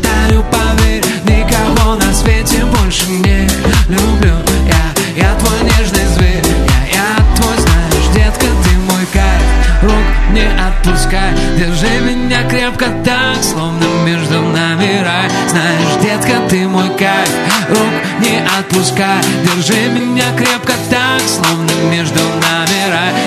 Дарю, 0.03 0.43
поверь, 0.51 1.03
никого 1.23 1.95
на 1.95 2.13
свете 2.13 2.65
больше 2.65 3.09
не 3.09 3.47
люблю. 3.87 4.35
Я, 4.67 5.23
я 5.23 5.35
твой 5.35 5.61
нежный 5.61 6.05
зверь, 6.15 6.43
я, 6.91 6.99
я 6.99 7.35
твой, 7.37 7.55
знаешь, 7.57 8.07
детка, 8.13 8.47
ты 8.63 8.71
мой 8.91 9.05
кайф 9.13 9.43
Рук 9.81 10.07
не 10.31 10.47
отпускай, 10.67 11.31
держи 11.57 12.01
меня 12.01 12.49
крепко 12.49 12.87
так, 13.05 13.41
словно 13.41 13.85
между 14.05 14.41
нами 14.41 15.01
рай. 15.05 15.29
Знаешь, 15.47 16.01
детка, 16.01 16.41
ты 16.49 16.67
мой 16.67 16.89
кайф 16.97 17.31
Рук 17.69 17.93
не 18.19 18.43
отпускай, 18.59 19.23
держи 19.45 19.89
меня 19.89 20.25
крепко 20.35 20.73
так, 20.89 21.21
словно 21.27 21.71
между 21.89 22.22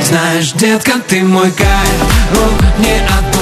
Знаешь, 0.06 0.52
детка, 0.52 1.00
ты 1.08 1.24
мой 1.24 1.50
кайф 1.50 1.68
Рук 2.30 2.62
не 2.78 3.00
отпускай, 3.18 3.35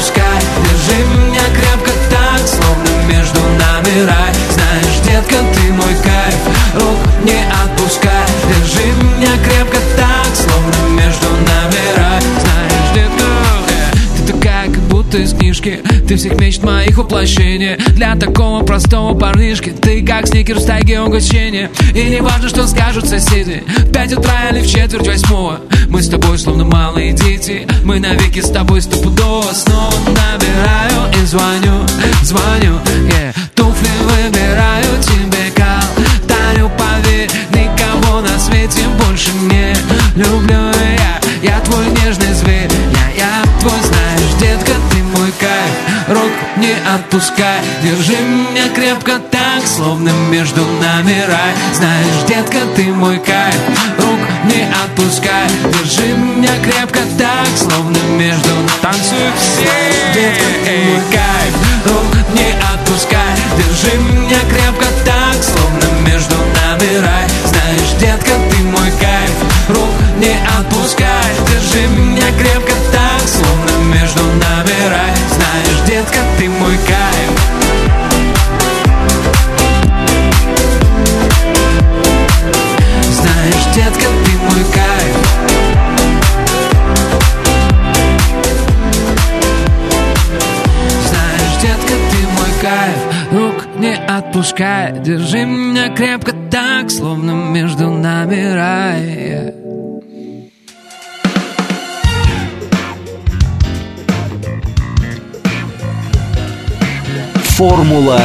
Ты 16.06 16.16
всех 16.16 16.38
мечт 16.38 16.62
моих 16.62 16.98
воплощение. 16.98 17.78
Для 17.94 18.14
такого 18.16 18.62
простого 18.64 19.18
парнишки. 19.18 19.70
Ты 19.70 20.04
как 20.04 20.26
сникер 20.26 20.58
в 20.58 20.66
тайге 20.66 21.00
угощения. 21.00 21.70
И 21.94 22.02
не 22.02 22.20
важно, 22.20 22.48
что 22.48 22.66
скажут 22.66 23.08
соседи. 23.08 23.62
В 23.66 23.90
пять 23.90 24.12
утра 24.12 24.50
или 24.50 24.60
в 24.60 24.66
четверть 24.66 25.06
восьмого. 25.06 25.60
Мы 25.88 26.02
с 26.02 26.08
тобой 26.08 26.38
словно 26.38 26.64
малые 26.64 27.12
дети. 27.12 27.66
Мы 27.84 28.00
навеки 28.00 28.40
с 28.40 28.50
тобой 28.50 28.82
стопудово. 28.82 29.50
Снова 29.52 29.94
набираю 30.08 31.10
и 31.22 31.26
звоню, 31.26 31.86
звоню. 32.22 32.78
Yeah. 33.08 33.34
Туфли 33.54 33.88
выбираю 34.02 35.02
тебе 35.02 35.50
кал 35.56 35.82
Дарю, 36.28 36.70
поверь, 36.78 37.30
никого 37.50 38.20
на 38.20 38.38
свете 38.38 38.82
больше 39.00 39.30
не 39.50 39.74
люблю. 40.16 40.70
Я 40.98 41.20
Я 41.42 41.60
твой 41.60 41.86
нежный 42.02 42.32
зверь, 42.34 42.70
не 46.64 46.74
отпускай, 46.94 47.60
держи 47.82 48.16
меня 48.22 48.68
крепко 48.74 49.18
так, 49.30 49.66
словно 49.66 50.10
между 50.30 50.64
нами 50.80 51.14
рай. 51.28 51.52
Знаешь, 51.74 52.22
детка, 52.26 52.58
ты 52.74 52.84
мой 52.84 53.18
кайф 53.18 53.60
Рук 53.98 54.20
не 54.44 54.66
отпускай, 54.84 55.48
держи 55.72 56.08
меня 56.16 56.54
крепко 56.62 57.00
так, 57.18 57.48
словно 57.56 57.98
между 58.16 58.50
Танцуют 58.80 59.34
все, 59.38 59.74
детка, 60.14 60.44
ты 60.64 60.76
мой 60.86 61.02
кайф 61.12 61.54
Рук 61.86 62.12
не 62.34 62.50
отпускай. 62.72 63.34
Держи 63.58 63.96
меня 63.98 64.40
крепко 64.48 64.63
отпускай 94.34 94.98
Держи 95.00 95.44
меня 95.44 95.94
крепко 95.94 96.32
так 96.50 96.90
Словно 96.90 97.30
между 97.30 97.90
нами 97.90 98.52
рай 98.52 99.54
Формула 107.56 108.20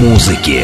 музыки. 0.00 0.62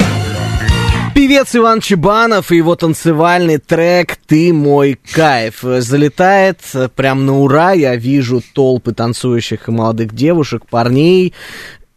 Певец 1.15 1.55
Иван 1.55 1.83
Чебанов 1.83 2.51
и 2.51 2.57
его 2.57 2.75
танцевальный 2.75 3.59
трек 3.59 4.17
«Ты 4.27 4.55
мой 4.55 4.99
кайф» 5.13 5.59
залетает 5.61 6.61
прям 6.97 7.27
на 7.27 7.39
ура. 7.39 7.73
Я 7.73 7.97
вижу 7.97 8.43
толпы 8.55 8.95
танцующих 8.95 9.69
и 9.69 9.71
молодых 9.71 10.15
девушек, 10.15 10.63
парней. 10.71 11.35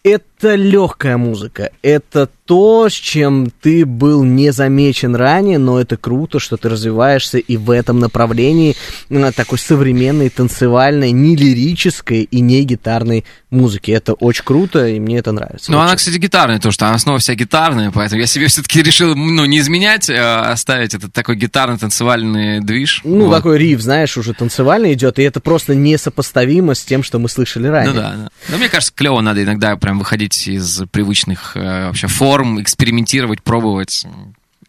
Это 0.04 0.56
легкая 0.56 1.16
музыка. 1.16 1.72
Это 1.82 2.30
то, 2.46 2.90
с 2.90 2.94
чем 2.94 3.50
ты 3.62 3.86
был 3.86 4.24
не 4.24 4.52
замечен 4.52 5.16
ранее, 5.16 5.58
но 5.58 5.80
это 5.80 5.96
круто, 5.96 6.40
что 6.40 6.58
ты 6.58 6.68
развиваешься 6.68 7.38
и 7.38 7.56
в 7.56 7.72
этом 7.72 8.00
направлении 8.00 8.76
э, 9.10 9.32
такой 9.34 9.58
современной, 9.58 10.30
танцевальной, 10.30 11.12
не 11.12 11.38
лирической 11.38 12.24
и 12.24 12.42
не 12.42 12.64
гитарной 12.64 13.24
музыки. 13.50 13.92
Это 13.92 14.14
очень 14.14 14.44
круто, 14.44 14.86
и 14.88 15.00
мне 15.00 15.20
это 15.20 15.32
нравится. 15.32 15.72
Ну, 15.72 15.80
она, 15.80 15.96
кстати, 15.96 16.18
гитарная, 16.18 16.60
то 16.60 16.72
что 16.72 16.88
она 16.88 17.00
снова 17.00 17.20
вся 17.20 17.36
гитарная, 17.36 17.92
поэтому 17.92 18.20
я 18.20 18.28
себе 18.28 18.48
все-таки 18.50 18.84
решил, 18.84 19.16
ну, 19.16 19.46
не 19.46 19.60
изменять, 19.60 20.10
а 20.10 20.52
оставить 20.52 20.94
этот 20.94 21.14
такой 21.14 21.38
гитарно-танцевальный 21.38 22.60
движ. 22.60 23.02
Ну, 23.06 23.28
Вот. 23.28 23.38
такой 23.38 23.58
риф, 23.58 23.82
знаешь, 23.82 24.18
уже 24.18 24.34
танцевальный 24.34 24.94
идет, 24.94 25.18
и 25.20 25.24
это 25.24 25.40
просто 25.40 25.76
несопоставимо 25.76 26.76
с 26.76 26.84
тем, 26.84 27.04
что 27.04 27.20
мы 27.20 27.30
слышали 27.30 27.68
ранее. 27.68 27.94
Ну 27.94 28.02
да, 28.02 28.14
да. 28.18 28.30
Но 28.50 28.58
мне 28.58 28.68
кажется, 28.68 28.94
клево 28.94 29.22
надо 29.22 29.42
иногда 29.42 29.78
прям 29.78 29.93
выходить 30.00 30.48
из 30.48 30.82
привычных 30.92 31.56
э, 31.56 31.88
вообще 31.88 32.08
форм, 32.08 32.62
экспериментировать, 32.62 33.44
пробовать. 33.44 34.06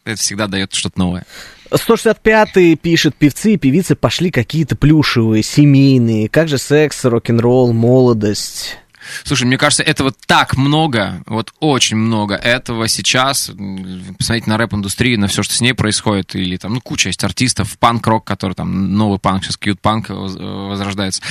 Это 0.05 0.21
всегда 0.21 0.47
дает 0.47 0.75
что-то 0.75 0.99
новое. 0.99 1.25
165-й 1.71 2.77
пишет, 2.77 3.15
певцы 3.17 3.55
и 3.55 3.57
певицы 3.57 3.97
пошли 3.97 4.31
какие-то 4.31 4.77
плюшевые, 4.77 5.43
семейные. 5.43 6.29
Как 6.29 6.49
же 6.49 6.59
секс, 6.59 7.05
рок-н-ролл, 7.05 7.73
молодость? 7.73 8.79
Слушай, 9.25 9.45
мне 9.45 9.59
кажется, 9.59 9.83
этого 9.83 10.13
так 10.27 10.57
много, 10.57 11.23
вот 11.27 11.53
очень 11.61 11.97
много 11.97 12.35
этого 12.35 12.89
сейчас. 12.89 13.51
Посмотрите 14.19 14.51
на 14.51 14.57
рэп-индустрию, 14.59 15.19
на 15.21 15.27
все, 15.29 15.43
что 15.43 15.55
с 15.55 15.61
ней 15.61 15.75
происходит, 15.75 16.35
или 16.35 16.57
там, 16.57 16.75
ну, 16.75 16.81
куча 16.81 17.09
есть 17.09 17.23
артистов, 17.25 17.79
панк-рок, 17.79 18.25
который 18.25 18.55
там, 18.55 18.97
новый 18.97 19.19
панк, 19.19 19.45
сейчас 19.45 19.57
кьют-панк 19.57 20.09
воз- 20.11 20.37
возрождается. 20.37 21.23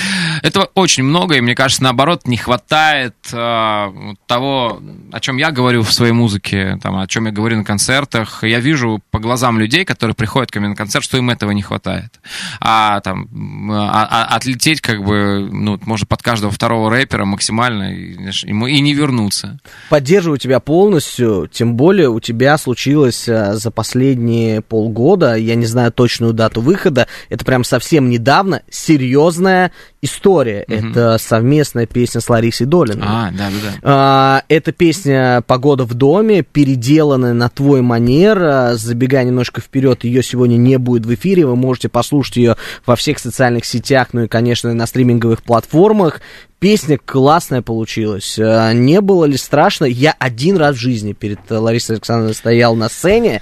Этого 0.41 0.69
очень 0.75 1.03
много, 1.03 1.35
и 1.35 1.41
мне 1.41 1.55
кажется, 1.55 1.83
наоборот, 1.83 2.27
не 2.27 2.37
хватает 2.37 3.15
вот 3.31 4.17
того, 4.27 4.81
о 5.11 5.19
чем 5.19 5.37
я 5.37 5.51
говорю 5.51 5.83
в 5.83 5.91
своей 5.93 6.13
музыке, 6.13 6.79
там, 6.81 6.97
о 6.97 7.07
чем 7.07 7.25
я 7.25 7.31
говорю 7.31 7.57
на 7.57 7.63
концертах. 7.63 8.43
Я 8.43 8.59
вижу 8.59 9.01
по 9.11 9.19
глазам 9.19 9.59
людей, 9.59 9.85
которые 9.85 10.15
приходят 10.15 10.51
ко 10.51 10.59
мне 10.59 10.69
на 10.69 10.75
концерт, 10.75 11.03
что 11.03 11.17
им 11.17 11.29
этого 11.29 11.51
не 11.51 11.61
хватает. 11.61 12.19
А 12.59 12.99
там, 13.01 13.27
а- 13.71 14.07
а- 14.09 14.35
отлететь, 14.35 14.81
как 14.81 15.03
бы, 15.03 15.49
ну, 15.51 15.79
может, 15.85 16.07
под 16.07 16.21
каждого 16.21 16.51
второго 16.51 16.89
рэпера 16.89 17.25
максимально, 17.25 17.62
и, 17.71 18.13
знаешь, 18.13 18.43
ему 18.43 18.67
и 18.67 18.79
не 18.79 18.93
вернуться. 18.93 19.59
Поддерживаю 19.89 20.37
тебя 20.37 20.59
полностью, 20.59 21.49
тем 21.51 21.75
более 21.75 22.09
у 22.09 22.19
тебя 22.19 22.57
случилось 22.57 23.27
э, 23.27 23.53
за 23.55 23.71
последние 23.71 24.61
полгода, 24.61 25.35
я 25.35 25.55
не 25.55 25.65
знаю 25.65 25.91
точную 25.91 26.33
дату 26.33 26.61
выхода, 26.61 27.07
это 27.29 27.45
прям 27.45 27.63
совсем 27.63 28.09
недавно, 28.09 28.63
серьезная 28.69 29.71
история. 30.03 30.65
Это 30.67 31.17
совместная 31.17 31.85
песня 31.85 32.19
с 32.19 32.29
Ларисой 32.29 32.67
Долиной. 32.67 33.05
А, 33.07 33.31
да, 33.31 33.49
да, 33.49 33.55
да. 33.63 33.79
А, 33.83 34.43
Эта 34.49 34.71
песня 34.73 35.41
«Погода 35.47 35.85
в 35.85 35.93
доме», 35.93 36.43
переделанная 36.43 37.33
на 37.33 37.49
твой 37.49 37.81
манер. 37.81 38.43
А, 38.43 38.75
Забегая 38.75 39.23
немножко 39.23 39.61
вперед, 39.61 40.03
ее 40.03 40.21
сегодня 40.21 40.57
не 40.57 40.77
будет 40.77 41.05
в 41.05 41.13
эфире. 41.13 41.45
Вы 41.45 41.55
можете 41.55 41.87
послушать 41.87 42.35
ее 42.35 42.57
во 42.85 42.95
всех 42.97 43.17
социальных 43.17 43.63
сетях, 43.65 44.09
ну 44.11 44.23
и, 44.23 44.27
конечно, 44.27 44.73
на 44.73 44.85
стриминговых 44.85 45.41
платформах. 45.41 46.19
Песня 46.59 46.97
классная 46.97 47.61
получилась. 47.61 48.37
А, 48.39 48.73
Не 48.73 48.99
было 48.99 49.25
ли 49.25 49.37
страшно? 49.37 49.85
Я 49.85 50.15
один 50.19 50.57
раз 50.57 50.75
в 50.75 50.79
жизни 50.79 51.13
перед 51.13 51.39
Ларисой 51.49 51.95
Александровной 51.95 52.35
стоял 52.35 52.75
на 52.75 52.89
сцене. 52.89 53.41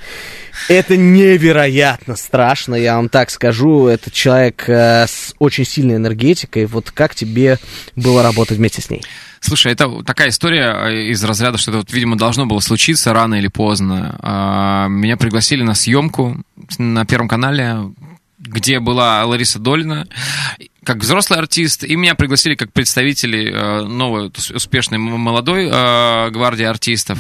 Это 0.69 0.97
невероятно 0.97 2.15
страшно, 2.15 2.75
я 2.75 2.95
вам 2.97 3.09
так 3.09 3.29
скажу. 3.29 3.87
Это 3.87 4.11
человек 4.11 4.65
э, 4.67 5.05
с 5.07 5.33
очень 5.39 5.65
сильной 5.65 5.95
энергетикой. 5.95 6.50
Вот 6.59 6.91
как 6.91 7.15
тебе 7.15 7.57
было 7.95 8.23
работать 8.23 8.57
вместе 8.57 8.81
с 8.81 8.89
ней? 8.89 9.03
Слушай, 9.39 9.71
это 9.71 10.03
такая 10.03 10.29
история 10.29 10.75
э, 10.85 11.09
из 11.09 11.23
разряда, 11.23 11.57
что 11.57 11.71
это, 11.71 11.79
вот, 11.79 11.91
видимо, 11.91 12.17
должно 12.17 12.45
было 12.45 12.59
случиться 12.59 13.11
рано 13.11 13.35
или 13.35 13.47
поздно. 13.47 14.15
А, 14.21 14.87
Меня 14.87 15.17
пригласили 15.17 15.63
на 15.63 15.73
съемку 15.73 16.43
на 16.77 17.05
Первом 17.05 17.27
канале, 17.27 17.91
где 18.37 18.79
была 18.79 19.25
Лариса 19.25 19.57
Долина, 19.57 20.07
как 20.83 20.97
взрослый 20.97 21.39
артист, 21.39 21.83
и 21.83 21.95
меня 21.95 22.15
пригласили 22.15 22.55
как 22.55 22.73
представители 22.73 23.51
э, 23.51 23.81
новой 23.83 24.27
ус- 24.27 24.51
успешной 24.51 24.97
молодой 24.97 25.67
э, 25.71 26.29
гвардии 26.31 26.65
артистов. 26.65 27.19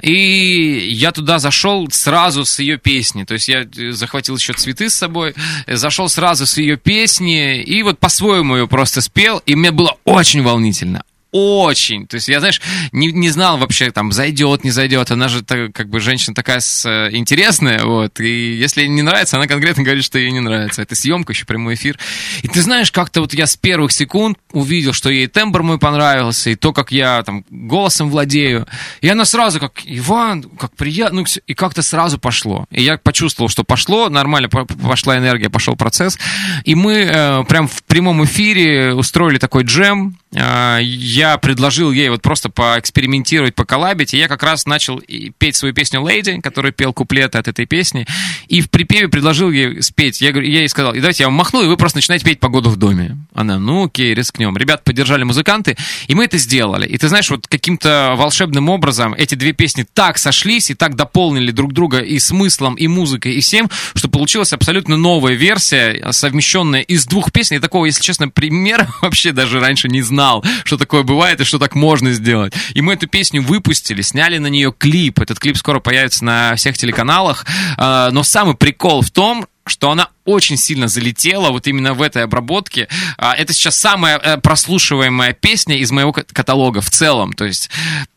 И 0.00 0.88
я 0.92 1.10
туда 1.10 1.38
зашел 1.38 1.88
сразу 1.90 2.44
с 2.44 2.58
ее 2.60 2.78
песни. 2.78 3.24
То 3.24 3.34
есть 3.34 3.48
я 3.48 3.62
э, 3.62 3.90
захватил 3.90 4.36
еще 4.36 4.52
цветы 4.52 4.88
с 4.88 4.94
собой, 4.94 5.34
э, 5.66 5.76
зашел 5.76 6.08
сразу 6.08 6.46
с 6.46 6.58
ее 6.58 6.76
песни, 6.76 7.60
и 7.60 7.82
вот 7.82 7.98
по-своему 7.98 8.56
ее 8.56 8.68
просто 8.68 9.00
спел, 9.00 9.42
и 9.46 9.56
мне 9.56 9.72
было 9.72 9.96
очень 10.04 10.42
волнительно 10.42 11.02
очень. 11.32 12.06
То 12.06 12.16
есть 12.16 12.28
я, 12.28 12.38
знаешь, 12.40 12.60
не, 12.92 13.10
не 13.10 13.30
знал 13.30 13.56
вообще, 13.56 13.90
там, 13.90 14.12
зайдет, 14.12 14.64
не 14.64 14.70
зайдет. 14.70 15.10
Она 15.10 15.28
же 15.28 15.42
так, 15.42 15.72
как 15.72 15.88
бы 15.88 15.98
женщина 15.98 16.34
такая 16.34 16.60
с, 16.60 16.86
э, 16.86 17.08
интересная, 17.12 17.84
вот. 17.84 18.20
И 18.20 18.54
если 18.54 18.82
ей 18.82 18.88
не 18.88 19.02
нравится, 19.02 19.38
она 19.38 19.46
конкретно 19.46 19.82
говорит, 19.82 20.04
что 20.04 20.18
ей 20.18 20.30
не 20.30 20.40
нравится. 20.40 20.82
Это 20.82 20.94
съемка, 20.94 21.32
еще 21.32 21.46
прямой 21.46 21.74
эфир. 21.74 21.98
И 22.42 22.48
ты 22.48 22.60
знаешь, 22.60 22.92
как-то 22.92 23.22
вот 23.22 23.32
я 23.32 23.46
с 23.46 23.56
первых 23.56 23.92
секунд 23.92 24.38
увидел, 24.52 24.92
что 24.92 25.10
ей 25.10 25.26
тембр 25.26 25.62
мой 25.62 25.78
понравился, 25.78 26.50
и 26.50 26.54
то, 26.54 26.72
как 26.72 26.92
я 26.92 27.22
там 27.22 27.44
голосом 27.50 28.10
владею. 28.10 28.66
И 29.00 29.08
она 29.08 29.24
сразу 29.24 29.58
как, 29.58 29.80
Иван, 29.84 30.42
как 30.42 30.76
приятно, 30.76 31.22
ну, 31.22 31.26
и 31.46 31.54
как-то 31.54 31.82
сразу 31.82 32.18
пошло. 32.18 32.66
И 32.70 32.82
я 32.82 32.98
почувствовал, 32.98 33.48
что 33.48 33.64
пошло, 33.64 34.10
нормально 34.10 34.50
по- 34.50 34.66
пошла 34.66 35.16
энергия, 35.16 35.48
пошел 35.48 35.76
процесс. 35.76 36.18
И 36.64 36.74
мы 36.74 36.94
э, 36.94 37.44
прям 37.44 37.68
в 37.68 37.82
прямом 37.84 38.22
эфире 38.24 38.92
устроили 38.92 39.38
такой 39.38 39.64
джем, 39.64 40.18
а, 40.34 40.78
я 40.78 41.21
предложил 41.38 41.92
ей 41.92 42.08
вот 42.08 42.22
просто 42.22 42.48
поэкспериментировать, 42.48 43.54
поколабить, 43.54 44.14
и 44.14 44.18
я 44.18 44.28
как 44.28 44.42
раз 44.42 44.66
начал 44.66 44.98
и 44.98 45.30
петь 45.30 45.56
свою 45.56 45.74
песню 45.74 46.00
«Lady», 46.00 46.40
который 46.40 46.72
пел 46.72 46.92
куплеты 46.92 47.38
от 47.38 47.48
этой 47.48 47.66
песни, 47.66 48.06
и 48.48 48.60
в 48.60 48.70
припеве 48.70 49.08
предложил 49.08 49.50
ей 49.50 49.82
спеть. 49.82 50.20
Я, 50.20 50.30
я 50.30 50.60
ей 50.60 50.68
сказал, 50.68 50.94
и 50.94 51.00
давайте 51.00 51.24
я 51.24 51.28
вам 51.28 51.34
махну, 51.34 51.62
и 51.62 51.66
вы 51.66 51.76
просто 51.76 51.98
начинаете 51.98 52.24
петь 52.24 52.40
«Погоду 52.40 52.70
в 52.70 52.76
доме». 52.76 53.16
Она, 53.34 53.58
ну 53.58 53.86
окей, 53.86 54.14
рискнем. 54.14 54.56
Ребят 54.56 54.84
поддержали 54.84 55.24
музыканты, 55.24 55.76
и 56.06 56.14
мы 56.14 56.24
это 56.24 56.38
сделали. 56.38 56.86
И 56.86 56.98
ты 56.98 57.08
знаешь, 57.08 57.30
вот 57.30 57.46
каким-то 57.46 58.14
волшебным 58.16 58.68
образом 58.68 59.14
эти 59.14 59.34
две 59.34 59.52
песни 59.52 59.86
так 59.94 60.18
сошлись 60.18 60.70
и 60.70 60.74
так 60.74 60.96
дополнили 60.96 61.50
друг 61.50 61.72
друга 61.72 61.98
и 61.98 62.18
смыслом, 62.18 62.74
и 62.74 62.86
музыкой, 62.88 63.34
и 63.34 63.40
всем, 63.40 63.70
что 63.94 64.08
получилась 64.08 64.52
абсолютно 64.52 64.96
новая 64.96 65.34
версия, 65.34 66.12
совмещенная 66.12 66.80
из 66.80 67.06
двух 67.06 67.32
песен. 67.32 67.56
Я 67.56 67.60
такого, 67.60 67.86
если 67.86 68.02
честно, 68.02 68.28
примера 68.28 68.88
вообще 69.02 69.32
даже 69.32 69.60
раньше 69.60 69.88
не 69.88 70.02
знал, 70.02 70.44
что 70.64 70.76
такое 70.76 71.02
бывает 71.12 71.40
и 71.40 71.44
что 71.44 71.58
так 71.58 71.74
можно 71.74 72.12
сделать. 72.12 72.54
И 72.74 72.82
мы 72.82 72.94
эту 72.94 73.06
песню 73.06 73.42
выпустили, 73.42 74.02
сняли 74.02 74.38
на 74.38 74.48
нее 74.48 74.72
клип. 74.76 75.20
Этот 75.20 75.38
клип 75.38 75.56
скоро 75.56 75.80
появится 75.80 76.24
на 76.24 76.54
всех 76.56 76.76
телеканалах. 76.76 77.46
А, 77.76 78.10
Но 78.10 78.22
самый 78.22 78.54
прикол 78.54 79.02
в 79.02 79.10
том, 79.10 79.46
что 79.66 79.90
она 79.90 80.08
очень 80.24 80.56
сильно 80.56 80.88
залетела 80.88 81.50
вот 81.50 81.66
именно 81.66 81.94
в 81.94 82.02
этой 82.02 82.24
обработке. 82.24 82.88
А, 83.18 83.34
Это 83.34 83.52
сейчас 83.52 83.76
самая 83.78 84.18
э, 84.18 84.36
прослушиваемая 84.38 85.32
песня 85.32 85.76
из 85.78 85.90
моего 85.90 86.12
ка- 86.12 86.24
каталога 86.32 86.80
в 86.80 86.90
целом. 86.90 87.32
То 87.32 87.44
есть 87.44 87.70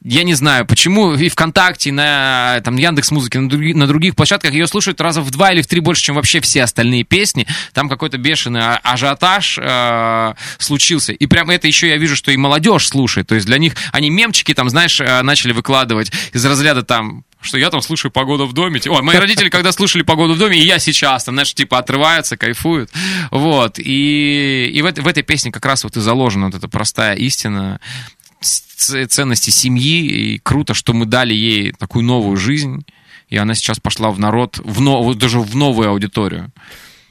я 0.04 0.24
не 0.24 0.34
знаю, 0.36 0.66
почему 0.66 1.14
и 1.16 1.30
ВКонтакте, 1.30 1.90
и 1.90 1.92
на 1.92 2.62
там, 2.64 2.78
Яндекс 2.78 3.12
Музыке, 3.12 3.40
на, 3.40 3.50
други- 3.50 3.74
на 3.74 3.88
других 3.88 4.16
площадках 4.16 4.54
ее 4.54 4.68
слушают 4.68 5.02
раза 5.02 5.22
в 5.22 5.32
два 5.32 5.52
или 5.52 5.62
в 5.62 5.68
три 5.68 5.80
больше, 5.80 6.04
чем 6.04 6.16
вообще 6.16 6.42
все 6.42 6.64
остальные 6.64 7.04
песни. 7.04 7.48
Там 7.74 7.90
какой-то 7.90 8.18
бешеный 8.18 8.62
а- 8.62 8.80
ажиотаж 8.84 9.58
э, 9.62 10.34
случился. 10.60 11.14
И 11.14 11.26
прямо 11.28 11.54
это 11.54 11.68
еще 11.68 11.88
я 11.90 11.98
вижу, 11.98 12.16
что 12.16 12.32
и 12.32 12.38
молодежь 12.38 12.88
слушает. 12.88 13.28
То 13.28 13.36
есть 13.36 13.48
для 13.48 13.58
них 13.58 13.74
они 13.92 14.10
мемчики 14.10 14.54
там, 14.54 14.70
знаешь, 14.70 15.00
э, 15.02 15.22
начали 15.24 15.54
выкладывать 15.54 16.12
из 16.34 16.46
разряда 16.46 16.84
там 16.84 17.24
что 17.42 17.60
я 17.60 17.70
там 17.70 17.80
слушаю 17.84 18.12
погоду 18.12 18.48
в 18.48 18.54
доме. 18.54 18.82
Ой, 18.88 19.02
мои 19.04 19.18
родители, 19.18 19.50
когда 19.50 19.72
слушали 19.72 20.02
погоду 20.02 20.34
в 20.34 20.38
доме, 20.40 20.58
и 20.58 20.66
я 20.66 20.80
сейчас, 20.80 21.26
там, 21.26 21.36
знаешь, 21.36 21.54
типа 21.54 21.78
отрываются, 21.96 22.38
кайфуют. 22.38 22.92
Вот. 23.32 23.80
И, 23.80 24.72
и 24.74 24.82
в, 24.82 24.92
в 24.92 25.08
этой 25.08 25.24
песне 25.24 25.52
как 25.52 25.66
раз 25.66 25.84
вот 25.84 25.98
и 25.98 26.02
заложена 26.02 26.48
вот 26.48 26.56
эта 26.56 26.68
простая 26.68 27.16
истина 27.16 27.80
ценности 28.40 29.50
семьи. 29.50 30.06
И 30.06 30.40
круто, 30.40 30.74
что 30.74 30.94
мы 30.94 31.06
дали 31.06 31.34
ей 31.34 31.72
такую 31.72 32.04
новую 32.04 32.38
жизнь. 32.38 32.86
И 33.30 33.38
она 33.38 33.56
сейчас 33.56 33.80
пошла 33.80 34.12
в 34.12 34.20
народ, 34.20 34.60
в 34.64 34.82
но, 34.82 35.02
вот 35.02 35.18
даже 35.18 35.40
в 35.40 35.56
новую 35.56 35.90
аудиторию. 35.90 36.52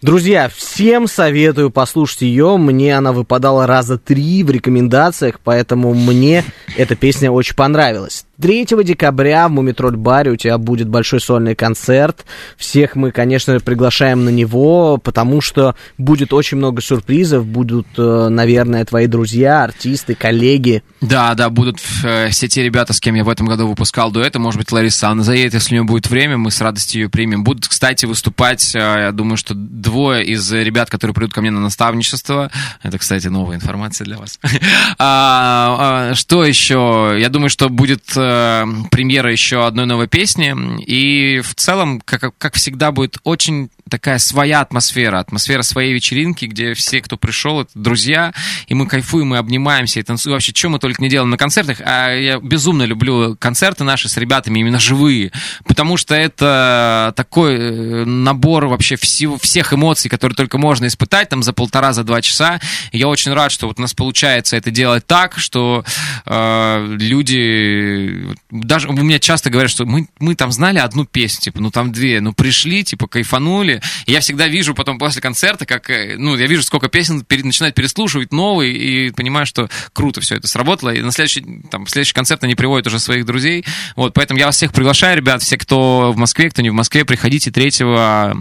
Друзья, 0.01 0.51
всем 0.55 1.09
советую 1.09 1.71
послушать 1.71 2.23
ее. 2.23 2.59
Мне 2.59 2.97
она 2.97 3.13
выпадала 3.13 3.67
раза 3.67 3.99
три 3.99 4.43
в 4.45 4.51
рекомендациях, 4.51 5.41
поэтому 5.43 5.95
мне 5.95 6.45
эта 6.77 6.95
песня 6.95 7.31
очень 7.31 7.57
понравилась. 7.57 8.27
3 8.41 8.67
декабря 8.85 9.49
в 9.49 9.53
Мумитроль 9.53 9.97
баре 9.97 10.33
у 10.33 10.37
тебя 10.37 10.59
будет 10.59 10.89
большой 10.89 11.21
сольный 11.21 11.55
концерт. 11.55 12.25
Всех 12.57 12.97
мы, 12.97 13.11
конечно, 13.11 13.59
приглашаем 13.61 14.25
на 14.25 14.31
него, 14.31 14.99
потому 14.99 15.41
что 15.41 15.75
будет 15.99 16.33
очень 16.33 16.59
много 16.59 16.83
сюрпризов. 16.83 17.47
Будут, 17.47 17.87
э, 17.97 18.29
наверное, 18.29 18.85
твои 18.85 19.07
друзья, 19.07 19.65
артисты, 19.65 20.15
коллеги. 20.15 20.83
Да, 21.01 21.35
да, 21.35 21.51
будут 21.51 21.79
э, 22.03 22.29
все 22.31 22.49
те 22.49 22.63
ребята, 22.63 22.93
с 22.93 23.01
кем 23.01 23.15
я 23.15 23.25
в 23.25 23.29
этом 23.29 23.47
году 23.47 23.69
выпускал 23.69 24.11
дуэты. 24.11 24.39
Может 24.39 24.59
быть, 24.59 24.73
Лариса 24.73 25.09
Анна 25.09 25.23
заедет, 25.23 25.55
если 25.55 25.75
у 25.75 25.79
нее 25.79 25.85
будет 25.85 26.09
время, 26.09 26.37
мы 26.37 26.51
с 26.51 26.61
радостью 26.61 27.03
ее 27.03 27.09
примем. 27.09 27.45
Будут, 27.45 27.69
кстати, 27.69 28.07
выступать, 28.07 28.75
э, 28.75 28.79
я 28.79 29.13
думаю, 29.13 29.37
что 29.37 29.55
двое 29.55 30.25
из 30.25 30.51
ребят, 30.53 30.91
которые 30.91 31.15
придут 31.15 31.33
ко 31.33 31.41
мне 31.41 31.51
на 31.51 31.61
наставничество. 31.61 32.51
Это, 32.83 32.99
кстати, 32.99 33.29
новая 33.29 33.57
информация 33.57 34.05
для 34.05 34.17
вас. 34.17 34.39
А, 34.97 36.11
а, 36.11 36.15
Что 36.15 36.45
еще? 36.45 37.17
Я 37.19 37.29
думаю, 37.29 37.51
что 37.51 37.69
будет 37.69 38.17
э, 38.25 38.67
премьера 38.91 39.31
еще 39.31 39.67
одной 39.67 39.87
новой 39.87 40.09
песни. 40.09 40.55
И 40.85 41.41
в 41.41 41.55
целом, 41.55 42.01
как, 42.01 42.37
как 42.39 42.55
всегда, 42.55 42.93
будет 42.93 43.19
очень 43.25 43.71
такая 43.89 44.19
своя 44.19 44.61
атмосфера, 44.61 45.21
атмосфера 45.21 45.63
своей 45.63 45.93
вечеринки, 45.93 46.47
где 46.47 46.75
все, 46.75 47.01
кто 47.01 47.17
пришел, 47.17 47.61
это 47.61 47.71
друзья, 47.75 48.33
и 48.67 48.75
мы 48.75 48.87
кайфуем, 48.87 49.35
и 49.35 49.39
обнимаемся, 49.39 50.01
и 50.01 50.03
танцуем. 50.03 50.35
Вообще, 50.35 50.53
что 50.55 50.69
мы 50.69 50.79
только 50.79 51.03
не 51.03 51.09
делаем 51.09 51.31
на 51.31 51.37
концертах. 51.37 51.81
А 51.85 52.11
я 52.13 52.39
безумно 52.39 52.85
люблю 52.85 53.37
концерты 53.37 53.85
наши 53.85 54.09
с 54.09 54.17
ребятами, 54.17 54.61
именно 54.61 54.79
живые, 54.79 55.33
потому 55.67 55.97
что 55.97 56.15
это 56.15 57.13
такой 57.17 57.57
э, 57.57 58.05
набор 58.05 58.67
вообще 58.67 58.97
всего, 58.97 59.39
всех 59.39 59.73
эмоций, 59.73 60.09
которые 60.09 60.37
только 60.37 60.59
можно 60.59 60.87
испытать 60.87 61.29
там 61.29 61.43
за 61.43 61.53
полтора, 61.53 61.93
за 61.93 62.05
два 62.05 62.23
часа. 62.23 62.61
И 62.91 62.99
я 62.99 63.09
очень 63.09 63.33
рад, 63.33 63.53
что 63.53 63.69
вот 63.69 63.79
у 63.79 63.83
нас 63.83 63.95
получается 63.95 64.57
это 64.57 64.71
делать 64.71 65.07
так, 65.07 65.39
что 65.39 65.85
э, 66.27 66.97
люди... 66.99 68.14
Даже 68.51 68.89
у 68.89 68.93
меня 68.93 69.19
часто 69.19 69.51
говорят, 69.51 69.71
что 69.71 69.85
мы, 69.87 70.09
мы 70.19 70.35
там 70.35 70.53
знали 70.53 70.79
одну 70.79 71.05
песню, 71.05 71.41
типа, 71.41 71.61
ну 71.61 71.71
там 71.71 71.93
две, 71.93 72.21
ну 72.21 72.33
пришли, 72.33 72.85
типа, 72.85 73.07
кайфанули. 73.07 73.83
И 74.07 74.13
я 74.13 74.21
всегда 74.21 74.49
вижу 74.49 74.75
потом 74.75 74.99
после 74.99 75.21
концерта, 75.21 75.67
как, 75.67 75.91
э, 75.91 76.17
ну, 76.19 76.37
я 76.37 76.47
вижу, 76.47 76.63
сколько 76.63 76.89
песен 76.89 77.25
пере- 77.25 77.45
начинают 77.45 77.75
переслушивать 77.75 78.33
новые, 78.33 78.75
и 78.75 79.11
понимаю, 79.11 79.47
что 79.47 79.69
круто 79.93 80.21
все 80.21 80.37
это 80.37 80.49
сработало. 80.49 80.91
И 80.91 81.01
на 81.03 81.13
следующий, 81.13 81.45
там, 81.71 81.87
следующий 81.87 82.15
концерт 82.15 82.45
они 82.45 82.55
приводят 82.55 82.87
уже 82.87 82.99
своих 82.99 83.25
друзей. 83.27 83.65
Вот, 83.97 84.15
поэтому 84.15 84.39
я 84.39 84.47
вас 84.47 84.57
всех 84.57 84.73
приглашаю, 84.73 85.17
ребят, 85.17 85.43
все, 85.43 85.57
кто 85.57 86.13
в 86.13 86.17
Москве, 86.17 86.51
кто 86.51 86.63
не 86.63 86.71
в 86.71 86.75
Москве, 86.75 87.05
приходите 87.05 87.51
3 87.51 87.71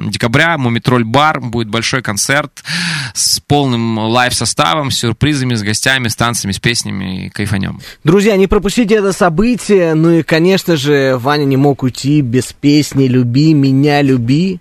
декабря, 0.10 0.58
Мумитроль 0.58 1.04
бар, 1.04 1.40
будет 1.42 1.70
большой 1.70 2.02
концерт 2.02 2.64
с 3.14 3.40
полным 3.40 3.98
лайв-составом, 3.98 4.92
с 4.92 4.98
сюрпризами, 5.00 5.56
с 5.56 5.64
гостями, 5.64 6.08
с 6.08 6.16
танцами, 6.16 6.52
с 6.52 6.60
песнями, 6.60 7.26
и 7.26 7.30
кайфанем. 7.30 7.80
Друзья, 8.04 8.36
не 8.38 8.48
пропустите 8.48 8.96
это 8.96 9.14
событие. 9.14 9.63
Ну 9.70 10.12
и, 10.12 10.24
конечно 10.24 10.76
же, 10.76 11.18
Ваня 11.18 11.46
не 11.46 11.58
мог 11.58 11.84
уйти 11.84 12.22
без 12.22 12.54
песни 12.54 13.08
«Люби 13.08 13.54
меня, 13.54 14.02
люби». 14.02 14.60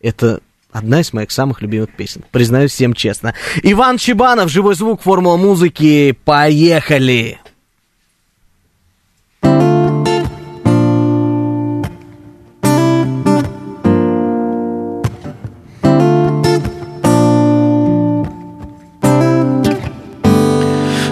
Это 0.00 0.40
одна 0.70 1.00
из 1.00 1.12
моих 1.12 1.30
самых 1.30 1.62
любимых 1.62 1.90
песен, 1.96 2.24
признаюсь 2.30 2.72
всем 2.72 2.94
честно. 2.94 3.34
Иван 3.62 3.96
Чебанов, 3.96 4.50
«Живой 4.50 4.74
звук», 4.74 5.02
«Формула 5.02 5.36
музыки». 5.36 6.16
Поехали! 6.24 7.38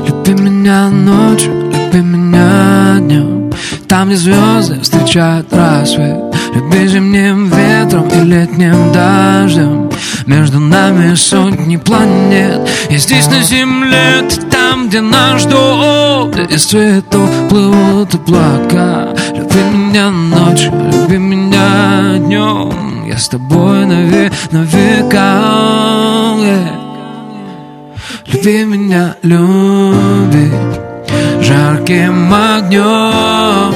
Люби 0.06 0.34
меня 0.34 0.88
люби 0.90 1.21
меня 2.32 2.98
днем 2.98 3.52
Там, 3.88 4.08
где 4.08 4.16
звезды 4.16 4.80
встречают 4.80 5.52
рассвет. 5.52 6.18
Люби 6.54 6.86
зимним 6.86 7.50
ветром 7.50 8.08
и 8.08 8.20
летним 8.24 8.92
дождем. 8.92 9.90
Между 10.26 10.60
нами 10.60 11.14
сотни 11.14 11.76
планет. 11.76 12.68
И 12.90 12.96
здесь 12.96 13.26
на 13.26 13.42
земле, 13.42 14.22
ты 14.28 14.40
там, 14.46 14.88
где 14.88 15.00
нас 15.00 15.42
ждут 15.42 16.38
Из 16.50 16.64
цветов 16.64 17.30
плывут 17.48 18.14
облака. 18.14 19.08
Люби 19.34 19.60
меня 19.76 20.10
ночью, 20.10 20.72
люби 20.72 21.18
меня 21.18 22.18
днем. 22.18 23.06
Я 23.06 23.18
с 23.18 23.28
тобой 23.28 23.84
на, 23.86 24.04
ве- 24.06 24.32
на 24.50 24.62
века. 24.62 25.18
Yeah. 26.42 26.82
Люби 28.32 28.64
меня, 28.64 29.16
люби 29.22 30.81
Жарким 31.42 32.32
огнем 32.32 33.74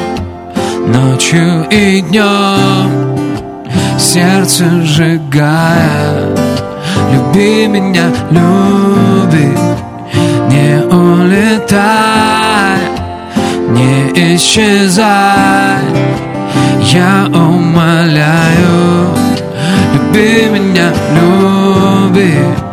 Ночью 0.87 1.67
и 1.69 2.01
днем. 2.01 3.19
Сердце 3.99 4.65
сжигая 4.83 6.29
Люби 7.13 7.67
меня, 7.67 8.07
люби. 8.31 9.49
Не 10.49 10.81
улетай 10.85 12.79
Не 13.69 14.37
исчезай. 14.37 15.83
Я 16.83 17.27
умоляю 17.35 19.11
Люби 19.93 20.49
меня, 20.51 20.93
люби 21.17 22.66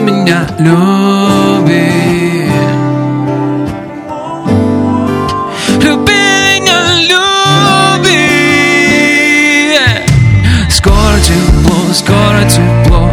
Меня, 0.00 0.46
люби. 0.58 1.90
Люби 5.82 6.12
меня, 6.12 6.78
люби. 7.10 8.18
Скоро 10.70 11.18
тепло, 11.20 11.92
скоро 11.92 12.44
тепло. 12.48 13.10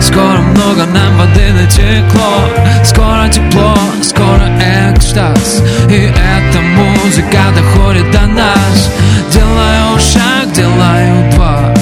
Скоро 0.00 0.38
много 0.38 0.86
нам 0.86 1.18
воды 1.18 1.52
натекло. 1.52 2.48
Скоро 2.84 3.28
тепло, 3.28 3.74
скоро 4.02 4.48
экстаз. 4.94 5.62
И 5.90 5.94
эта 5.94 6.60
музыка 6.60 7.42
доходит 7.56 8.10
до 8.12 8.26
нас. 8.26 8.90
Делаю 9.32 9.98
шаг, 9.98 10.52
делаю 10.52 11.30
два. 11.32 11.74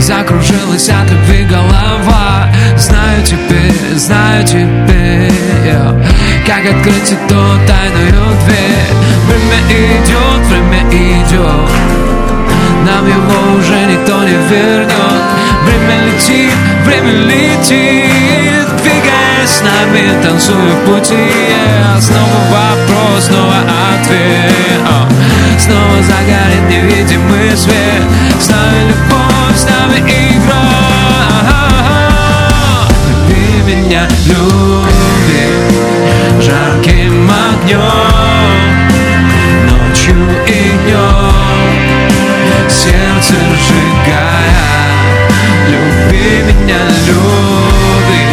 Закружилась 0.00 0.88
от 0.88 1.10
любви 1.10 1.44
голова 1.44 1.69
Знаю 3.20 3.26
теперь, 3.26 3.98
знаю 3.98 4.44
теперь 4.44 5.32
я, 5.66 5.94
Как 6.46 6.64
открыть 6.64 7.12
эту 7.12 7.36
тайную 7.66 8.34
дверь? 8.44 8.94
Время 9.26 9.60
идет, 9.68 10.46
время 10.48 10.80
идет. 10.88 11.70
Нам 12.86 13.06
его 13.06 13.58
уже 13.58 13.84
никто 13.92 14.24
не 14.24 14.36
вернет. 14.48 15.22
Время 15.64 16.06
летит, 16.06 16.54
время 16.86 17.12
летит. 17.26 18.66
Двигаясь 18.82 19.50
с 19.50 19.60
нами, 19.60 20.22
танцуя 20.22 20.56
в 20.56 20.86
пути 20.86 21.14
yeah. 21.14 22.00
Снова 22.00 22.24
вопрос, 22.50 23.24
снова 23.24 23.56
ответ 23.92 24.80
О, 24.88 25.06
Снова 25.58 26.02
загорит 26.02 26.68
невидимый 26.70 27.54
свет 27.54 28.02
Люби 34.26 35.44
Жарким 36.40 37.30
огнем 37.30 37.80
Ночью 39.68 40.16
и 40.46 40.48
днем. 40.84 42.68
Сердце 42.68 43.34
сжигая 43.34 44.60
Люби 45.70 46.42
меня, 46.42 46.82
люби, 47.06 48.24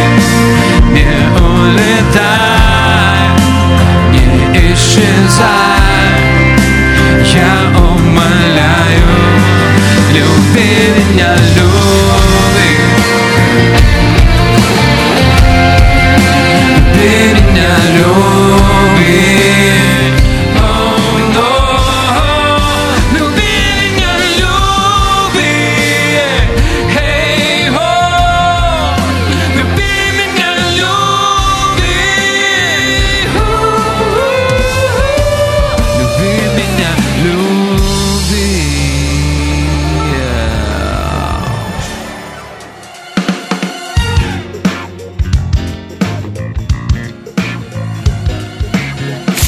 не 0.92 1.12
улетай, 1.38 3.28
не 4.10 4.26
исчезай. 4.72 5.46
Я 7.24 7.52
умоляю, 7.78 9.10
люби 10.12 10.70
меня, 10.96 11.32
люби 11.56 11.67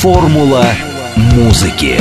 Формула 0.01 0.65
музыки. 1.15 2.01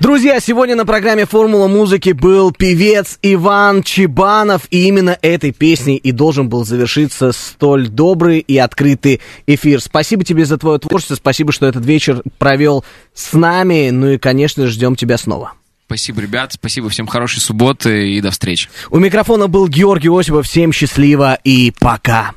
Друзья, 0.00 0.40
сегодня 0.40 0.74
на 0.74 0.86
программе 0.86 1.26
«Формула 1.26 1.68
музыки» 1.68 2.12
был 2.12 2.50
певец 2.50 3.18
Иван 3.20 3.82
Чебанов, 3.82 4.62
и 4.70 4.88
именно 4.88 5.18
этой 5.20 5.52
песней 5.52 5.96
и 5.96 6.12
должен 6.12 6.48
был 6.48 6.64
завершиться 6.64 7.32
столь 7.32 7.88
добрый 7.88 8.38
и 8.38 8.56
открытый 8.56 9.20
эфир. 9.46 9.82
Спасибо 9.82 10.24
тебе 10.24 10.46
за 10.46 10.56
твое 10.56 10.78
творчество, 10.78 11.14
спасибо, 11.16 11.52
что 11.52 11.66
этот 11.66 11.84
вечер 11.84 12.22
провел 12.38 12.86
с 13.12 13.34
нами, 13.34 13.90
ну 13.90 14.08
и, 14.12 14.16
конечно, 14.16 14.66
ждем 14.66 14.96
тебя 14.96 15.18
снова. 15.18 15.52
Спасибо, 15.84 16.22
ребят, 16.22 16.54
спасибо 16.54 16.88
всем 16.88 17.06
хорошей 17.06 17.40
субботы 17.40 18.14
и 18.14 18.22
до 18.22 18.30
встречи. 18.30 18.70
У 18.88 18.98
микрофона 18.98 19.46
был 19.46 19.68
Георгий 19.68 20.08
Осипов, 20.08 20.46
всем 20.46 20.72
счастливо 20.72 21.38
и 21.44 21.70
пока. 21.78 22.32